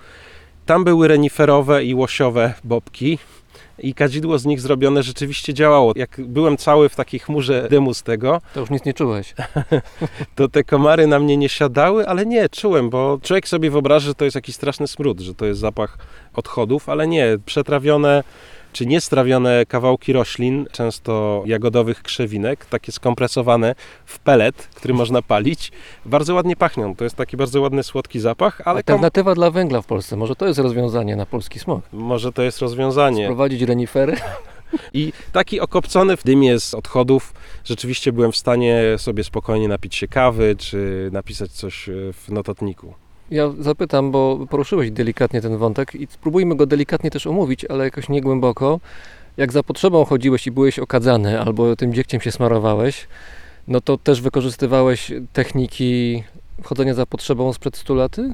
Tam 0.66 0.84
były 0.84 1.08
reniferowe 1.08 1.84
i 1.84 1.94
łosiowe 1.94 2.54
bobki 2.64 3.20
i 3.80 3.94
kadzidło 3.94 4.40
z 4.40 4.46
nich 4.46 4.62
zrobione 4.62 5.04
rzeczywiście 5.04 5.54
działało. 5.54 5.94
Jak 5.96 6.22
byłem 6.22 6.58
cały 6.58 6.90
w 6.90 6.96
takiej 6.96 7.20
chmurze 7.20 7.68
dymu 7.70 7.94
z 7.94 8.04
tego, 8.04 8.42
To 8.54 8.60
już 8.60 8.70
nic 8.70 8.86
nie 8.86 8.94
czułeś. 8.94 9.36
to 10.36 10.48
te 10.48 10.64
komary 10.64 11.08
na 11.08 11.20
mnie 11.20 11.38
nie 11.38 11.50
siadały, 11.50 12.08
ale 12.08 12.26
nie, 12.26 12.50
czułem, 12.50 12.90
bo 12.90 13.20
człowiek 13.22 13.48
sobie 13.48 13.72
wyobraża, 13.72 14.08
że 14.08 14.16
to 14.16 14.26
jest 14.26 14.36
jakiś 14.36 14.56
straszny 14.56 14.88
smród, 14.88 15.20
że 15.20 15.34
to 15.34 15.46
jest 15.46 15.60
zapach 15.60 15.98
odchodów, 16.34 16.90
ale 16.90 17.08
nie, 17.08 17.38
przetrawione 17.46 18.24
czy 18.74 18.86
niestrawione 18.86 19.66
kawałki 19.66 20.14
roślin, 20.14 20.66
często 20.72 21.44
jagodowych 21.46 22.04
krzewinek, 22.04 22.66
takie 22.66 22.92
skompresowane 22.92 23.76
w 24.06 24.20
pelet, 24.20 24.56
który 24.56 24.94
można 24.94 25.22
palić. 25.22 25.72
Bardzo 26.06 26.36
ładnie 26.36 26.56
pachną. 26.56 26.96
To 26.96 27.04
jest 27.04 27.16
taki 27.16 27.38
bardzo 27.38 27.62
ładny, 27.62 27.84
słodki 27.84 28.20
zapach, 28.20 28.62
ale 28.66 28.78
Alternatywa 28.78 29.36
dla 29.36 29.52
węgla 29.52 29.82
w 29.82 29.86
Polsce. 29.86 30.16
Może 30.16 30.36
to 30.36 30.48
jest 30.48 30.60
rozwiązanie 30.60 31.16
na 31.16 31.26
polski 31.26 31.60
smog. 31.60 31.82
może 31.92 32.32
to 32.32 32.42
jest 32.42 32.60
rozwiązanie. 32.60 33.26
Prowadzić 33.26 33.62
renifery. 33.62 34.16
I 34.94 35.14
taki 35.32 35.60
okopcony 35.60 36.18
w 36.18 36.24
dymie 36.24 36.60
z 36.60 36.74
odchodów, 36.74 37.34
rzeczywiście 37.64 38.12
byłem 38.12 38.32
w 38.32 38.38
stanie 38.38 38.84
sobie 38.98 39.24
spokojnie 39.24 39.68
napić 39.68 39.96
się 39.96 40.08
kawy, 40.08 40.56
czy 40.58 41.10
napisać 41.12 41.52
coś 41.52 41.90
e, 41.90 41.94
w 42.14 42.30
notatniku. 42.30 42.94
Ja 43.32 43.52
zapytam, 43.60 44.12
bo 44.12 44.46
poruszyłeś 44.50 44.92
delikatnie 44.92 45.42
ten 45.42 45.58
wątek 45.58 45.96
i 45.96 46.08
spróbujmy 46.10 46.56
go 46.56 46.66
delikatnie 46.66 47.12
też 47.12 47.28
omówić, 47.28 47.66
ale 47.66 47.84
jakoś 47.84 48.10
nie 48.10 48.22
głęboko. 48.22 48.80
Jak 49.38 49.52
za 49.52 49.64
potrzebą 49.64 50.06
chodziłeś 50.06 50.48
i 50.48 50.52
byłeś 50.52 50.80
okadzany, 50.80 51.42
albo 51.42 51.76
tym 51.76 51.94
dziegciem 51.94 52.22
się 52.22 52.32
smarowałeś, 52.32 53.08
no 53.68 53.82
to 53.82 53.98
też 53.98 54.22
wykorzystywałeś 54.22 55.12
techniki 55.34 56.24
chodzenia 56.64 56.94
za 56.94 57.06
potrzebą 57.06 57.54
sprzed 57.54 57.78
100 57.78 57.94
laty? 57.94 58.34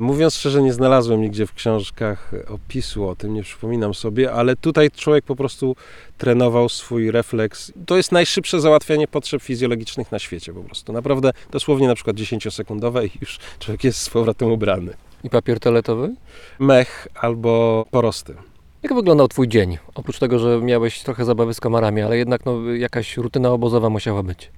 Mówiąc 0.00 0.34
szczerze, 0.34 0.62
nie 0.62 0.72
znalazłem 0.72 1.22
nigdzie 1.22 1.46
w 1.46 1.54
książkach 1.54 2.32
opisu 2.48 3.08
o 3.08 3.16
tym, 3.16 3.34
nie 3.34 3.42
przypominam 3.42 3.94
sobie, 3.94 4.32
ale 4.32 4.56
tutaj 4.56 4.90
człowiek 4.90 5.24
po 5.24 5.36
prostu 5.36 5.76
trenował 6.18 6.68
swój 6.68 7.10
refleks. 7.10 7.72
To 7.86 7.96
jest 7.96 8.12
najszybsze 8.12 8.60
załatwianie 8.60 9.08
potrzeb 9.08 9.42
fizjologicznych 9.42 10.12
na 10.12 10.18
świecie 10.18 10.52
po 10.52 10.60
prostu. 10.60 10.92
Naprawdę 10.92 11.30
dosłownie 11.50 11.88
na 11.88 11.94
przykład 11.94 12.16
10-sekundowe 12.16 13.06
i 13.06 13.10
już 13.20 13.38
człowiek 13.58 13.84
jest 13.84 13.98
z 13.98 14.10
powrotem 14.10 14.52
ubrany. 14.52 14.94
I 15.24 15.30
papier 15.30 15.60
toaletowy? 15.60 16.14
Mech 16.58 17.08
albo 17.14 17.84
porosty. 17.90 18.34
Jak 18.82 18.94
wyglądał 18.94 19.28
Twój 19.28 19.48
dzień? 19.48 19.78
Oprócz 19.94 20.18
tego, 20.18 20.38
że 20.38 20.60
miałeś 20.60 21.02
trochę 21.02 21.24
zabawy 21.24 21.54
z 21.54 21.60
komarami, 21.60 22.02
ale 22.02 22.18
jednak 22.18 22.44
no, 22.44 22.74
jakaś 22.74 23.16
rutyna 23.16 23.50
obozowa 23.50 23.90
musiała 23.90 24.22
być. 24.22 24.50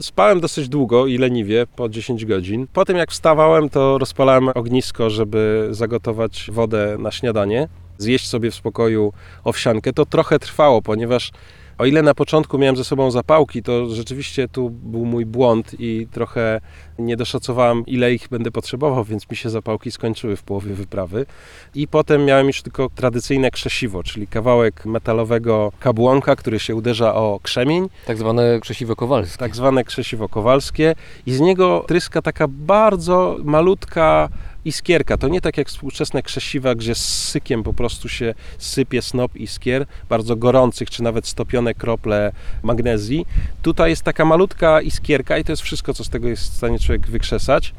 Spałem 0.00 0.40
dosyć 0.40 0.68
długo 0.68 1.06
i 1.06 1.18
leniwie, 1.18 1.66
po 1.76 1.88
10 1.88 2.24
godzin. 2.24 2.66
Potem 2.72 2.96
jak 2.96 3.10
wstawałem, 3.10 3.68
to 3.68 3.98
rozpalałem 3.98 4.48
ognisko, 4.48 5.10
żeby 5.10 5.68
zagotować 5.70 6.50
wodę 6.52 6.96
na 6.98 7.10
śniadanie, 7.10 7.68
zjeść 7.98 8.28
sobie 8.28 8.50
w 8.50 8.54
spokoju 8.54 9.12
owsiankę. 9.44 9.92
To 9.92 10.06
trochę 10.06 10.38
trwało, 10.38 10.82
ponieważ 10.82 11.30
o 11.78 11.86
ile 11.86 12.02
na 12.02 12.14
początku 12.14 12.58
miałem 12.58 12.76
ze 12.76 12.84
sobą 12.84 13.10
zapałki, 13.10 13.62
to 13.62 13.94
rzeczywiście 13.94 14.48
tu 14.48 14.70
był 14.70 15.04
mój 15.04 15.26
błąd 15.26 15.76
i 15.78 16.06
trochę 16.12 16.60
nie 16.98 17.16
doszacowałem, 17.16 17.86
ile 17.86 18.14
ich 18.14 18.28
będę 18.28 18.50
potrzebował, 18.50 19.04
więc 19.04 19.30
mi 19.30 19.36
się 19.36 19.50
zapałki 19.50 19.90
skończyły 19.90 20.36
w 20.36 20.42
połowie 20.42 20.74
wyprawy. 20.74 21.26
I 21.74 21.88
potem 21.88 22.24
miałem 22.24 22.46
już 22.46 22.62
tylko 22.62 22.88
tradycyjne 22.94 23.50
krzesiwo, 23.50 24.02
czyli 24.02 24.26
kawałek 24.26 24.86
metalowego 24.86 25.72
kabłonka, 25.80 26.36
który 26.36 26.58
się 26.58 26.74
uderza 26.74 27.14
o 27.14 27.40
krzemień 27.42 27.88
Tak 28.06 28.18
zwane 28.18 28.60
krzesiwo 28.60 28.96
kowalskie. 28.96 29.38
tak 29.38 29.56
zwane 29.56 29.84
krzesiwo 29.84 30.28
kowalskie 30.28 30.94
i 31.26 31.32
z 31.32 31.40
niego 31.40 31.84
tryska 31.88 32.22
taka 32.22 32.48
bardzo 32.48 33.36
malutka 33.44 34.28
iskierka. 34.66 35.16
To 35.16 35.28
nie 35.28 35.40
tak 35.40 35.56
jak 35.56 35.68
współczesne 35.68 36.22
krzesiwa, 36.22 36.74
gdzie 36.74 36.94
z 36.94 37.28
sykiem 37.28 37.62
po 37.62 37.72
prostu 37.72 38.08
się 38.08 38.34
sypie 38.58 39.02
snop 39.02 39.36
iskier, 39.36 39.86
bardzo 40.08 40.36
gorących, 40.36 40.90
czy 40.90 41.02
nawet 41.02 41.26
stopione 41.26 41.74
krople 41.74 42.32
magnezji. 42.62 43.26
Tutaj 43.62 43.90
jest 43.90 44.02
taka 44.02 44.24
malutka 44.24 44.80
iskierka 44.80 45.38
i 45.38 45.44
to 45.44 45.52
jest 45.52 45.62
wszystko, 45.62 45.94
co 45.94 46.04
z 46.04 46.08
tego 46.08 46.28
jest 46.28 46.42
w 46.42 46.56
stanie 46.56 46.78
człowiek 46.78 47.06
wykrzesać. 47.06 47.74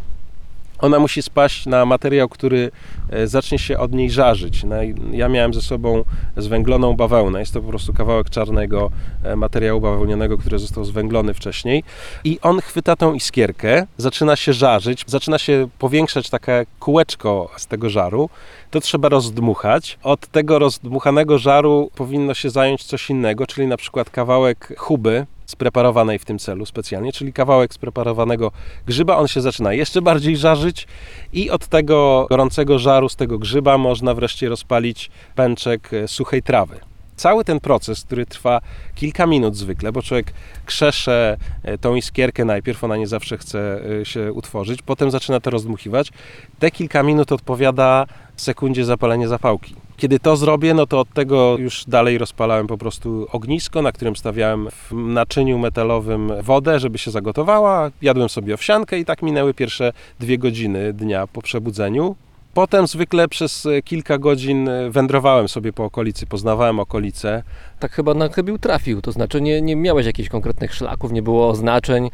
Ona 0.80 0.99
musi 0.99 1.21
spaść 1.21 1.65
na 1.65 1.86
materiał, 1.86 2.30
który 2.30 2.71
e, 3.09 3.28
zacznie 3.28 3.59
się 3.59 3.78
od 3.78 3.93
niej 3.93 4.11
żarzyć. 4.11 4.63
No 4.63 4.75
Ja 5.11 5.30
miałem 5.30 5.53
ze 5.53 5.61
sobą 5.61 6.03
zwęgloną 6.38 6.95
bawełnę. 6.95 7.39
Jest 7.39 7.53
to 7.53 7.61
po 7.61 7.69
prostu 7.69 7.93
kawałek 7.93 8.30
czarnego 8.30 8.91
e, 9.23 9.36
materiału 9.36 9.82
bawełnianego, 9.82 10.38
który 10.38 10.59
został 10.59 10.86
zwęglony 10.86 11.34
wcześniej. 11.34 11.84
I 12.23 12.39
on 12.41 12.61
chwyta 12.61 12.95
tą 12.95 13.13
iskierkę, 13.13 13.88
zaczyna 13.97 14.36
się 14.36 14.53
żarzyć, 14.53 15.03
zaczyna 15.07 15.38
się 15.38 15.67
powiększać 15.80 16.30
takie 16.30 16.65
kółeczko 16.80 17.49
z 17.57 17.67
tego 17.67 17.89
żaru. 17.89 18.30
To 18.71 18.82
trzeba 18.82 19.09
rozdmuchać. 19.09 19.99
Od 20.03 20.28
tego 20.28 20.59
rozdmuchanego 20.59 21.38
żaru 21.38 21.91
powinno 21.95 22.34
się 22.34 22.49
zająć 22.49 22.84
coś 22.84 23.09
innego, 23.09 23.47
czyli 23.47 23.67
na 23.67 23.78
przykład 23.78 24.09
kawałek 24.09 24.73
chuby, 24.78 25.25
spreparowanej 25.48 26.20
w 26.20 26.26
tym 26.26 26.39
celu 26.39 26.66
specjalnie, 26.66 27.12
czyli 27.12 27.34
kawałek 27.34 27.74
spreparowanego 27.74 28.52
grzyba. 28.86 29.18
On 29.18 29.28
się 29.28 29.41
zaczyna 29.41 29.74
jeszcze 29.74 30.02
bardziej 30.02 30.38
żarzyć 30.38 30.88
i 31.34 31.50
od 31.50 31.68
tego 31.68 32.28
gorącego 32.30 32.80
żaru 32.80 33.10
z 33.10 33.16
tego 33.16 33.39
grzyba 33.39 33.78
można 33.78 34.14
wreszcie 34.14 34.50
rozpalić 34.50 35.10
pęczek 35.36 35.93
e, 35.93 36.08
suchej 36.08 36.43
trawy. 36.43 36.80
Cały 37.16 37.45
ten 37.45 37.60
proces, 37.60 38.04
który 38.04 38.26
trwa 38.26 38.62
kilka 38.95 39.26
minut 39.26 39.56
zwykle, 39.56 39.91
bo 39.91 40.02
człowiek 40.02 40.34
krzesze 40.66 41.38
e, 41.64 41.78
tą 41.78 41.95
iskierkę 41.95 42.45
najpierw, 42.45 42.84
ona 42.84 42.98
nie 42.98 43.08
zawsze 43.08 43.38
chce 43.38 43.82
e, 44.02 44.06
się 44.06 44.34
utworzyć, 44.34 44.82
potem 44.82 45.12
zaczyna 45.12 45.39
to 45.39 45.50
rozdmuchiwać. 45.50 46.12
Te 46.60 46.72
kilka 46.72 47.04
minut 47.04 47.32
odpowiada 47.32 48.06
sekundzie 48.36 48.86
zapalenia 48.86 49.28
zapałki. 49.28 49.86
Kiedy 49.98 50.20
to 50.20 50.36
zrobię, 50.38 50.74
no 50.74 50.88
to 50.88 51.00
od 51.00 51.14
tego 51.14 51.58
już 51.58 51.86
dalej 51.88 52.18
rozpalałem 52.18 52.68
po 52.68 52.78
prostu 52.78 53.28
ognisko, 53.32 53.82
na 53.82 53.91
którym 53.91 54.16
stawiałem 54.16 54.68
w 54.72 54.91
naczyniu 54.93 55.60
metalowym 55.60 56.32
wodę, 56.41 56.80
żeby 56.80 56.98
się 56.98 57.12
zagotowała. 57.12 57.91
Jadłem 58.02 58.30
sobie 58.30 58.54
owsiankę 58.54 59.00
i 59.00 59.06
tak 59.06 59.22
minęły 59.22 59.54
pierwsze 59.54 59.93
dwie 60.20 60.38
godziny 60.38 60.93
dnia 60.93 61.28
po 61.28 61.41
przebudzeniu. 61.41 62.16
Potem 62.54 62.88
zwykle 62.88 63.28
przez 63.28 63.68
kilka 63.86 64.18
godzin 64.18 64.70
wędrowałem 64.89 65.48
sobie 65.50 65.74
po 65.74 65.86
okolicy, 65.86 66.26
poznawałem 66.26 66.80
okolice. 66.80 67.43
Tak 67.80 67.91
chyba 67.91 68.14
na 68.14 68.30
chybił 68.30 68.58
trafił, 68.58 69.02
to 69.02 69.12
znaczy 69.12 69.41
nie, 69.41 69.62
nie 69.62 69.76
miałeś 69.76 70.06
jakichś 70.06 70.30
konkretnych 70.30 70.74
szlaków, 70.74 71.12
nie 71.12 71.22
było 71.22 71.50
oznaczeń. 71.50 72.10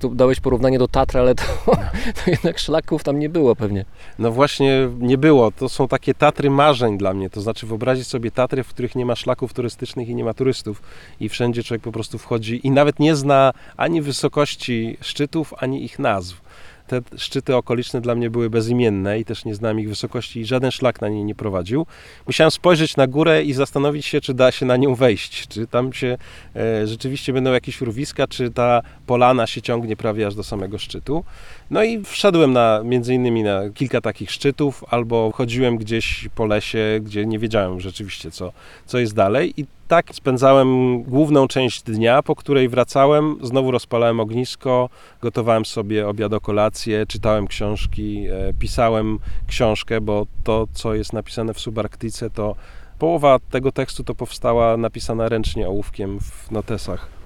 Tu 0.00 0.14
dałeś 0.14 0.40
porównanie 0.40 0.78
do 0.78 0.88
Tatry, 0.88 1.20
ale 1.20 1.34
to, 1.34 1.42
to 2.24 2.30
jednak 2.30 2.58
szlaków 2.58 3.04
tam 3.04 3.18
nie 3.18 3.28
było 3.28 3.56
pewnie. 3.56 3.84
No 4.18 4.30
właśnie 4.30 4.88
nie 4.98 5.18
było. 5.18 5.50
To 5.50 5.68
są 5.68 5.88
takie 5.88 6.14
Tatry 6.14 6.50
marzeń 6.50 6.98
dla 6.98 7.14
mnie. 7.14 7.30
To 7.30 7.40
znaczy 7.40 7.66
wyobrazić 7.66 8.06
sobie 8.06 8.30
Tatry, 8.30 8.62
w 8.62 8.68
których 8.68 8.94
nie 8.94 9.06
ma 9.06 9.16
szlaków 9.16 9.52
turystycznych 9.52 10.08
i 10.08 10.14
nie 10.14 10.24
ma 10.24 10.34
turystów. 10.34 10.82
I 11.20 11.28
wszędzie 11.28 11.62
człowiek 11.62 11.82
po 11.82 11.92
prostu 11.92 12.18
wchodzi 12.18 12.66
i 12.66 12.70
nawet 12.70 13.00
nie 13.00 13.16
zna 13.16 13.52
ani 13.76 14.02
wysokości 14.02 14.96
szczytów, 15.00 15.54
ani 15.58 15.84
ich 15.84 15.98
nazw. 15.98 16.47
Te 16.88 17.00
szczyty 17.16 17.56
okoliczne 17.56 18.00
dla 18.00 18.14
mnie 18.14 18.30
były 18.30 18.50
bezimienne 18.50 19.18
i 19.18 19.24
też 19.24 19.44
nie 19.44 19.54
znałem 19.54 19.80
ich 19.80 19.88
wysokości 19.88 20.40
i 20.40 20.44
żaden 20.44 20.70
szlak 20.70 21.00
na 21.00 21.08
nie 21.08 21.24
nie 21.24 21.34
prowadził. 21.34 21.86
Musiałem 22.26 22.50
spojrzeć 22.50 22.96
na 22.96 23.06
górę 23.06 23.42
i 23.42 23.52
zastanowić 23.52 24.06
się, 24.06 24.20
czy 24.20 24.34
da 24.34 24.52
się 24.52 24.66
na 24.66 24.76
nią 24.76 24.94
wejść, 24.94 25.48
czy 25.48 25.66
tam 25.66 25.92
się 25.92 26.18
e, 26.56 26.86
rzeczywiście 26.86 27.32
będą 27.32 27.52
jakieś 27.52 27.82
urwiska, 27.82 28.26
czy 28.26 28.50
ta 28.50 28.82
polana 29.06 29.46
się 29.46 29.62
ciągnie 29.62 29.96
prawie 29.96 30.26
aż 30.26 30.34
do 30.34 30.44
samego 30.44 30.78
szczytu. 30.78 31.24
No 31.70 31.82
i 31.84 32.04
wszedłem 32.04 32.52
na, 32.52 32.80
między 32.84 33.14
innymi 33.14 33.42
na 33.42 33.60
kilka 33.74 34.00
takich 34.00 34.30
szczytów, 34.30 34.84
albo 34.90 35.32
chodziłem 35.34 35.76
gdzieś 35.76 36.28
po 36.34 36.46
lesie, 36.46 37.00
gdzie 37.02 37.26
nie 37.26 37.38
wiedziałem 37.38 37.80
rzeczywiście, 37.80 38.30
co, 38.30 38.52
co 38.86 38.98
jest 38.98 39.14
dalej. 39.14 39.60
I 39.60 39.66
tak 39.88 40.14
spędzałem 40.14 41.02
główną 41.02 41.48
część 41.48 41.82
dnia, 41.82 42.22
po 42.22 42.36
której 42.36 42.68
wracałem, 42.68 43.36
znowu 43.42 43.70
rozpalałem 43.70 44.20
ognisko, 44.20 44.88
gotowałem 45.22 45.64
sobie 45.64 46.08
obiad 46.08 46.32
o 46.32 46.40
kolację, 46.40 47.06
czytałem 47.06 47.46
książki, 47.46 48.26
e, 48.26 48.54
pisałem 48.58 49.18
książkę, 49.46 50.00
bo 50.00 50.26
to, 50.44 50.66
co 50.72 50.94
jest 50.94 51.12
napisane 51.12 51.54
w 51.54 51.60
Subarktyce, 51.60 52.30
to 52.30 52.54
połowa 52.98 53.38
tego 53.50 53.72
tekstu 53.72 54.04
to 54.04 54.14
powstała 54.14 54.76
napisana 54.76 55.28
ręcznie 55.28 55.68
ołówkiem 55.68 56.20
w 56.20 56.50
notesach. 56.50 57.18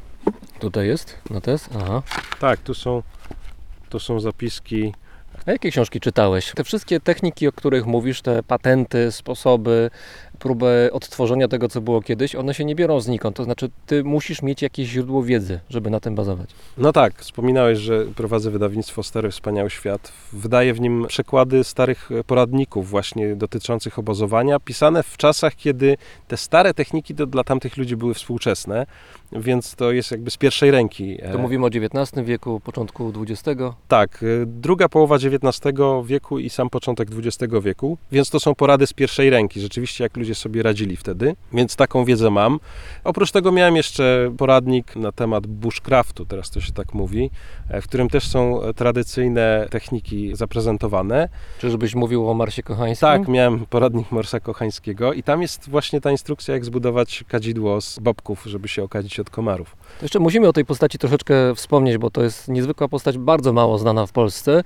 Tutaj 0.61 0.87
jest 0.87 1.19
notes? 1.31 1.69
Aha. 1.81 2.03
Tak, 2.41 2.61
tu 2.61 2.75
są, 2.75 3.03
tu 3.93 4.01
są 4.01 4.21
zapiski 4.21 4.95
A 5.47 5.51
jakie 5.53 5.71
książki 5.71 6.01
czytałeś? 6.01 6.53
Te 6.57 6.65
wszystkie 6.65 7.01
techniki, 7.01 7.49
o 7.49 7.53
których 7.53 7.87
mówisz, 7.87 8.23
te 8.23 8.43
patenty, 8.43 9.13
sposoby, 9.13 9.91
próbę 10.43 10.93
odtworzenia 10.93 11.49
tego, 11.49 11.69
co 11.69 11.81
było 11.81 12.03
kiedyś, 12.03 12.35
one 12.35 12.55
się 12.55 12.65
nie 12.65 12.75
biorą 12.75 13.01
znikąd. 13.01 13.37
To 13.37 13.45
znaczy, 13.45 13.71
ty 13.87 14.05
musisz 14.05 14.43
mieć 14.43 14.63
jakieś 14.63 14.89
źródło 14.89 15.23
wiedzy, 15.23 15.61
żeby 15.71 15.91
na 15.91 16.01
tym 16.01 16.15
bazować. 16.15 16.51
No 16.79 16.93
tak, 16.93 17.15
wspominałeś, 17.15 17.79
że 17.79 18.05
prowadzę 18.07 18.51
wydawnictwo 18.51 19.03
Stary 19.03 19.31
Wspaniały 19.31 19.71
Świat. 19.71 20.13
Wydaję 20.33 20.75
w 20.75 20.81
nim 20.81 21.07
przekłady 21.09 21.65
starych 21.65 22.11
poradników 22.27 22.89
właśnie 22.89 23.37
dotyczących 23.37 23.99
obozowania, 23.99 24.61
pisane 24.61 25.03
w 25.03 25.17
czasach, 25.17 25.57
kiedy 25.57 25.97
te 26.29 26.37
stare 26.37 26.75
techniki 26.75 27.15
to 27.15 27.27
dla 27.27 27.45
tamtych 27.45 27.77
ludzi 27.77 27.97
były 27.97 28.15
współczesne, 28.15 28.87
więc 29.33 29.75
to 29.75 29.93
jest 29.93 30.11
jakby 30.11 30.31
z 30.31 30.37
pierwszej 30.37 30.71
ręki. 30.71 31.19
To 31.19 31.39
E, 31.39 31.39
mówimy 31.39 31.67
o 31.67 31.69
XIX 31.69 32.27
wieku, 32.27 32.61
początku 32.61 33.13
XX. 33.21 33.61
Tak, 33.89 34.23
e, 34.23 34.47
druga 34.47 34.89
połowa 34.89 35.17
XIX 35.17 35.79
wieku 36.05 36.39
i 36.39 36.51
sam 36.51 36.71
początek 36.71 37.09
XX 37.19 37.53
wieku, 37.63 37.99
więc 38.13 38.31
to 38.31 38.41
są 38.41 38.55
porady 38.55 38.87
z 38.87 38.93
pierwszej 38.93 39.31
ręki. 39.31 39.61
Rzeczywiście, 39.61 40.05
jak 40.05 40.17
ludzie 40.17 40.32
ludzie 40.33 40.41
sobie 40.41 40.63
radzili 40.63 40.97
wtedy, 40.97 41.37
więc 41.53 41.77
taką 41.77 42.05
wiedzę 42.05 42.31
mam. 42.31 42.61
Oprócz 43.05 43.33
tego 43.33 43.53
miałem 43.53 43.77
jeszcze 43.77 44.35
poradnik 44.39 44.97
na 44.97 45.13
temat 45.13 45.47
bushcraftu, 45.47 46.27
teraz 46.27 46.51
to 46.51 46.61
się 46.61 46.73
tak 46.73 46.95
mówi, 46.95 47.31
e, 47.69 47.81
w 47.81 47.89
którym 47.89 48.09
też 48.09 48.29
są 48.29 48.61
tradycyjne 48.77 49.67
techniki 49.71 50.37
zaprezentowane. 50.37 51.29
Czyżbyś 51.59 51.95
mówił 51.95 52.31
o 52.31 52.35
Marsie 52.35 52.63
Kochańskim? 52.63 53.09
Tak, 53.09 53.29
miałem 53.29 53.67
poradnik 53.67 54.13
Morsa 54.13 54.41
Kochańskiego 54.41 55.13
i 55.13 55.23
tam 55.23 55.43
jest 55.43 55.71
właśnie 55.71 56.01
ta 56.01 56.11
instrukcja, 56.11 56.55
jak 56.55 56.65
zbudować 56.65 57.25
kadzidło 57.29 57.81
z 57.81 57.99
bobków, 57.99 58.45
żeby 58.47 58.69
się 58.69 58.83
okadzić 58.83 59.21
od 59.21 59.31
komarów. 59.31 59.77
Jeszcze 60.03 60.19
musimy 60.19 60.49
o 60.49 60.53
tej 60.53 60.65
postaci 60.65 60.99
troszeczkę 60.99 61.55
wspomnieć, 61.55 61.99
bo 61.99 62.11
to 62.11 62.23
jest 62.23 62.49
niezwykła 62.49 62.89
postać, 62.89 63.19
bardzo 63.19 63.53
mało 63.53 63.79
znana 63.79 64.07
w 64.07 64.13
Polsce. 64.13 64.65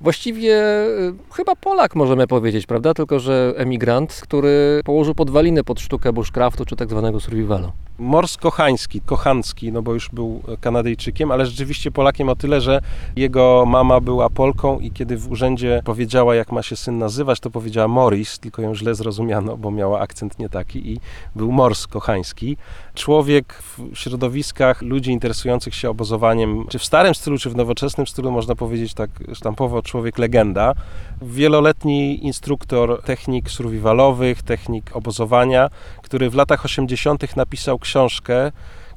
Właściwie 0.00 0.54
y, 0.86 1.14
chyba 1.32 1.56
Polak 1.56 1.94
możemy 1.94 2.26
powiedzieć, 2.26 2.66
prawda? 2.66 2.94
Tylko, 2.94 3.20
że 3.20 3.54
emigrant, 3.56 4.20
który 4.22 4.80
położył 4.84 5.05
podwaliny 5.14 5.64
pod 5.64 5.80
sztukę 5.80 6.12
bushcraftu 6.12 6.64
czy 6.64 6.76
tak 6.76 6.90
zwanego 6.90 7.20
survivalu. 7.20 7.72
Mors 7.98 8.36
Kochański, 8.36 9.00
Kochancki, 9.00 9.72
no 9.72 9.82
bo 9.82 9.94
już 9.94 10.08
był 10.08 10.42
Kanadyjczykiem, 10.60 11.30
ale 11.30 11.46
rzeczywiście 11.46 11.90
Polakiem 11.90 12.28
o 12.28 12.36
tyle, 12.36 12.60
że 12.60 12.80
jego 13.16 13.64
mama 13.66 14.00
była 14.00 14.30
Polką 14.30 14.78
i 14.78 14.90
kiedy 14.90 15.16
w 15.16 15.30
urzędzie 15.30 15.82
powiedziała, 15.84 16.34
jak 16.34 16.52
ma 16.52 16.62
się 16.62 16.76
syn 16.76 16.98
nazywać, 16.98 17.40
to 17.40 17.50
powiedziała 17.50 17.88
Morris, 17.88 18.38
tylko 18.38 18.62
ją 18.62 18.74
źle 18.74 18.94
zrozumiano, 18.94 19.56
bo 19.56 19.70
miała 19.70 20.00
akcent 20.00 20.38
nie 20.38 20.48
taki 20.48 20.92
i 20.92 21.00
był 21.36 21.52
Mors 21.52 21.86
Kochański. 21.86 22.56
Człowiek 22.94 23.62
w 23.62 23.98
środowiskach 23.98 24.82
ludzi 24.82 25.12
interesujących 25.12 25.74
się 25.74 25.90
obozowaniem, 25.90 26.66
czy 26.68 26.78
w 26.78 26.84
starym 26.84 27.14
stylu, 27.14 27.38
czy 27.38 27.50
w 27.50 27.56
nowoczesnym 27.56 28.06
stylu, 28.06 28.30
można 28.32 28.54
powiedzieć 28.54 28.94
tak 28.94 29.10
sztampowo, 29.32 29.82
człowiek 29.82 30.18
legenda. 30.18 30.74
Wieloletni 31.22 32.24
instruktor 32.26 33.02
technik 33.02 33.50
survivalowych, 33.50 34.42
technik 34.42 34.96
obozowania, 34.96 35.70
który 36.06 36.30
w 36.30 36.34
latach 36.34 36.64
80. 36.64 37.36
napisał 37.36 37.78
książkę, 37.78 38.52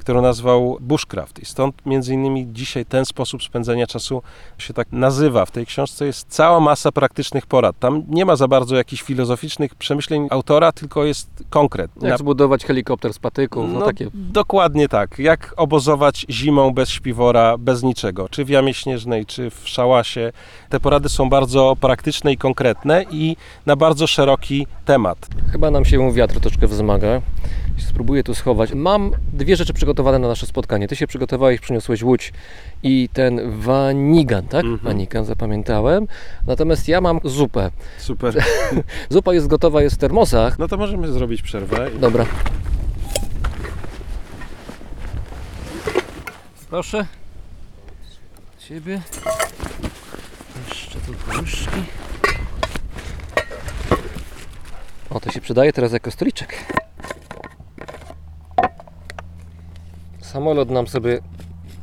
którą 0.10 0.22
nazwał 0.22 0.78
Bushcraft. 0.82 1.39
I 1.39 1.45
stąd 1.45 1.86
między 1.86 2.14
innymi 2.14 2.47
dzisiaj 2.53 2.86
ten 2.86 3.05
sposób 3.05 3.43
spędzania 3.43 3.88
czasu 3.88 4.22
się 4.57 4.74
tak 4.74 4.88
nazywa. 4.91 5.45
W 5.45 5.51
tej 5.51 5.66
książce 5.66 6.05
jest 6.05 6.28
cała 6.30 6.60
masa 6.60 6.91
praktycznych 6.91 7.45
porad. 7.45 7.80
Tam 7.80 8.03
nie 8.07 8.26
ma 8.26 8.36
za 8.36 8.47
bardzo 8.47 8.76
jakichś 8.76 9.01
filozoficznych 9.03 9.76
przemyśleń 9.76 10.28
autora, 10.32 10.72
tylko 10.72 11.03
jest 11.03 11.30
konkret. 11.49 11.91
Jak 12.01 12.12
Na- 12.12 12.18
zbudować 12.18 12.66
helikopter 12.66 13.14
z 13.14 13.20
patyków, 13.20 13.66
no, 13.74 13.80
no, 13.80 13.86
takie. 13.86 14.07
Dokładnie 14.14 14.88
tak. 14.88 15.20
Jak 15.20 15.53
obozować 15.57 16.26
zimą 16.30 16.72
bez 16.72 16.89
śpiwora, 16.89 17.57
bez 17.57 17.84
niczego. 17.84 18.30
Czy 18.30 18.45
w 18.45 18.49
jamie 18.49 18.74
śnieżnej, 18.74 19.26
czy 19.26 19.49
w 19.49 19.70
szałasie. 19.70 20.32
Te 20.70 20.80
porady 20.80 21.10
są 21.10 21.30
bardzo 21.30 21.76
praktyczne 21.82 22.34
i 22.34 22.38
konkretne 22.38 23.05
i 23.12 23.36
na 23.66 23.76
bardzo 23.76 24.07
szeroki 24.07 24.68
temat. 24.86 25.28
Chyba 25.51 25.72
nam 25.72 25.86
się 25.86 26.14
wiatr 26.14 26.39
troszkę 26.39 26.68
wzmaga. 26.68 27.22
Spróbuję 27.84 28.23
tu 28.23 28.36
schować. 28.36 28.73
Mam 28.73 29.11
dwie 29.34 29.55
rzeczy 29.55 29.73
przygotowane 29.73 30.19
na 30.19 30.27
nasze 30.27 30.45
spotkanie. 30.45 30.88
Ty 30.88 30.95
się 30.95 31.07
przygotowałeś, 31.07 31.59
przyniosłeś 31.59 32.03
łódź 32.03 32.34
i 32.84 33.09
ten 33.13 33.59
wanigan, 33.59 34.47
tak? 34.47 34.65
Mhm. 34.65 34.80
Wanigan, 34.84 35.25
zapamiętałem. 35.25 36.07
Natomiast 36.47 36.88
ja 36.88 37.01
mam 37.01 37.19
zupę. 37.23 37.71
Super. 37.97 38.43
Zupa 39.09 39.34
jest 39.34 39.47
gotowa, 39.47 39.82
jest 39.82 39.95
w 39.95 39.99
termosach. 39.99 40.59
No 40.59 40.67
to 40.67 40.77
możemy 40.77 41.11
zrobić 41.11 41.41
przerwę. 41.41 41.91
Dobra. 41.99 42.25
Proszę. 46.69 47.05
Ciebie. 48.59 49.01
Jeszcze 50.69 50.99
tylko 50.99 51.41
łyżki. 51.41 51.84
O, 55.09 55.19
to 55.19 55.32
się 55.32 55.41
przydaje 55.41 55.73
teraz 55.73 55.91
jako 55.93 56.11
stoliczek. 56.11 56.78
Samolot 60.30 60.69
nam 60.69 60.88
sobie 60.88 61.19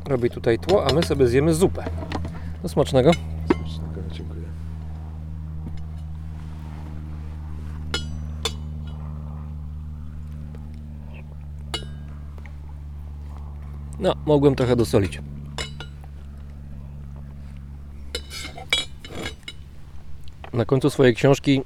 robi 0.04 0.30
tutaj 0.30 0.58
tło, 0.58 0.86
a 0.86 0.94
my 0.94 1.02
sobie 1.02 1.26
zjemy 1.26 1.54
zupę. 1.54 1.84
Do 2.62 2.68
smacznego. 2.68 3.10
Dziękuję. 4.12 4.42
No, 13.98 14.14
mogłem 14.26 14.54
trochę 14.54 14.76
dosolić. 14.76 15.22
Na 20.52 20.64
końcu 20.64 20.90
swojej 20.90 21.14
książki 21.14 21.62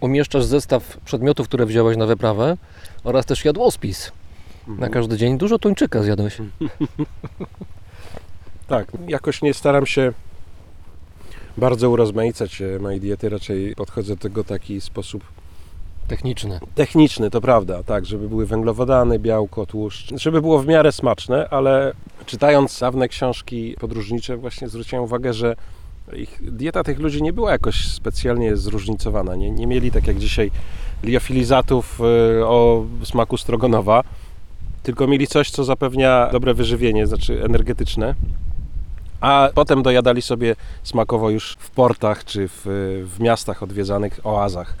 umieszczasz 0.00 0.44
zestaw 0.44 0.96
przedmiotów, 1.04 1.48
które 1.48 1.66
wziąłeś 1.66 1.96
na 1.96 2.06
wyprawę 2.06 2.56
oraz 3.04 3.26
też 3.26 3.44
jadłospis. 3.44 4.12
Na 4.66 4.88
każdy 4.88 5.16
dzień 5.16 5.38
dużo 5.38 5.58
tuńczyka 5.58 6.02
zjadłeś. 6.02 6.38
Tak, 8.66 8.92
jakoś 9.08 9.42
nie 9.42 9.54
staram 9.54 9.86
się 9.86 10.12
bardzo 11.56 11.90
urozmaicać 11.90 12.62
e, 12.62 12.78
mojej 12.78 13.00
diety, 13.00 13.28
raczej 13.28 13.74
podchodzę 13.74 14.14
do 14.14 14.20
tego 14.20 14.44
w 14.44 14.46
taki 14.46 14.80
sposób 14.80 15.24
Techniczny. 16.08 16.60
techniczny, 16.74 17.30
to 17.30 17.40
prawda, 17.40 17.82
tak, 17.82 18.06
żeby 18.06 18.28
były 18.28 18.46
węglowodany, 18.46 19.18
białko, 19.18 19.66
tłuszcz, 19.66 20.14
żeby 20.20 20.40
było 20.40 20.58
w 20.58 20.66
miarę 20.66 20.92
smaczne, 20.92 21.48
ale 21.48 21.92
czytając 22.26 22.80
dawne 22.80 23.08
książki 23.08 23.76
podróżnicze 23.80 24.36
właśnie 24.36 24.68
zwróciłem 24.68 25.04
uwagę, 25.04 25.32
że 25.32 25.56
ich, 26.16 26.52
dieta 26.52 26.84
tych 26.84 26.98
ludzi 26.98 27.22
nie 27.22 27.32
była 27.32 27.52
jakoś 27.52 27.88
specjalnie 27.88 28.56
zróżnicowana, 28.56 29.36
nie, 29.36 29.50
nie 29.50 29.66
mieli 29.66 29.90
tak 29.90 30.06
jak 30.06 30.18
dzisiaj 30.18 30.50
liofilizatów 31.02 32.00
e, 32.00 32.46
o 32.46 32.84
smaku 33.04 33.36
strogonowa, 33.36 34.02
tylko 34.84 35.06
mieli 35.06 35.26
coś, 35.26 35.50
co 35.50 35.64
zapewnia 35.64 36.28
dobre 36.32 36.54
wyżywienie, 36.54 37.06
znaczy 37.06 37.44
energetyczne, 37.44 38.14
a 39.20 39.48
potem 39.54 39.82
dojadali 39.82 40.22
sobie 40.22 40.56
smakowo 40.82 41.30
już 41.30 41.56
w 41.58 41.70
portach 41.70 42.24
czy 42.24 42.48
w, 42.48 42.62
w 43.04 43.20
miastach 43.20 43.62
odwiedzanych, 43.62 44.20
oazach. 44.24 44.76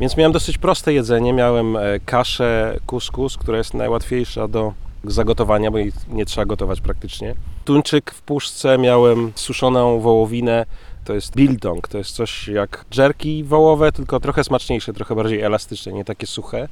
Więc 0.00 0.16
miałem 0.16 0.32
dosyć 0.32 0.58
proste 0.58 0.92
jedzenie. 0.92 1.32
Miałem 1.32 1.76
e, 1.76 1.80
kaszę 2.06 2.78
kuskus, 2.86 3.36
która 3.36 3.58
jest 3.58 3.74
najłatwiejsza 3.74 4.48
do 4.48 4.72
zagotowania, 5.04 5.70
bo 5.70 5.78
jej 5.78 5.92
nie 6.08 6.26
trzeba 6.26 6.44
gotować 6.44 6.80
praktycznie. 6.80 7.34
Tuńczyk 7.64 8.10
w 8.10 8.22
puszce, 8.22 8.78
miałem 8.78 9.32
suszoną 9.34 10.00
wołowinę, 10.00 10.66
to 11.04 11.14
jest 11.14 11.36
biltong, 11.36 11.88
to 11.88 11.98
jest 11.98 12.10
coś 12.10 12.48
jak 12.48 12.84
dżerki 12.90 13.44
wołowe, 13.44 13.92
tylko 13.92 14.20
trochę 14.20 14.44
smaczniejsze, 14.44 14.92
trochę 14.92 15.14
bardziej 15.14 15.40
elastyczne, 15.40 15.92
nie 15.92 16.04
takie 16.04 16.26
suche. 16.26 16.68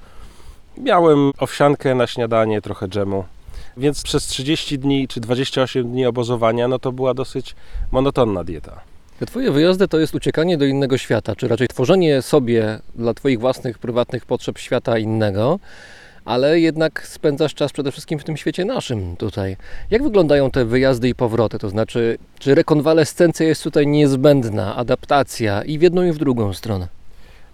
Miałem 0.79 1.33
owsiankę 1.39 1.95
na 1.95 2.07
śniadanie, 2.07 2.63
trochę 2.63 2.89
dżemu. 2.89 3.25
Więc 3.77 4.03
przez 4.03 4.27
30 4.27 4.79
dni 4.79 5.09
czy 5.09 5.21
28 5.21 5.91
dni 5.91 6.07
obozowania, 6.07 6.69
no 6.69 6.79
to 6.79 6.93
była 6.93 7.15
dosyć 7.15 7.55
monotonna 7.93 8.45
dieta. 8.45 8.81
Te 9.19 9.27
Twoje 9.27 9.51
wyjazdy 9.51 9.89
to 9.89 9.99
jest 9.99 10.15
uciekanie 10.15 10.59
do 10.59 10.65
innego 10.65 10.99
świata, 10.99 11.37
czy 11.37 11.49
raczej 11.49 11.69
tworzenie 11.69 12.23
sobie 12.23 12.79
dla 12.95 13.15
Twoich 13.15 13.41
własnych, 13.41 13.79
prywatnych 13.79 14.27
potrzeb 14.27 14.59
świata 14.59 14.99
innego, 14.99 15.59
ale 16.25 16.61
jednak 16.61 17.07
spędzasz 17.07 17.55
czas 17.55 17.73
przede 17.73 17.93
wszystkim 17.93 18.19
w 18.19 18.25
tym 18.25 18.37
świecie 18.37 18.65
naszym 18.65 19.17
tutaj. 19.17 19.57
Jak 19.91 20.03
wyglądają 20.03 20.51
te 20.51 20.65
wyjazdy 20.65 21.09
i 21.09 21.15
powroty? 21.15 21.59
To 21.59 21.69
znaczy, 21.69 22.19
czy 22.39 22.55
rekonwalescencja 22.55 23.47
jest 23.47 23.63
tutaj 23.63 23.87
niezbędna, 23.87 24.77
adaptacja 24.77 25.63
i 25.63 25.79
w 25.79 25.83
jedną 25.83 26.03
i 26.03 26.13
w 26.13 26.19
drugą 26.19 26.53
stronę? 26.55 26.96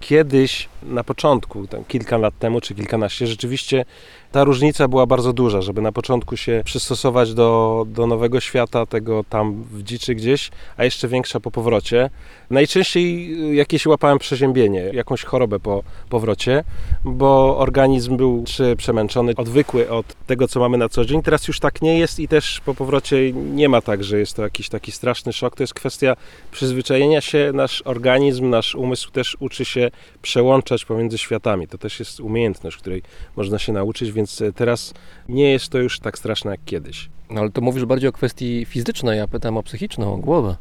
Kiedyś, 0.02 0.68
na 0.82 1.04
początku, 1.04 1.66
kilka 1.88 2.18
lat 2.18 2.38
temu 2.38 2.60
czy 2.60 2.74
kilkanaście, 2.74 3.26
rzeczywiście 3.26 3.84
ta 4.32 4.44
różnica 4.44 4.88
była 4.88 5.06
bardzo 5.06 5.32
duża, 5.32 5.62
żeby 5.62 5.82
na 5.82 5.92
początku 5.92 6.36
się 6.36 6.62
przystosować 6.64 7.34
do, 7.34 7.84
do 7.88 8.06
nowego 8.06 8.40
świata, 8.40 8.86
tego 8.86 9.24
tam 9.28 9.62
w 9.62 9.82
dziczy 9.82 10.14
gdzieś, 10.14 10.50
a 10.76 10.84
jeszcze 10.84 11.08
większa 11.08 11.40
po 11.40 11.50
powrocie. 11.50 12.10
Najczęściej 12.50 13.34
y, 13.50 13.54
jakieś 13.54 13.86
łapałem 13.86 14.18
przeziębienie, 14.18 14.80
jakąś 14.80 15.24
chorobę 15.24 15.60
po 15.60 15.82
powrocie, 16.08 16.64
bo 17.04 17.58
organizm 17.58 18.16
był 18.16 18.44
czy 18.46 18.76
przemęczony, 18.76 19.32
odwykły 19.36 19.90
od 19.90 20.06
tego, 20.26 20.48
co 20.48 20.60
mamy 20.60 20.78
na 20.78 20.88
co 20.88 21.04
dzień. 21.04 21.22
Teraz 21.22 21.48
już 21.48 21.60
tak 21.60 21.82
nie 21.82 21.98
jest 21.98 22.20
i 22.20 22.28
też 22.28 22.60
po 22.64 22.74
powrocie 22.74 23.32
nie 23.32 23.68
ma 23.68 23.80
tak, 23.80 24.04
że 24.04 24.18
jest 24.18 24.36
to 24.36 24.42
jakiś 24.42 24.68
taki 24.68 24.92
straszny 24.92 25.32
szok. 25.32 25.56
To 25.56 25.62
jest 25.62 25.74
kwestia 25.74 26.16
przyzwyczajenia 26.52 27.20
się. 27.20 27.50
Nasz 27.54 27.82
organizm, 27.82 28.50
nasz 28.50 28.74
umysł 28.74 29.10
też 29.10 29.36
uczy 29.40 29.64
się 29.64 29.90
przełączać 30.22 30.84
pomiędzy 30.84 31.18
światami. 31.18 31.68
To 31.68 31.78
też 31.78 31.98
jest 31.98 32.20
umiejętność, 32.20 32.76
której 32.76 33.02
można 33.36 33.58
się 33.58 33.72
nauczyć, 33.72 34.12
więc 34.12 34.42
e, 34.42 34.52
teraz 34.52 34.94
nie 35.28 35.50
jest 35.50 35.68
to 35.68 35.78
już 35.78 36.00
tak 36.00 36.18
straszne 36.18 36.50
jak 36.50 36.60
kiedyś. 36.64 37.08
No 37.30 37.40
ale 37.40 37.50
to 37.50 37.60
mówisz 37.60 37.84
bardziej 37.84 38.08
o 38.08 38.12
kwestii 38.12 38.64
fizycznej, 38.64 39.18
ja 39.18 39.28
pytam 39.28 39.56
o 39.56 39.62
psychiczną, 39.62 40.14
o 40.14 40.16
głowę. 40.16 40.56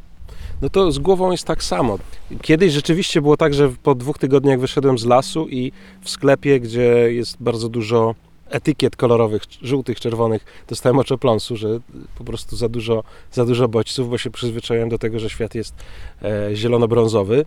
No 0.61 0.69
to 0.69 0.91
z 0.91 0.99
głową 0.99 1.31
jest 1.31 1.45
tak 1.45 1.63
samo. 1.63 1.99
Kiedyś 2.41 2.73
rzeczywiście 2.73 3.21
było 3.21 3.37
tak, 3.37 3.53
że 3.53 3.69
po 3.83 3.95
dwóch 3.95 4.17
tygodniach 4.17 4.59
wyszedłem 4.59 4.97
z 4.97 5.05
lasu 5.05 5.47
i 5.47 5.71
w 6.01 6.09
sklepie, 6.09 6.59
gdzie 6.59 7.13
jest 7.13 7.37
bardzo 7.39 7.69
dużo 7.69 8.15
etykiet 8.51 8.95
kolorowych, 8.95 9.41
żółtych, 9.61 9.99
czerwonych, 9.99 10.45
dostałem 10.67 10.99
oczopląsu, 10.99 11.57
że 11.57 11.79
po 12.17 12.23
prostu 12.23 12.55
za 12.55 12.69
dużo, 12.69 13.03
za 13.31 13.45
dużo 13.45 13.67
bodźców, 13.67 14.09
bo 14.09 14.17
się 14.17 14.31
przyzwyczaiłem 14.31 14.89
do 14.89 14.97
tego, 14.97 15.19
że 15.19 15.29
świat 15.29 15.55
jest 15.55 15.75
e, 16.21 16.55
zielono-brązowy. 16.55 17.45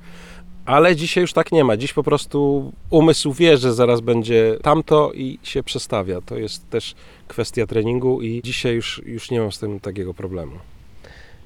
Ale 0.66 0.96
dzisiaj 0.96 1.22
już 1.22 1.32
tak 1.32 1.52
nie 1.52 1.64
ma. 1.64 1.76
Dziś 1.76 1.92
po 1.92 2.02
prostu 2.02 2.72
umysł 2.90 3.32
wie, 3.32 3.56
że 3.56 3.74
zaraz 3.74 4.00
będzie 4.00 4.56
tamto 4.62 5.12
i 5.12 5.38
się 5.42 5.62
przestawia. 5.62 6.20
To 6.20 6.38
jest 6.38 6.70
też 6.70 6.94
kwestia 7.28 7.66
treningu 7.66 8.22
i 8.22 8.40
dzisiaj 8.44 8.74
już, 8.74 9.02
już 9.06 9.30
nie 9.30 9.40
mam 9.40 9.52
z 9.52 9.58
tym 9.58 9.80
takiego 9.80 10.14
problemu. 10.14 10.52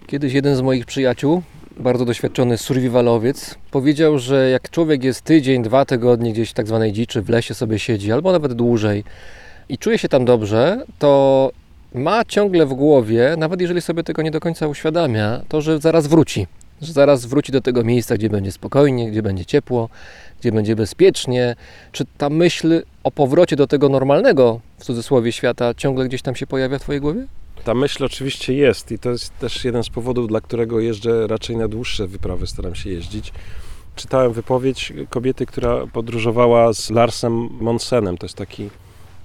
Kiedyś 0.07 0.33
jeden 0.33 0.57
z 0.57 0.61
moich 0.61 0.87
przyjaciół, 0.87 1.43
bardzo 1.77 2.05
doświadczony 2.05 2.59
survivalowiec, 2.59 3.55
powiedział, 3.71 4.19
że 4.19 4.51
jak 4.51 4.71
człowiek 4.71 5.05
jest 5.05 5.23
tydzień, 5.23 5.63
dwa 5.63 5.85
tygodnie 5.85 6.33
gdzieś 6.33 6.51
w 6.51 6.55
tak 6.55 6.67
zwanej 6.67 6.93
dziczy, 6.93 7.23
w 7.23 7.29
lesie 7.29 7.55
sobie 7.55 7.79
siedzi, 7.79 8.13
albo 8.13 8.33
nawet 8.33 8.53
dłużej 8.53 9.05
i 9.69 9.79
czuje 9.79 9.99
się 9.99 10.09
tam 10.09 10.25
dobrze, 10.25 10.85
to 10.99 11.51
ma 11.95 12.25
ciągle 12.25 12.67
w 12.67 12.75
głowie, 12.75 13.35
nawet 13.39 13.61
jeżeli 13.61 13.81
sobie 13.81 14.03
tego 14.03 14.23
nie 14.23 14.31
do 14.31 14.41
końca 14.41 14.67
uświadamia, 14.67 15.41
to, 15.49 15.61
że 15.61 15.79
zaraz 15.79 16.07
wróci. 16.07 16.47
Że 16.83 16.93
zaraz 16.93 17.27
wróci 17.27 17.53
do 17.53 17.61
tego 17.61 17.85
miejsca, 17.85 18.15
gdzie 18.15 18.31
będzie 18.31 18.53
spokojnie, 18.53 19.11
gdzie 19.11 19.23
będzie 19.23 19.45
ciepło, 19.45 19.89
gdzie 20.41 20.53
będzie 20.53 20.77
bezpiecznie. 20.77 21.57
Czy 21.93 22.05
ta 22.19 22.31
myśl 22.31 22.83
o 23.05 23.11
powrocie 23.11 23.57
do 23.57 23.67
tego 23.67 23.89
normalnego, 23.89 24.61
w 24.79 24.85
cudzysłowie, 24.85 25.33
świata 25.33 25.75
ciągle 25.75 26.05
gdzieś 26.09 26.23
tam 26.23 26.35
się 26.35 26.47
pojawia 26.47 26.79
w 26.79 26.83
Twojej 26.83 27.01
głowie? 27.01 27.27
Ta 27.65 27.75
myśl 27.75 28.05
oczywiście 28.05 28.55
jest 28.55 28.93
i 28.93 28.99
to 28.99 29.11
jest 29.11 29.39
też 29.39 29.65
jeden 29.65 29.85
z 29.85 29.89
powodów, 29.89 30.29
dla 30.29 30.41
którego 30.41 30.81
jeżdżę 30.81 31.27
raczej 31.27 31.57
na 31.57 31.69
dłuższe 31.69 32.07
wyprawy, 32.07 32.47
staram 32.47 32.75
się 32.75 32.91
jeździć. 32.91 33.33
Czytałem 33.97 34.33
wypowiedź 34.33 34.93
kobiety, 35.11 35.47
która 35.47 35.87
podróżowała 35.87 36.73
z 36.73 36.91
Larsem 36.91 37.49
Monsenem, 37.61 38.19
to 38.19 38.27
jest 38.27 38.37
taki 38.37 38.71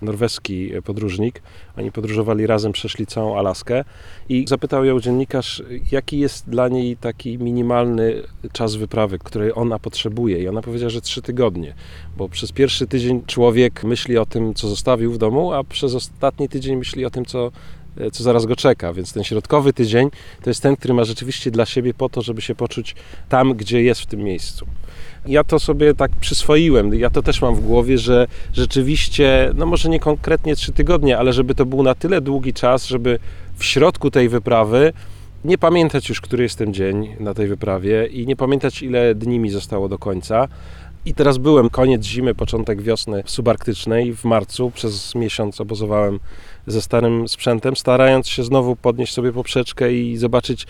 norweski 0.03 0.71
podróżnik. 0.83 1.41
Oni 1.77 1.91
podróżowali 1.91 2.47
razem, 2.47 2.71
przeszli 2.71 3.05
całą 3.05 3.37
Alaskę 3.37 3.83
i 4.29 4.45
zapytał 4.47 4.85
ją 4.85 4.99
dziennikarz, 4.99 5.63
jaki 5.91 6.19
jest 6.19 6.49
dla 6.49 6.67
niej 6.67 6.97
taki 6.97 7.37
minimalny 7.37 8.21
czas 8.51 8.75
wyprawy, 8.75 9.19
który 9.19 9.55
ona 9.55 9.79
potrzebuje. 9.79 10.39
I 10.43 10.47
ona 10.47 10.61
powiedziała, 10.61 10.89
że 10.89 11.01
trzy 11.01 11.21
tygodnie, 11.21 11.73
bo 12.17 12.29
przez 12.29 12.51
pierwszy 12.51 12.87
tydzień 12.87 13.21
człowiek 13.27 13.83
myśli 13.83 14.17
o 14.17 14.25
tym, 14.25 14.53
co 14.53 14.67
zostawił 14.67 15.11
w 15.11 15.17
domu, 15.17 15.53
a 15.53 15.63
przez 15.63 15.95
ostatni 15.95 16.49
tydzień 16.49 16.75
myśli 16.75 17.05
o 17.05 17.09
tym, 17.09 17.25
co 17.25 17.51
co 18.11 18.23
zaraz 18.23 18.45
go 18.45 18.55
czeka, 18.55 18.93
więc 18.93 19.13
ten 19.13 19.23
środkowy 19.23 19.73
tydzień 19.73 20.09
to 20.43 20.49
jest 20.49 20.61
ten, 20.61 20.75
który 20.75 20.93
ma 20.93 21.03
rzeczywiście 21.03 21.51
dla 21.51 21.65
siebie 21.65 21.93
po 21.93 22.09
to, 22.09 22.21
żeby 22.21 22.41
się 22.41 22.55
poczuć 22.55 22.95
tam, 23.29 23.53
gdzie 23.53 23.83
jest 23.83 24.01
w 24.01 24.05
tym 24.05 24.19
miejscu. 24.19 24.65
Ja 25.25 25.43
to 25.43 25.59
sobie 25.59 25.93
tak 25.93 26.11
przyswoiłem, 26.11 26.93
ja 26.93 27.09
to 27.09 27.21
też 27.21 27.41
mam 27.41 27.55
w 27.55 27.59
głowie, 27.59 27.97
że 27.97 28.27
rzeczywiście, 28.53 29.51
no 29.55 29.65
może 29.65 29.89
nie 29.89 29.99
konkretnie 29.99 30.55
trzy 30.55 30.71
tygodnie, 30.71 31.17
ale 31.17 31.33
żeby 31.33 31.55
to 31.55 31.65
był 31.65 31.83
na 31.83 31.95
tyle 31.95 32.21
długi 32.21 32.53
czas, 32.53 32.87
żeby 32.87 33.19
w 33.57 33.65
środku 33.65 34.11
tej 34.11 34.29
wyprawy 34.29 34.93
nie 35.45 35.57
pamiętać 35.57 36.09
już, 36.09 36.21
który 36.21 36.43
jest 36.43 36.57
ten 36.57 36.73
dzień 36.73 37.15
na 37.19 37.33
tej 37.33 37.47
wyprawie 37.47 38.05
i 38.05 38.27
nie 38.27 38.35
pamiętać, 38.35 38.81
ile 38.81 39.15
dni 39.15 39.39
mi 39.39 39.49
zostało 39.49 39.89
do 39.89 39.97
końca. 39.97 40.47
I 41.05 41.13
teraz 41.13 41.37
byłem 41.37 41.69
koniec 41.69 42.05
zimy, 42.05 42.35
początek 42.35 42.81
wiosny 42.81 43.23
subarktycznej 43.25 44.15
w 44.15 44.23
marcu. 44.23 44.71
Przez 44.71 45.15
miesiąc 45.15 45.61
obozowałem 45.61 46.19
ze 46.67 46.81
starym 46.81 47.27
sprzętem, 47.27 47.75
starając 47.75 48.27
się 48.27 48.43
znowu 48.43 48.75
podnieść 48.75 49.13
sobie 49.13 49.31
poprzeczkę 49.31 49.93
i 49.93 50.17
zobaczyć, 50.17 50.67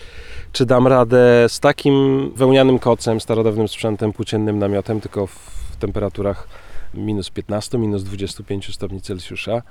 czy 0.52 0.66
dam 0.66 0.86
radę 0.86 1.46
z 1.48 1.60
takim 1.60 2.30
wełnianym 2.36 2.78
kocem, 2.78 3.20
starodawnym 3.20 3.68
sprzętem, 3.68 4.12
płóciennym 4.12 4.58
namiotem, 4.58 5.00
tylko 5.00 5.26
w 5.26 5.76
temperaturach 5.78 6.48
minus 6.94 7.30
15, 7.30 7.78
minus 7.78 8.02
25 8.02 8.74
stopni 8.74 9.00
Celsjusza. 9.00 9.62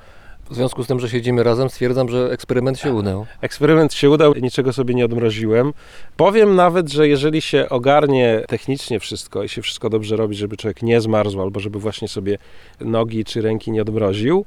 W 0.49 0.55
związku 0.55 0.83
z 0.83 0.87
tym, 0.87 0.99
że 0.99 1.09
siedzimy 1.09 1.43
razem, 1.43 1.69
stwierdzam, 1.69 2.09
że 2.09 2.31
eksperyment 2.31 2.79
się 2.79 2.93
udał. 2.93 3.25
Eksperyment 3.41 3.93
się 3.93 4.09
udał, 4.09 4.33
niczego 4.33 4.73
sobie 4.73 4.93
nie 4.93 5.05
odmroziłem. 5.05 5.73
Powiem 6.17 6.55
nawet, 6.55 6.91
że 6.91 7.07
jeżeli 7.07 7.41
się 7.41 7.69
ogarnie 7.69 8.43
technicznie 8.47 8.99
wszystko 8.99 9.43
i 9.43 9.49
się 9.49 9.61
wszystko 9.61 9.89
dobrze 9.89 10.15
robi, 10.15 10.35
żeby 10.35 10.57
człowiek 10.57 10.81
nie 10.81 11.01
zmarzł 11.01 11.41
albo 11.41 11.59
żeby 11.59 11.79
właśnie 11.79 12.07
sobie 12.07 12.37
nogi 12.81 13.25
czy 13.25 13.41
ręki 13.41 13.71
nie 13.71 13.81
odmroził, 13.81 14.45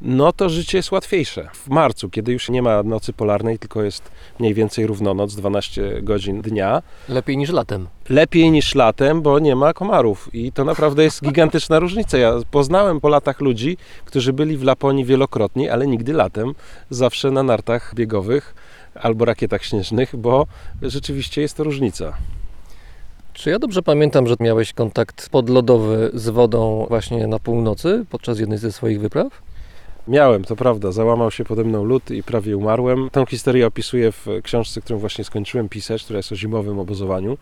no 0.00 0.32
to 0.32 0.48
życie 0.48 0.78
jest 0.78 0.92
łatwiejsze. 0.92 1.48
W 1.52 1.68
marcu, 1.68 2.10
kiedy 2.10 2.32
już 2.32 2.48
nie 2.48 2.62
ma 2.62 2.82
nocy 2.82 3.12
polarnej, 3.12 3.58
tylko 3.58 3.82
jest 3.82 4.10
mniej 4.40 4.54
więcej 4.54 4.86
równonoc, 4.86 5.34
12 5.34 6.02
godzin 6.02 6.42
dnia. 6.42 6.82
Lepiej 7.08 7.36
niż 7.36 7.50
latem. 7.50 7.86
Lepiej 8.08 8.50
niż 8.50 8.74
latem, 8.74 9.22
bo 9.22 9.38
nie 9.38 9.56
ma 9.56 9.72
komarów. 9.72 10.34
I 10.34 10.52
to 10.52 10.64
naprawdę 10.64 11.04
jest 11.04 11.22
gigantyczna 11.24 11.78
różnica. 11.78 12.18
Ja 12.18 12.32
poznałem 12.50 13.00
po 13.00 13.08
latach 13.08 13.40
ludzi, 13.40 13.76
którzy 14.04 14.32
byli 14.32 14.56
w 14.56 14.62
Laponii 14.62 15.04
wielokrotnie, 15.04 15.72
ale 15.72 15.86
nigdy 15.86 16.12
latem, 16.12 16.54
zawsze 16.90 17.30
na 17.30 17.42
nartach 17.42 17.94
biegowych 17.94 18.54
albo 18.94 19.24
rakietach 19.24 19.64
śnieżnych, 19.64 20.16
bo 20.16 20.46
rzeczywiście 20.82 21.40
jest 21.40 21.56
to 21.56 21.64
różnica. 21.64 22.16
Czy 23.32 23.50
ja 23.50 23.58
dobrze 23.58 23.82
pamiętam, 23.82 24.26
że 24.26 24.34
miałeś 24.40 24.72
kontakt 24.72 25.28
podlodowy 25.28 26.10
z 26.14 26.28
wodą 26.28 26.86
właśnie 26.88 27.26
na 27.26 27.38
północy 27.38 28.04
podczas 28.10 28.38
jednej 28.38 28.58
ze 28.58 28.72
swoich 28.72 29.00
wypraw? 29.00 29.42
Miałem, 30.08 30.44
to 30.44 30.56
prawda. 30.56 30.92
Załamał 30.92 31.30
się 31.30 31.44
pode 31.44 31.64
mną 31.64 31.84
lód 31.84 32.10
i 32.10 32.22
prawie 32.22 32.56
umarłem. 32.56 33.10
Tę 33.12 33.26
historię 33.26 33.66
opisuję 33.66 34.12
w 34.12 34.26
książce, 34.42 34.80
którą 34.80 34.98
właśnie 34.98 35.24
skończyłem 35.24 35.68
pisać, 35.68 36.04
która 36.04 36.16
jest 36.16 36.32
o 36.32 36.36
zimowym 36.36 36.78
obozowaniu. 36.78 37.38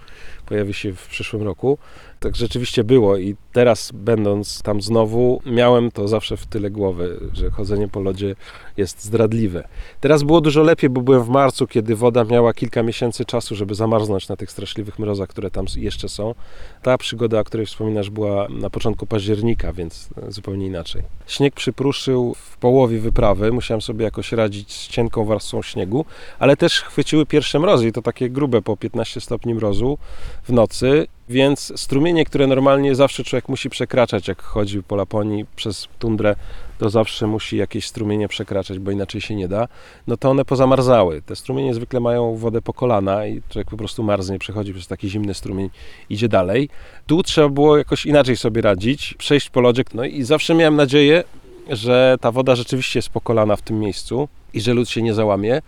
Pojawi 0.46 0.74
się 0.74 0.92
w 0.92 1.06
przyszłym 1.06 1.42
roku. 1.42 1.78
Tak 2.22 2.36
rzeczywiście 2.36 2.84
było 2.84 3.16
i 3.16 3.36
teraz 3.52 3.92
będąc 3.94 4.62
tam 4.62 4.82
znowu, 4.82 5.42
miałem 5.46 5.90
to 5.90 6.08
zawsze 6.08 6.36
w 6.36 6.46
tyle 6.46 6.70
głowy, 6.70 7.20
że 7.32 7.50
chodzenie 7.50 7.88
po 7.88 8.00
lodzie 8.00 8.34
jest 8.76 9.04
zdradliwe. 9.04 9.68
Teraz 10.00 10.22
było 10.22 10.40
dużo 10.40 10.62
lepiej, 10.62 10.90
bo 10.90 11.00
byłem 11.00 11.22
w 11.22 11.28
marcu, 11.28 11.66
kiedy 11.66 11.96
woda 11.96 12.24
miała 12.24 12.54
kilka 12.54 12.82
miesięcy 12.82 13.24
czasu, 13.24 13.54
żeby 13.54 13.74
zamarznąć 13.74 14.28
na 14.28 14.36
tych 14.36 14.50
straszliwych 14.50 14.98
mrozach, 14.98 15.28
które 15.28 15.50
tam 15.50 15.66
jeszcze 15.76 16.08
są. 16.08 16.34
Ta 16.82 16.98
przygoda, 16.98 17.40
o 17.40 17.44
której 17.44 17.66
wspominasz, 17.66 18.10
była 18.10 18.48
na 18.48 18.70
początku 18.70 19.06
października, 19.06 19.72
więc 19.72 20.08
zupełnie 20.28 20.66
inaczej. 20.66 21.02
Śnieg 21.26 21.54
przypruszył 21.54 22.34
w 22.34 22.56
połowie 22.56 22.98
wyprawy, 22.98 23.52
musiałem 23.52 23.82
sobie 23.82 24.04
jakoś 24.04 24.32
radzić 24.32 24.72
z 24.72 24.88
cienką 24.88 25.24
warstwą 25.24 25.62
śniegu, 25.62 26.04
ale 26.38 26.56
też 26.56 26.80
chwyciły 26.80 27.26
pierwsze 27.26 27.58
mrozy 27.58 27.88
i 27.88 27.92
to 27.92 28.02
takie 28.02 28.30
grube 28.30 28.62
po 28.62 28.76
15 28.76 29.20
stopni 29.20 29.54
mrozu 29.54 29.98
w 30.42 30.52
nocy 30.52 31.06
więc 31.32 31.72
strumienie, 31.76 32.24
które 32.24 32.46
normalnie 32.46 32.94
zawsze 32.94 33.24
człowiek 33.24 33.48
musi 33.48 33.70
przekraczać, 33.70 34.28
jak 34.28 34.42
chodzi 34.42 34.82
po 34.82 34.96
Laponii 34.96 35.44
przez 35.56 35.88
tundrę, 35.98 36.36
to 36.78 36.90
zawsze 36.90 37.26
musi 37.26 37.56
jakieś 37.56 37.86
strumienie 37.86 38.28
przekraczać, 38.28 38.78
bo 38.78 38.90
inaczej 38.90 39.20
się 39.20 39.34
nie 39.34 39.48
da, 39.48 39.68
no 40.06 40.16
to 40.16 40.30
one 40.30 40.44
pozamarzały. 40.44 41.22
Te 41.22 41.36
strumienie 41.36 41.74
zwykle 41.74 42.00
mają 42.00 42.36
wodę 42.36 42.62
po 42.62 42.72
kolana 42.72 43.26
i 43.26 43.42
człowiek 43.48 43.70
po 43.70 43.76
prostu 43.76 44.02
marznie, 44.02 44.38
przechodzi 44.38 44.74
przez 44.74 44.86
taki 44.86 45.08
zimny 45.08 45.34
strumień, 45.34 45.70
idzie 46.10 46.28
dalej. 46.28 46.68
Tu 47.06 47.22
trzeba 47.22 47.48
było 47.48 47.78
jakoś 47.78 48.06
inaczej 48.06 48.36
sobie 48.36 48.62
radzić, 48.62 49.14
przejść 49.18 49.50
po 49.50 49.60
lodzie, 49.60 49.82
no 49.94 50.04
i 50.04 50.22
zawsze 50.22 50.54
miałem 50.54 50.76
nadzieję, 50.76 51.24
że 51.70 52.16
ta 52.20 52.32
woda 52.32 52.56
rzeczywiście 52.56 52.98
jest 52.98 53.08
po 53.08 53.20
kolana 53.20 53.56
w 53.56 53.62
tym 53.62 53.80
miejscu 53.80 54.28
i 54.54 54.60
że 54.60 54.74
lód 54.74 54.88
się 54.88 55.02
nie 55.02 55.14
załamie. 55.14 55.62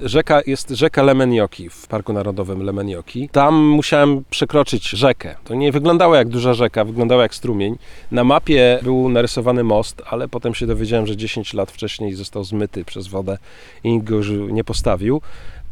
Rzeka 0.00 0.40
jest 0.46 0.70
rzeka 0.70 1.02
Lemenioki 1.02 1.70
w 1.70 1.86
Parku 1.86 2.12
Narodowym 2.12 2.62
Lemenioki. 2.62 3.28
Tam 3.32 3.54
musiałem 3.54 4.24
przekroczyć 4.30 4.88
rzekę. 4.88 5.34
To 5.44 5.54
nie 5.54 5.72
wyglądało 5.72 6.14
jak 6.14 6.28
duża 6.28 6.54
rzeka, 6.54 6.84
wyglądało 6.84 7.22
jak 7.22 7.34
strumień. 7.34 7.76
Na 8.10 8.24
mapie 8.24 8.78
był 8.82 9.08
narysowany 9.08 9.64
most, 9.64 10.02
ale 10.10 10.28
potem 10.28 10.54
się 10.54 10.66
dowiedziałem, 10.66 11.06
że 11.06 11.16
10 11.16 11.54
lat 11.54 11.70
wcześniej 11.70 12.14
został 12.14 12.44
zmyty 12.44 12.84
przez 12.84 13.06
wodę 13.06 13.38
i 13.84 13.92
nikt 13.92 14.06
go 14.06 14.14
już 14.14 14.30
nie 14.30 14.64
postawił. 14.64 15.20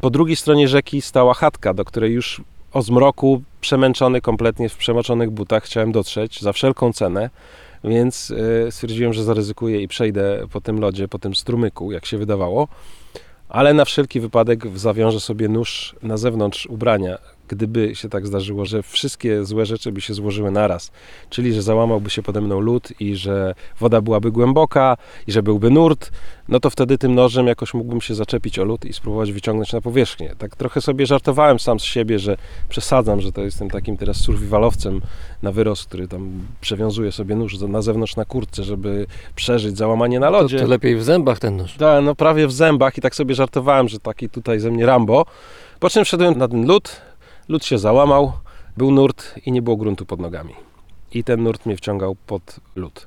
Po 0.00 0.10
drugiej 0.10 0.36
stronie 0.36 0.68
rzeki 0.68 1.02
stała 1.02 1.34
chatka, 1.34 1.74
do 1.74 1.84
której 1.84 2.12
już 2.12 2.42
o 2.72 2.82
zmroku, 2.82 3.42
przemęczony 3.60 4.20
kompletnie 4.20 4.68
w 4.68 4.76
przemoczonych 4.76 5.30
butach, 5.30 5.64
chciałem 5.64 5.92
dotrzeć 5.92 6.40
za 6.40 6.52
wszelką 6.52 6.92
cenę. 6.92 7.30
Więc 7.84 8.32
e, 8.66 8.72
stwierdziłem, 8.72 9.12
że 9.12 9.24
zaryzykuję 9.24 9.82
i 9.82 9.88
przejdę 9.88 10.46
po 10.52 10.60
tym 10.60 10.80
lodzie, 10.80 11.08
po 11.08 11.18
tym 11.18 11.34
strumyku, 11.34 11.92
jak 11.92 12.06
się 12.06 12.18
wydawało 12.18 12.68
ale 13.50 13.74
na 13.74 13.84
wszelki 13.84 14.20
wypadek 14.20 14.78
zawiążę 14.78 15.20
sobie 15.20 15.48
nóż 15.48 15.96
na 16.02 16.16
zewnątrz 16.16 16.66
ubrania, 16.66 17.18
gdyby 17.50 17.94
się 17.94 18.08
tak 18.08 18.26
zdarzyło, 18.26 18.64
że 18.64 18.82
wszystkie 18.82 19.44
złe 19.44 19.66
rzeczy 19.66 19.92
by 19.92 20.00
się 20.00 20.14
złożyły 20.14 20.50
naraz, 20.50 20.92
czyli 21.30 21.52
że 21.52 21.62
załamałby 21.62 22.10
się 22.10 22.22
pode 22.22 22.40
mną 22.40 22.60
lód 22.60 23.00
i 23.00 23.16
że 23.16 23.54
woda 23.80 24.00
byłaby 24.00 24.30
głęboka 24.30 24.96
i 25.26 25.32
że 25.32 25.42
byłby 25.42 25.70
nurt, 25.70 26.10
no 26.48 26.60
to 26.60 26.70
wtedy 26.70 26.98
tym 26.98 27.14
nożem 27.14 27.46
jakoś 27.46 27.74
mógłbym 27.74 28.00
się 28.00 28.14
zaczepić 28.14 28.58
o 28.58 28.64
lód 28.64 28.84
i 28.84 28.92
spróbować 28.92 29.32
wyciągnąć 29.32 29.72
na 29.72 29.80
powierzchnię. 29.80 30.34
Tak 30.38 30.56
trochę 30.56 30.80
sobie 30.80 31.06
żartowałem 31.06 31.58
sam 31.58 31.80
z 31.80 31.84
siebie, 31.84 32.18
że 32.18 32.36
przesadzam, 32.68 33.20
że 33.20 33.32
to 33.32 33.42
jestem 33.42 33.70
takim 33.70 33.96
teraz 33.96 34.16
survivalowcem 34.16 35.00
na 35.42 35.52
wyrost, 35.52 35.86
który 35.86 36.08
tam 36.08 36.30
przewiązuje 36.60 37.12
sobie 37.12 37.36
nóż 37.36 37.58
na 37.58 37.82
zewnątrz 37.82 38.16
na 38.16 38.24
kurtce, 38.24 38.64
żeby 38.64 39.06
przeżyć 39.34 39.76
załamanie 39.76 40.20
na 40.20 40.30
lodzie. 40.30 40.56
To, 40.56 40.64
to 40.64 40.70
lepiej 40.70 40.96
w 40.96 41.02
zębach 41.02 41.38
ten 41.38 41.56
nóż. 41.56 41.74
Tak, 41.74 42.04
no 42.04 42.14
prawie 42.14 42.46
w 42.46 42.52
zębach 42.52 42.98
i 42.98 43.00
tak 43.00 43.14
sobie 43.14 43.34
żartowałem, 43.34 43.88
że 43.88 43.98
taki 43.98 44.28
tutaj 44.28 44.60
ze 44.60 44.70
mnie 44.70 44.86
Rambo. 44.86 45.26
Po 45.80 45.90
czym 45.90 46.04
wszedłem 46.04 46.38
na 46.38 46.48
ten 46.48 46.66
lód, 46.66 47.00
lód 47.50 47.64
się 47.64 47.78
załamał, 47.78 48.32
był 48.76 48.90
nurt 48.90 49.34
i 49.46 49.52
nie 49.52 49.62
było 49.62 49.76
gruntu 49.76 50.06
pod 50.06 50.20
nogami. 50.20 50.54
I 51.12 51.24
ten 51.24 51.42
nurt 51.42 51.66
mnie 51.66 51.76
wciągał 51.76 52.16
pod 52.26 52.60
lód. 52.76 53.06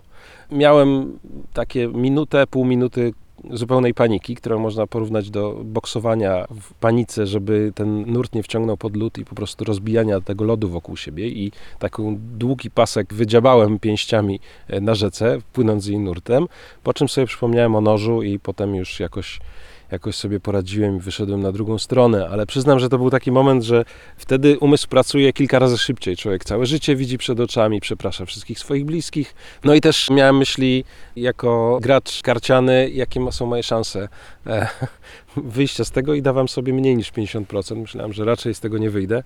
Miałem 0.51 1.19
takie 1.53 1.87
minutę, 1.87 2.47
pół 2.47 2.65
minuty 2.65 3.13
zupełnej 3.51 3.93
paniki, 3.93 4.35
którą 4.35 4.59
można 4.59 4.87
porównać 4.87 5.29
do 5.29 5.61
boksowania 5.63 6.47
w 6.49 6.73
panice, 6.73 7.27
żeby 7.27 7.71
ten 7.75 8.11
nurt 8.11 8.35
nie 8.35 8.43
wciągnął 8.43 8.77
pod 8.77 8.97
lód 8.97 9.17
i 9.17 9.25
po 9.25 9.35
prostu 9.35 9.65
rozbijania 9.65 10.21
tego 10.21 10.45
lodu 10.45 10.69
wokół 10.69 10.97
siebie 10.97 11.27
i 11.27 11.51
taki 11.79 12.03
długi 12.17 12.71
pasek 12.71 13.13
wydziabałem 13.13 13.79
pięściami 13.79 14.39
e, 14.67 14.81
na 14.81 14.95
rzece, 14.95 15.37
płynąc 15.53 15.83
z 15.83 15.87
jej 15.87 15.99
nurtem, 15.99 16.47
po 16.83 16.93
czym 16.93 17.09
sobie 17.09 17.27
przypomniałem 17.27 17.75
o 17.75 17.81
nożu 17.81 18.21
i 18.21 18.39
potem 18.39 18.75
już 18.75 18.99
jakoś 18.99 19.39
jakoś 19.93 20.15
sobie 20.15 20.39
poradziłem 20.39 20.97
i 20.97 20.99
wyszedłem 20.99 21.41
na 21.41 21.51
drugą 21.51 21.77
stronę, 21.77 22.29
ale 22.31 22.45
przyznam, 22.45 22.79
że 22.79 22.89
to 22.89 22.97
był 22.97 23.09
taki 23.09 23.31
moment, 23.31 23.63
że 23.63 23.85
wtedy 24.17 24.59
umysł 24.59 24.87
pracuje 24.87 25.33
kilka 25.33 25.59
razy 25.59 25.77
szybciej. 25.77 26.17
Człowiek 26.17 26.43
całe 26.43 26.65
życie 26.65 26.95
widzi 26.95 27.17
przed 27.17 27.39
oczami, 27.39 27.81
przeprasza 27.81 28.25
wszystkich 28.25 28.59
swoich 28.59 28.85
bliskich. 28.85 29.35
No 29.63 29.73
i 29.73 29.81
też 29.81 30.09
miałem 30.09 30.37
myśli 30.37 30.83
jako 31.15 31.79
gracz 31.81 32.21
karciany, 32.21 32.89
jakie 32.89 33.31
są 33.31 33.45
moje 33.45 33.63
szanse 33.63 34.07
e, 34.47 34.67
wyjścia 35.37 35.85
z 35.85 35.91
tego 35.91 36.13
i 36.13 36.21
dawałem 36.21 36.47
sobie 36.47 36.73
mniej 36.73 36.97
niż 36.97 37.11
50%. 37.11 37.75
Myślałem, 37.75 38.13
że 38.13 38.25
raczej 38.25 38.55
z 38.55 38.59
tego 38.59 38.77
nie 38.77 38.89
wyjdę. 38.89 39.23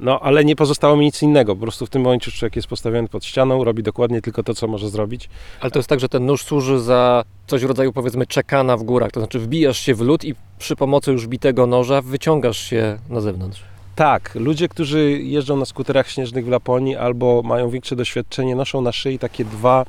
No, 0.00 0.20
ale 0.20 0.44
nie 0.44 0.56
pozostało 0.56 0.96
mi 0.96 1.04
nic 1.04 1.22
innego. 1.22 1.56
Po 1.56 1.62
prostu 1.62 1.86
w 1.86 1.90
tym 1.90 2.02
momencie 2.02 2.30
człowiek 2.30 2.56
jest 2.56 2.68
postawiony 2.68 3.08
pod 3.08 3.24
ścianą, 3.24 3.64
robi 3.64 3.82
dokładnie 3.82 4.22
tylko 4.22 4.42
to, 4.42 4.54
co 4.54 4.66
może 4.66 4.88
zrobić. 4.88 5.28
Ale 5.60 5.70
to 5.70 5.78
jest 5.78 5.88
tak, 5.88 6.00
że 6.00 6.08
ten 6.08 6.26
nóż 6.26 6.44
służy 6.44 6.80
za 6.80 7.24
coś 7.46 7.62
w 7.62 7.68
rodzaju 7.68 7.92
powiedzmy 7.92 8.26
czekana 8.26 8.76
w 8.76 8.82
górach, 8.82 9.12
to 9.12 9.20
znaczy 9.20 9.38
wbijasz 9.38 9.78
się 9.78 9.94
w 9.94 10.00
lód 10.00 10.24
i 10.24 10.34
przy 10.58 10.76
pomocy 10.76 11.12
już 11.12 11.26
bitego 11.26 11.66
noża 11.66 12.02
wyciągasz 12.02 12.58
się 12.58 12.98
na 13.08 13.20
zewnątrz. 13.20 13.62
Tak, 13.96 14.34
ludzie, 14.34 14.68
którzy 14.68 15.20
jeżdżą 15.22 15.56
na 15.56 15.64
skuterach 15.64 16.08
śnieżnych 16.08 16.44
w 16.44 16.48
Laponii 16.48 16.96
albo 16.96 17.42
mają 17.42 17.70
większe 17.70 17.96
doświadczenie, 17.96 18.56
noszą 18.56 18.80
na 18.80 18.92
szyi 18.92 19.18
takie 19.18 19.44
dwa 19.44 19.84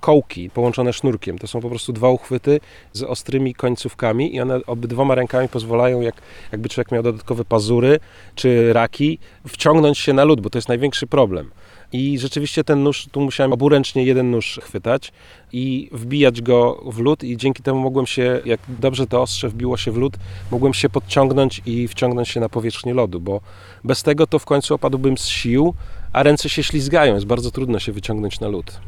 kołki 0.00 0.50
połączone 0.50 0.92
sznurkiem. 0.92 1.38
To 1.38 1.46
są 1.46 1.60
po 1.60 1.68
prostu 1.68 1.92
dwa 1.92 2.08
uchwyty 2.08 2.60
z 2.92 3.02
ostrymi 3.02 3.54
końcówkami 3.54 4.34
i 4.34 4.40
one 4.40 4.60
obydwoma 4.66 5.14
rękami 5.14 5.48
pozwalają, 5.48 6.00
jak, 6.00 6.14
jakby 6.52 6.68
człowiek 6.68 6.92
miał 6.92 7.02
dodatkowe 7.02 7.44
pazury 7.44 8.00
czy 8.34 8.72
raki, 8.72 9.18
wciągnąć 9.48 9.98
się 9.98 10.12
na 10.12 10.24
lód, 10.24 10.40
bo 10.40 10.50
to 10.50 10.58
jest 10.58 10.68
największy 10.68 11.06
problem. 11.06 11.50
I 11.92 12.18
rzeczywiście 12.18 12.64
ten 12.64 12.82
nóż, 12.82 13.06
tu 13.12 13.20
musiałem 13.20 13.52
oburęcznie 13.52 14.04
jeden 14.04 14.30
nóż 14.30 14.60
chwytać 14.62 15.12
i 15.52 15.88
wbijać 15.92 16.42
go 16.42 16.82
w 16.86 16.98
lód 16.98 17.24
i 17.24 17.36
dzięki 17.36 17.62
temu 17.62 17.80
mogłem 17.80 18.06
się, 18.06 18.40
jak 18.44 18.60
dobrze 18.68 19.06
to 19.06 19.22
ostrze 19.22 19.48
wbiło 19.48 19.76
się 19.76 19.92
w 19.92 19.96
lód, 19.96 20.16
mogłem 20.50 20.74
się 20.74 20.88
podciągnąć 20.88 21.62
i 21.66 21.88
wciągnąć 21.88 22.28
się 22.28 22.40
na 22.40 22.48
powierzchnię 22.48 22.94
lodu, 22.94 23.20
bo 23.20 23.40
bez 23.84 24.02
tego 24.02 24.26
to 24.26 24.38
w 24.38 24.44
końcu 24.44 24.74
opadłbym 24.74 25.18
z 25.18 25.26
sił, 25.26 25.74
a 26.12 26.22
ręce 26.22 26.48
się 26.48 26.62
ślizgają, 26.62 27.14
jest 27.14 27.26
bardzo 27.26 27.50
trudno 27.50 27.78
się 27.78 27.92
wyciągnąć 27.92 28.40
na 28.40 28.48
lód. 28.48 28.80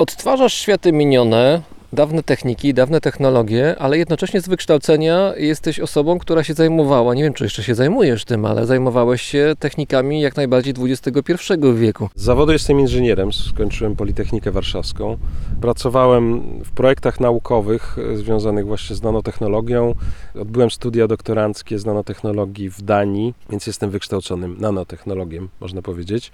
Odtwarzasz 0.00 0.54
światy 0.54 0.92
minione, 0.92 1.62
dawne 1.92 2.22
techniki, 2.22 2.74
dawne 2.74 3.00
technologie, 3.00 3.76
ale 3.78 3.98
jednocześnie 3.98 4.40
z 4.40 4.48
wykształcenia 4.48 5.32
jesteś 5.36 5.80
osobą, 5.80 6.18
która 6.18 6.44
się 6.44 6.54
zajmowała, 6.54 7.14
nie 7.14 7.22
wiem 7.22 7.32
czy 7.32 7.44
jeszcze 7.44 7.62
się 7.62 7.74
zajmujesz 7.74 8.24
tym, 8.24 8.44
ale 8.44 8.66
zajmowałeś 8.66 9.22
się 9.22 9.54
technikami 9.58 10.20
jak 10.20 10.36
najbardziej 10.36 10.74
XXI 10.78 11.34
wieku. 11.74 12.08
Z 12.14 12.22
zawodu 12.22 12.52
jestem 12.52 12.80
inżynierem, 12.80 13.32
skończyłem 13.32 13.96
Politechnikę 13.96 14.50
Warszawską. 14.50 15.16
Pracowałem 15.60 16.42
w 16.64 16.70
projektach 16.70 17.20
naukowych 17.20 17.96
e, 18.12 18.16
związanych 18.16 18.66
właśnie 18.66 18.96
z 18.96 19.02
nanotechnologią. 19.02 19.94
Odbyłem 20.40 20.70
studia 20.70 21.08
doktoranckie 21.08 21.78
z 21.78 21.86
nanotechnologii 21.86 22.70
w 22.70 22.82
Danii, 22.82 23.34
więc 23.50 23.66
jestem 23.66 23.90
wykształconym 23.90 24.56
nanotechnologiem, 24.60 25.48
można 25.60 25.82
powiedzieć. 25.82 26.32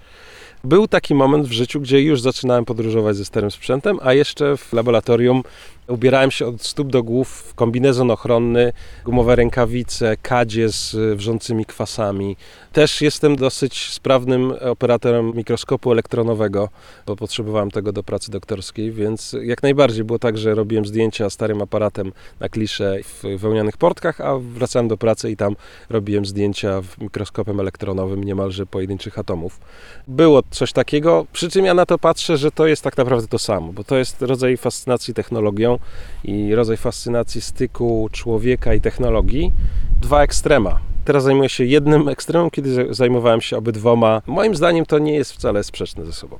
Był 0.64 0.88
taki 0.88 1.14
moment 1.14 1.46
w 1.46 1.52
życiu, 1.52 1.80
gdzie 1.80 2.02
już 2.02 2.20
zaczynałem 2.20 2.64
podróżować 2.64 3.16
ze 3.16 3.24
starym 3.24 3.50
sprzętem, 3.50 3.98
a 4.02 4.12
jeszcze 4.14 4.56
w 4.56 4.72
laboratorium 4.72 5.42
ubierałem 5.88 6.30
się 6.30 6.46
od 6.46 6.62
stóp 6.62 6.88
do 6.88 7.02
głów 7.02 7.28
w 7.28 7.54
kombinezon 7.54 8.10
ochronny, 8.10 8.72
gumowe 9.04 9.36
rękawice, 9.36 10.16
kadzie 10.22 10.68
z 10.68 10.96
wrzącymi 11.16 11.64
kwasami. 11.64 12.36
Też 12.72 13.00
jestem 13.00 13.36
dosyć 13.36 13.92
sprawnym 13.92 14.52
operatorem 14.60 15.32
mikroskopu 15.34 15.92
elektronowego, 15.92 16.68
bo 17.06 17.16
potrzebowałem 17.16 17.70
tego 17.70 17.92
do 17.92 18.02
pracy 18.02 18.30
doktorskiej, 18.30 18.92
więc 18.92 19.36
jak 19.42 19.62
najbardziej 19.62 20.04
było 20.04 20.18
tak, 20.18 20.38
że 20.38 20.54
robiłem 20.54 20.86
zdjęcia 20.86 21.30
starym 21.30 21.62
aparatem 21.62 22.12
na 22.40 22.48
klisze 22.48 22.98
w 23.04 23.38
wełnianych 23.38 23.76
portkach, 23.76 24.20
a 24.20 24.38
wracałem 24.38 24.88
do 24.88 24.96
pracy 24.96 25.30
i 25.30 25.36
tam 25.36 25.56
robiłem 25.90 26.26
zdjęcia 26.26 26.82
mikroskopem 27.00 27.60
elektronowym 27.60 28.24
niemalże 28.24 28.66
pojedynczych 28.66 29.18
atomów. 29.18 29.60
Było 30.08 30.42
coś 30.50 30.72
takiego, 30.72 31.26
przy 31.32 31.50
czym 31.50 31.64
ja 31.64 31.74
na 31.74 31.86
to 31.86 31.98
patrzę, 31.98 32.36
że 32.36 32.50
to 32.50 32.66
jest 32.66 32.82
tak 32.82 32.96
naprawdę 32.96 33.28
to 33.28 33.38
samo, 33.38 33.72
bo 33.72 33.84
to 33.84 33.96
jest 33.96 34.22
rodzaj 34.22 34.56
fascynacji 34.56 35.14
technologią 35.14 35.75
i 36.24 36.54
rodzaj 36.54 36.76
fascynacji 36.76 37.40
styku 37.40 38.08
człowieka 38.12 38.74
i 38.74 38.80
technologii. 38.80 39.52
Dwa 40.00 40.22
ekstrema. 40.22 40.78
Teraz 41.04 41.22
zajmuję 41.24 41.48
się 41.48 41.64
jednym 41.64 42.08
ekstremem, 42.08 42.50
kiedy 42.50 42.74
za- 42.74 42.94
zajmowałem 42.94 43.40
się 43.40 43.56
obydwoma. 43.56 44.22
Moim 44.26 44.54
zdaniem 44.56 44.86
to 44.86 44.98
nie 44.98 45.14
jest 45.14 45.32
wcale 45.32 45.64
sprzeczne 45.64 46.04
ze 46.06 46.12
sobą. 46.12 46.38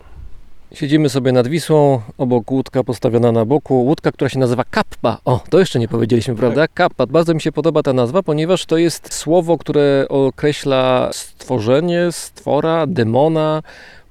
Siedzimy 0.75 1.09
sobie 1.09 1.33
nad 1.33 1.49
Wisłą, 1.49 2.01
obok 2.19 2.51
łódka 2.51 2.85
postawiona 2.85 3.33
na 3.33 3.45
boku. 3.45 3.75
Łódka, 3.85 4.13
która 4.13 4.29
się 4.29 4.39
nazywa 4.39 4.65
kappa. 4.71 5.19
O, 5.25 5.41
to 5.51 5.59
jeszcze 5.59 5.79
nie 5.79 5.89
powiedzieliśmy, 5.89 6.35
prawda? 6.35 6.69
Kappa. 6.69 7.07
Bardzo 7.07 7.35
mi 7.35 7.41
się 7.41 7.53
podoba 7.53 7.83
ta 7.83 7.93
nazwa, 7.93 8.23
ponieważ 8.23 8.67
to 8.67 8.77
jest 8.79 9.15
słowo, 9.15 9.59
które 9.59 10.07
określa 10.09 11.11
stworzenie, 11.13 12.09
stwora, 12.11 12.87
demona, 12.87 13.63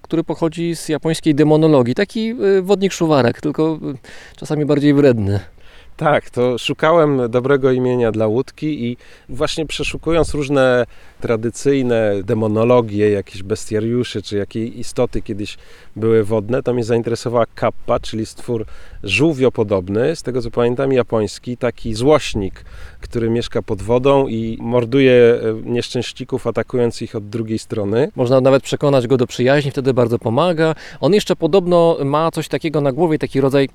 który 0.06 0.24
pochodzi 0.24 0.76
z 0.76 0.90
japońskiej 0.90 1.36
demonologii. 1.36 1.96
Taki 1.96 2.36
y, 2.58 2.62
wodnik 2.62 2.94
szuwarek, 2.94 3.42
tylko 3.42 3.80
y, 4.34 4.38
czasami 4.38 4.66
bardziej 4.66 4.94
wredny. 4.94 5.40
Tak, 5.98 6.30
to 6.30 6.58
szukałem 6.58 7.22
dobrego 7.30 7.72
imienia 7.72 8.12
dla 8.12 8.28
łódki 8.28 8.86
i 8.86 8.98
właśnie 9.30 9.66
przeszukując 9.66 10.34
różne 10.34 10.86
tradycyjne 11.22 12.12
demonologie, 12.24 13.12
jakieś 13.12 13.44
bestiariusze, 13.44 14.22
czy 14.22 14.38
jakie 14.38 14.66
istoty 14.66 15.22
kiedyś 15.22 15.58
były 15.96 16.24
wodne, 16.24 16.64
to 16.64 16.74
mnie 16.74 16.84
zainteresowała 16.84 17.46
kappa, 17.56 18.00
czyli 18.00 18.26
stwór 18.26 18.66
żółwiopodobny, 19.04 20.16
z 20.16 20.24
tego 20.24 20.42
co 20.42 20.52
pamiętam 20.52 20.94
japoński, 20.94 21.58
taki 21.58 21.94
złośnik, 21.94 22.66
który 23.02 23.30
mieszka 23.30 23.62
pod 23.62 23.82
wodą 23.82 24.28
i 24.28 24.58
morduje 24.62 25.14
e, 25.14 25.70
nieszczęśników, 25.70 26.48
atakując 26.48 27.02
ich 27.02 27.16
od 27.16 27.30
drugiej 27.30 27.60
strony. 27.60 28.12
Można 28.16 28.42
nawet 28.42 28.64
przekonać 28.64 29.08
go 29.08 29.18
do 29.18 29.28
przyjaźni, 29.28 29.72
wtedy 29.72 29.94
bardzo 29.94 30.20
pomaga. 30.20 30.76
On 31.02 31.14
jeszcze 31.14 31.36
podobno 31.36 31.98
ma 32.06 32.32
coś 32.32 32.48
takiego 32.48 32.82
na 32.82 32.92
głowie, 32.92 33.20
taki 33.20 33.42
rodzaj 33.42 33.70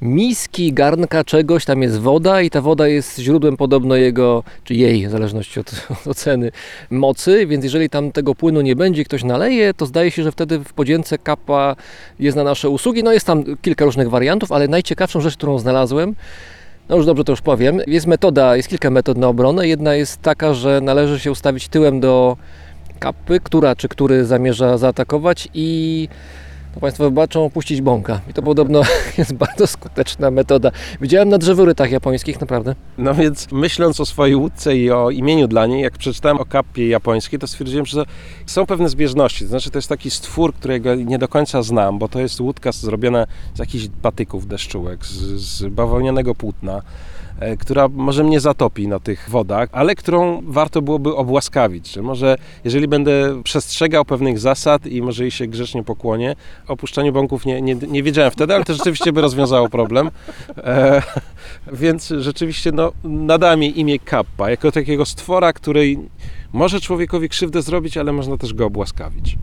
miski, 0.00 0.72
garnka 0.72 1.24
czegoś, 1.24 1.59
tam 1.64 1.82
jest 1.82 1.98
woda 1.98 2.42
i 2.42 2.50
ta 2.50 2.60
woda 2.60 2.88
jest 2.88 3.18
źródłem 3.18 3.56
podobno 3.56 3.96
jego, 3.96 4.42
czy 4.64 4.74
jej, 4.74 5.06
w 5.06 5.10
zależności 5.10 5.60
od, 5.60 5.72
oceny, 6.06 6.50
mocy, 6.90 7.46
więc 7.46 7.64
jeżeli 7.64 7.90
tam 7.90 8.12
tego 8.12 8.34
płynu 8.34 8.60
nie 8.60 8.76
będzie, 8.76 9.04
ktoś 9.04 9.24
naleje, 9.24 9.74
to 9.74 9.86
zdaje 9.86 10.10
się, 10.10 10.22
że 10.22 10.32
wtedy 10.32 10.58
w 10.58 10.72
podzięce 10.72 11.18
kapła 11.18 11.76
jest 12.18 12.36
na 12.36 12.44
nasze 12.44 12.68
usługi. 12.68 13.02
No 13.02 13.12
jest 13.12 13.26
tam 13.26 13.44
kilka 13.62 13.84
różnych 13.84 14.10
wariantów, 14.10 14.52
ale 14.52 14.68
najciekawszą 14.68 15.20
rzecz, 15.20 15.36
którą 15.36 15.58
znalazłem, 15.58 16.14
no 16.88 16.96
już 16.96 17.06
dobrze 17.06 17.24
to 17.24 17.32
już 17.32 17.40
powiem, 17.40 17.80
jest 17.86 18.06
metoda, 18.06 18.56
jest 18.56 18.68
kilka 18.68 18.90
metod 18.90 19.18
na 19.18 19.28
obronę. 19.28 19.68
Jedna 19.68 19.94
jest 19.94 20.22
taka, 20.22 20.54
że 20.54 20.80
należy 20.80 21.20
się 21.20 21.30
ustawić 21.30 21.68
tyłem 21.68 22.00
do 22.00 22.36
kapy, 22.98 23.40
która 23.40 23.76
czy 23.76 23.88
który 23.88 24.24
zamierza 24.24 24.78
zaatakować 24.78 25.48
i 25.54 26.08
to 26.74 26.80
Państwo 26.80 27.04
wybaczą, 27.04 27.44
opuścić 27.44 27.80
bąka. 27.80 28.20
I 28.30 28.32
to 28.32 28.42
podobno 28.42 28.82
jest 29.18 29.32
bardzo 29.32 29.66
skuteczna 29.66 30.30
metoda. 30.30 30.70
Widziałem 31.00 31.28
na 31.28 31.38
drzeworytach 31.38 31.90
japońskich, 31.90 32.40
naprawdę. 32.40 32.74
No 32.98 33.14
więc 33.14 33.52
myśląc 33.52 34.00
o 34.00 34.06
swojej 34.06 34.36
łódce 34.36 34.76
i 34.76 34.90
o 34.90 35.10
imieniu 35.10 35.48
dla 35.48 35.66
niej, 35.66 35.82
jak 35.82 35.98
przeczytałem 35.98 36.38
o 36.38 36.44
kappie 36.44 36.88
japońskiej, 36.88 37.38
to 37.38 37.46
stwierdziłem, 37.46 37.86
że 37.86 38.04
są 38.46 38.66
pewne 38.66 38.88
zbieżności. 38.88 39.44
To 39.44 39.48
znaczy 39.48 39.70
to 39.70 39.78
jest 39.78 39.88
taki 39.88 40.10
stwór, 40.10 40.54
którego 40.54 40.94
nie 40.94 41.18
do 41.18 41.28
końca 41.28 41.62
znam, 41.62 41.98
bo 41.98 42.08
to 42.08 42.20
jest 42.20 42.40
łódka 42.40 42.72
zrobiona 42.72 43.26
z 43.54 43.58
jakichś 43.58 43.88
patyków 44.02 44.46
deszczułek, 44.46 45.06
z, 45.06 45.40
z 45.40 45.66
bawełnianego 45.66 46.34
płótna, 46.34 46.82
która 47.58 47.88
może 47.88 48.24
mnie 48.24 48.40
zatopi 48.40 48.88
na 48.88 49.00
tych 49.00 49.30
wodach, 49.30 49.68
ale 49.72 49.94
którą 49.94 50.42
warto 50.46 50.82
byłoby 50.82 51.16
obłaskawić, 51.16 51.92
że 51.92 52.02
może 52.02 52.36
jeżeli 52.64 52.88
będę 52.88 53.42
przestrzegał 53.42 54.04
pewnych 54.04 54.38
zasad 54.38 54.86
i 54.86 55.02
może 55.02 55.24
jej 55.24 55.30
się 55.30 55.46
grzecznie 55.46 55.84
pokłonię, 55.84 56.36
opuszczaniu 56.68 57.12
bąków 57.12 57.46
nie, 57.46 57.62
nie, 57.62 57.74
nie 57.74 58.02
wiedziałem 58.02 58.30
wtedy, 58.30 58.54
ale 58.54 58.64
to 58.64 58.74
rzeczywiście 58.74 59.12
by 59.12 59.20
rozwiązało 59.20 59.68
problem. 59.68 60.10
E, 60.56 61.02
więc 61.72 62.12
rzeczywiście 62.18 62.72
no, 62.72 62.92
nadałem 63.04 63.62
jej 63.62 63.80
imię 63.80 63.98
Kappa, 63.98 64.50
jako 64.50 64.72
takiego 64.72 65.06
stwora, 65.06 65.52
który 65.52 65.96
może 66.52 66.80
człowiekowi 66.80 67.28
krzywdę 67.28 67.62
zrobić, 67.62 67.96
ale 67.96 68.12
można 68.12 68.36
też 68.36 68.54
go 68.54 68.66
obłaskawić. 68.66 69.36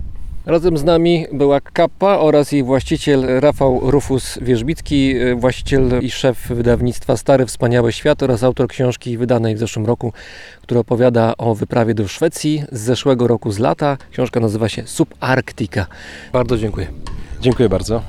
Razem 0.47 0.77
z 0.77 0.83
nami 0.83 1.25
była 1.33 1.61
Kappa 1.61 2.17
oraz 2.17 2.51
jej 2.51 2.63
właściciel 2.63 3.39
Rafał 3.39 3.91
Rufus 3.91 4.39
Wierzbicki, 4.41 5.21
y, 5.21 5.35
właściciel 5.35 5.91
i 6.01 6.11
szef 6.11 6.47
wydawnictwa 6.47 7.17
Stary 7.17 7.45
Wspaniały 7.45 7.91
Świat 7.91 8.23
oraz 8.23 8.43
autor 8.43 8.67
książki 8.67 9.17
wydanej 9.17 9.55
w 9.55 9.59
zeszłym 9.59 9.85
roku, 9.85 10.13
która 10.61 10.79
opowiada 10.79 11.33
o 11.37 11.55
wyprawie 11.55 11.93
do 11.93 12.07
Szwecji 12.07 12.63
z 12.71 12.79
zeszłego 12.81 13.27
roku 13.27 13.51
z 13.51 13.59
lata. 13.59 13.97
Książka 14.11 14.39
nazywa 14.39 14.69
się 14.69 14.87
Subarktika. 14.87 15.85
Bardzo 16.33 16.57
dziękuję. 16.57 16.87
Dziękuję 17.41 17.69
bardzo. 17.69 18.01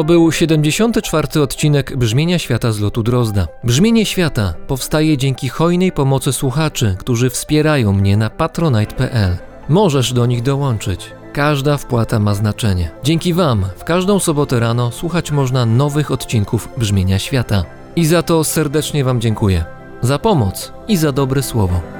To 0.00 0.04
był 0.04 0.32
74. 0.32 1.40
odcinek 1.40 1.96
Brzmienia 1.96 2.38
Świata 2.38 2.72
z 2.72 2.80
lotu 2.80 3.02
Drozda. 3.02 3.46
Brzmienie 3.64 4.06
Świata 4.06 4.54
powstaje 4.66 5.18
dzięki 5.18 5.48
hojnej 5.48 5.92
pomocy 5.92 6.32
słuchaczy, 6.32 6.96
którzy 6.98 7.30
wspierają 7.30 7.92
mnie 7.92 8.16
na 8.16 8.30
patronite.pl. 8.30 9.36
Możesz 9.68 10.12
do 10.12 10.26
nich 10.26 10.42
dołączyć. 10.42 11.10
Każda 11.32 11.76
wpłata 11.76 12.18
ma 12.18 12.34
znaczenie. 12.34 12.90
Dzięki 13.02 13.34
Wam 13.34 13.64
w 13.76 13.84
każdą 13.84 14.18
sobotę 14.18 14.60
rano 14.60 14.90
słuchać 14.90 15.30
można 15.30 15.66
nowych 15.66 16.10
odcinków 16.10 16.68
Brzmienia 16.76 17.18
Świata. 17.18 17.64
I 17.96 18.06
za 18.06 18.22
to 18.22 18.44
serdecznie 18.44 19.04
Wam 19.04 19.20
dziękuję. 19.20 19.64
Za 20.02 20.18
pomoc 20.18 20.72
i 20.88 20.96
za 20.96 21.12
dobre 21.12 21.42
słowo. 21.42 21.99